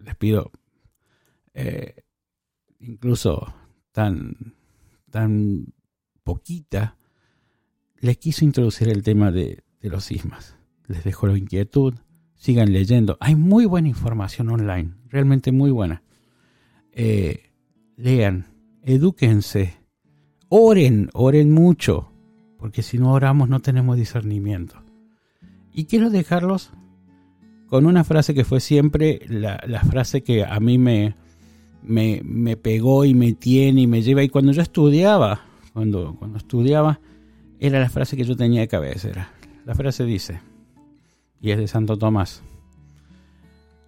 les 0.03 0.15
pido, 0.15 0.51
eh, 1.53 2.03
incluso 2.79 3.53
tan, 3.91 4.55
tan 5.09 5.73
poquita, 6.23 6.95
les 7.99 8.17
quiso 8.17 8.45
introducir 8.45 8.87
el 8.87 9.03
tema 9.03 9.31
de, 9.31 9.63
de 9.81 9.89
los 9.89 10.05
sismas. 10.05 10.55
Les 10.87 11.03
dejo 11.03 11.27
la 11.27 11.37
inquietud, 11.37 11.95
sigan 12.35 12.71
leyendo. 12.71 13.17
Hay 13.19 13.35
muy 13.35 13.65
buena 13.65 13.89
información 13.89 14.49
online, 14.49 14.93
realmente 15.09 15.51
muy 15.51 15.71
buena. 15.71 16.04
Eh, 16.95 17.51
lean, 17.97 18.45
edúquense, 18.81 19.75
oren, 20.47 21.09
oren 21.13 21.51
mucho, 21.51 22.09
porque 22.57 22.81
si 22.81 22.97
no 22.97 23.11
oramos 23.11 23.49
no 23.49 23.59
tenemos 23.59 23.97
discernimiento. 23.97 24.81
Y 25.73 25.85
quiero 25.85 26.09
dejarlos 26.09 26.71
con 27.67 27.85
una 27.85 28.05
frase 28.05 28.33
que 28.33 28.45
fue 28.45 28.61
siempre 28.61 29.19
la, 29.27 29.59
frase 29.81 30.23
que 30.23 30.45
a 30.45 30.57
mí 30.61 30.77
me, 30.77 31.15
me, 31.83 32.55
pegó 32.55 33.03
y 33.03 33.13
me 33.13 33.33
tiene 33.33 33.81
y 33.81 33.87
me 33.87 34.01
lleva. 34.01 34.23
Y 34.23 34.29
cuando 34.29 34.53
yo 34.53 34.61
estudiaba, 34.61 35.41
cuando, 35.73 36.15
cuando 36.15 36.37
estudiaba, 36.37 37.01
era 37.59 37.79
la 37.79 37.89
frase 37.89 38.15
que 38.15 38.23
yo 38.23 38.37
tenía 38.37 38.61
de 38.61 38.69
cabeza. 38.69 39.09
la 39.65 39.75
frase 39.75 40.05
dice, 40.05 40.39
y 41.41 41.51
es 41.51 41.57
de 41.57 41.67
Santo 41.67 41.97
Tomás, 41.97 42.41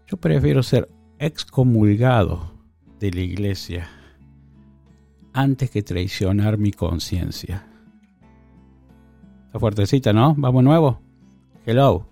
yo 0.07 0.17
prefiero 0.17 0.61
ser 0.61 0.89
excomulgado 1.19 2.56
de 2.99 3.11
la 3.11 3.21
iglesia 3.21 3.89
antes 5.33 5.69
que 5.69 5.83
traicionar 5.83 6.57
mi 6.57 6.71
conciencia. 6.71 7.67
Está 9.45 9.59
fuertecita, 9.59 10.13
¿no? 10.13 10.33
Vamos 10.35 10.63
nuevo. 10.63 10.99
Hello. 11.65 12.07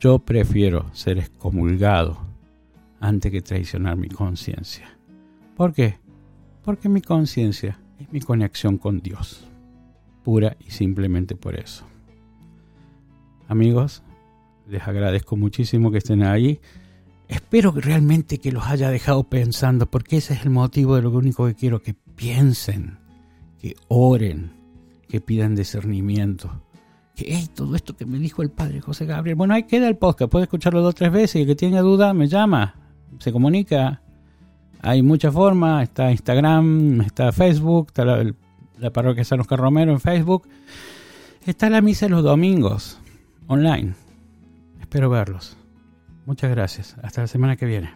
Yo 0.00 0.20
prefiero 0.20 0.92
ser 0.92 1.18
excomulgado 1.18 2.18
antes 3.00 3.32
que 3.32 3.42
traicionar 3.42 3.96
mi 3.96 4.08
conciencia. 4.08 4.88
¿Por 5.56 5.72
qué? 5.72 5.98
Porque 6.64 6.88
mi 6.88 7.00
conciencia 7.00 7.78
es 7.98 8.12
mi 8.12 8.20
conexión 8.20 8.78
con 8.78 9.00
Dios. 9.00 9.46
Pura 10.22 10.56
y 10.60 10.70
simplemente 10.70 11.34
por 11.34 11.56
eso. 11.56 11.84
Amigos, 13.48 14.02
les 14.68 14.86
agradezco 14.86 15.36
muchísimo 15.36 15.90
que 15.90 15.98
estén 15.98 16.22
ahí. 16.22 16.60
Espero 17.28 17.72
realmente 17.72 18.38
que 18.38 18.52
los 18.52 18.66
haya 18.66 18.90
dejado 18.90 19.24
pensando, 19.24 19.84
porque 19.86 20.16
ese 20.16 20.32
es 20.32 20.44
el 20.44 20.50
motivo 20.50 20.96
de 20.96 21.02
lo 21.02 21.10
único 21.10 21.46
que 21.46 21.54
quiero, 21.54 21.82
que 21.82 21.94
piensen, 21.94 22.98
que 23.60 23.76
oren, 23.88 24.52
que 25.08 25.20
pidan 25.20 25.54
discernimiento. 25.54 26.62
Que 27.14 27.26
hey, 27.28 27.48
todo 27.54 27.76
esto 27.76 27.94
que 27.94 28.06
me 28.06 28.18
dijo 28.18 28.42
el 28.42 28.50
padre 28.50 28.80
José 28.80 29.04
Gabriel. 29.04 29.36
Bueno, 29.36 29.52
ahí 29.52 29.64
queda 29.64 29.88
el 29.88 29.98
podcast, 29.98 30.30
puede 30.30 30.44
escucharlo 30.44 30.80
dos 30.80 30.90
o 30.90 30.94
tres 30.94 31.12
veces 31.12 31.36
y 31.36 31.40
el 31.40 31.46
que 31.46 31.54
tenga 31.54 31.82
duda 31.82 32.14
me 32.14 32.28
llama, 32.28 32.74
se 33.18 33.30
comunica. 33.30 34.00
Hay 34.80 35.02
muchas 35.02 35.34
formas, 35.34 35.82
está 35.82 36.10
Instagram, 36.10 37.02
está 37.02 37.32
Facebook, 37.32 37.88
está 37.88 38.04
la, 38.06 38.34
la 38.78 38.90
parroquia 38.90 39.24
San 39.24 39.40
Oscar 39.40 39.58
Romero 39.58 39.92
en 39.92 40.00
Facebook. 40.00 40.48
Está 41.44 41.68
la 41.68 41.82
misa 41.82 42.08
los 42.08 42.22
domingos, 42.22 42.98
online. 43.48 43.94
Espero 44.80 45.10
verlos. 45.10 45.58
Muchas 46.28 46.50
gracias. 46.50 46.94
Hasta 47.02 47.22
la 47.22 47.26
semana 47.26 47.56
que 47.56 47.64
viene. 47.64 47.94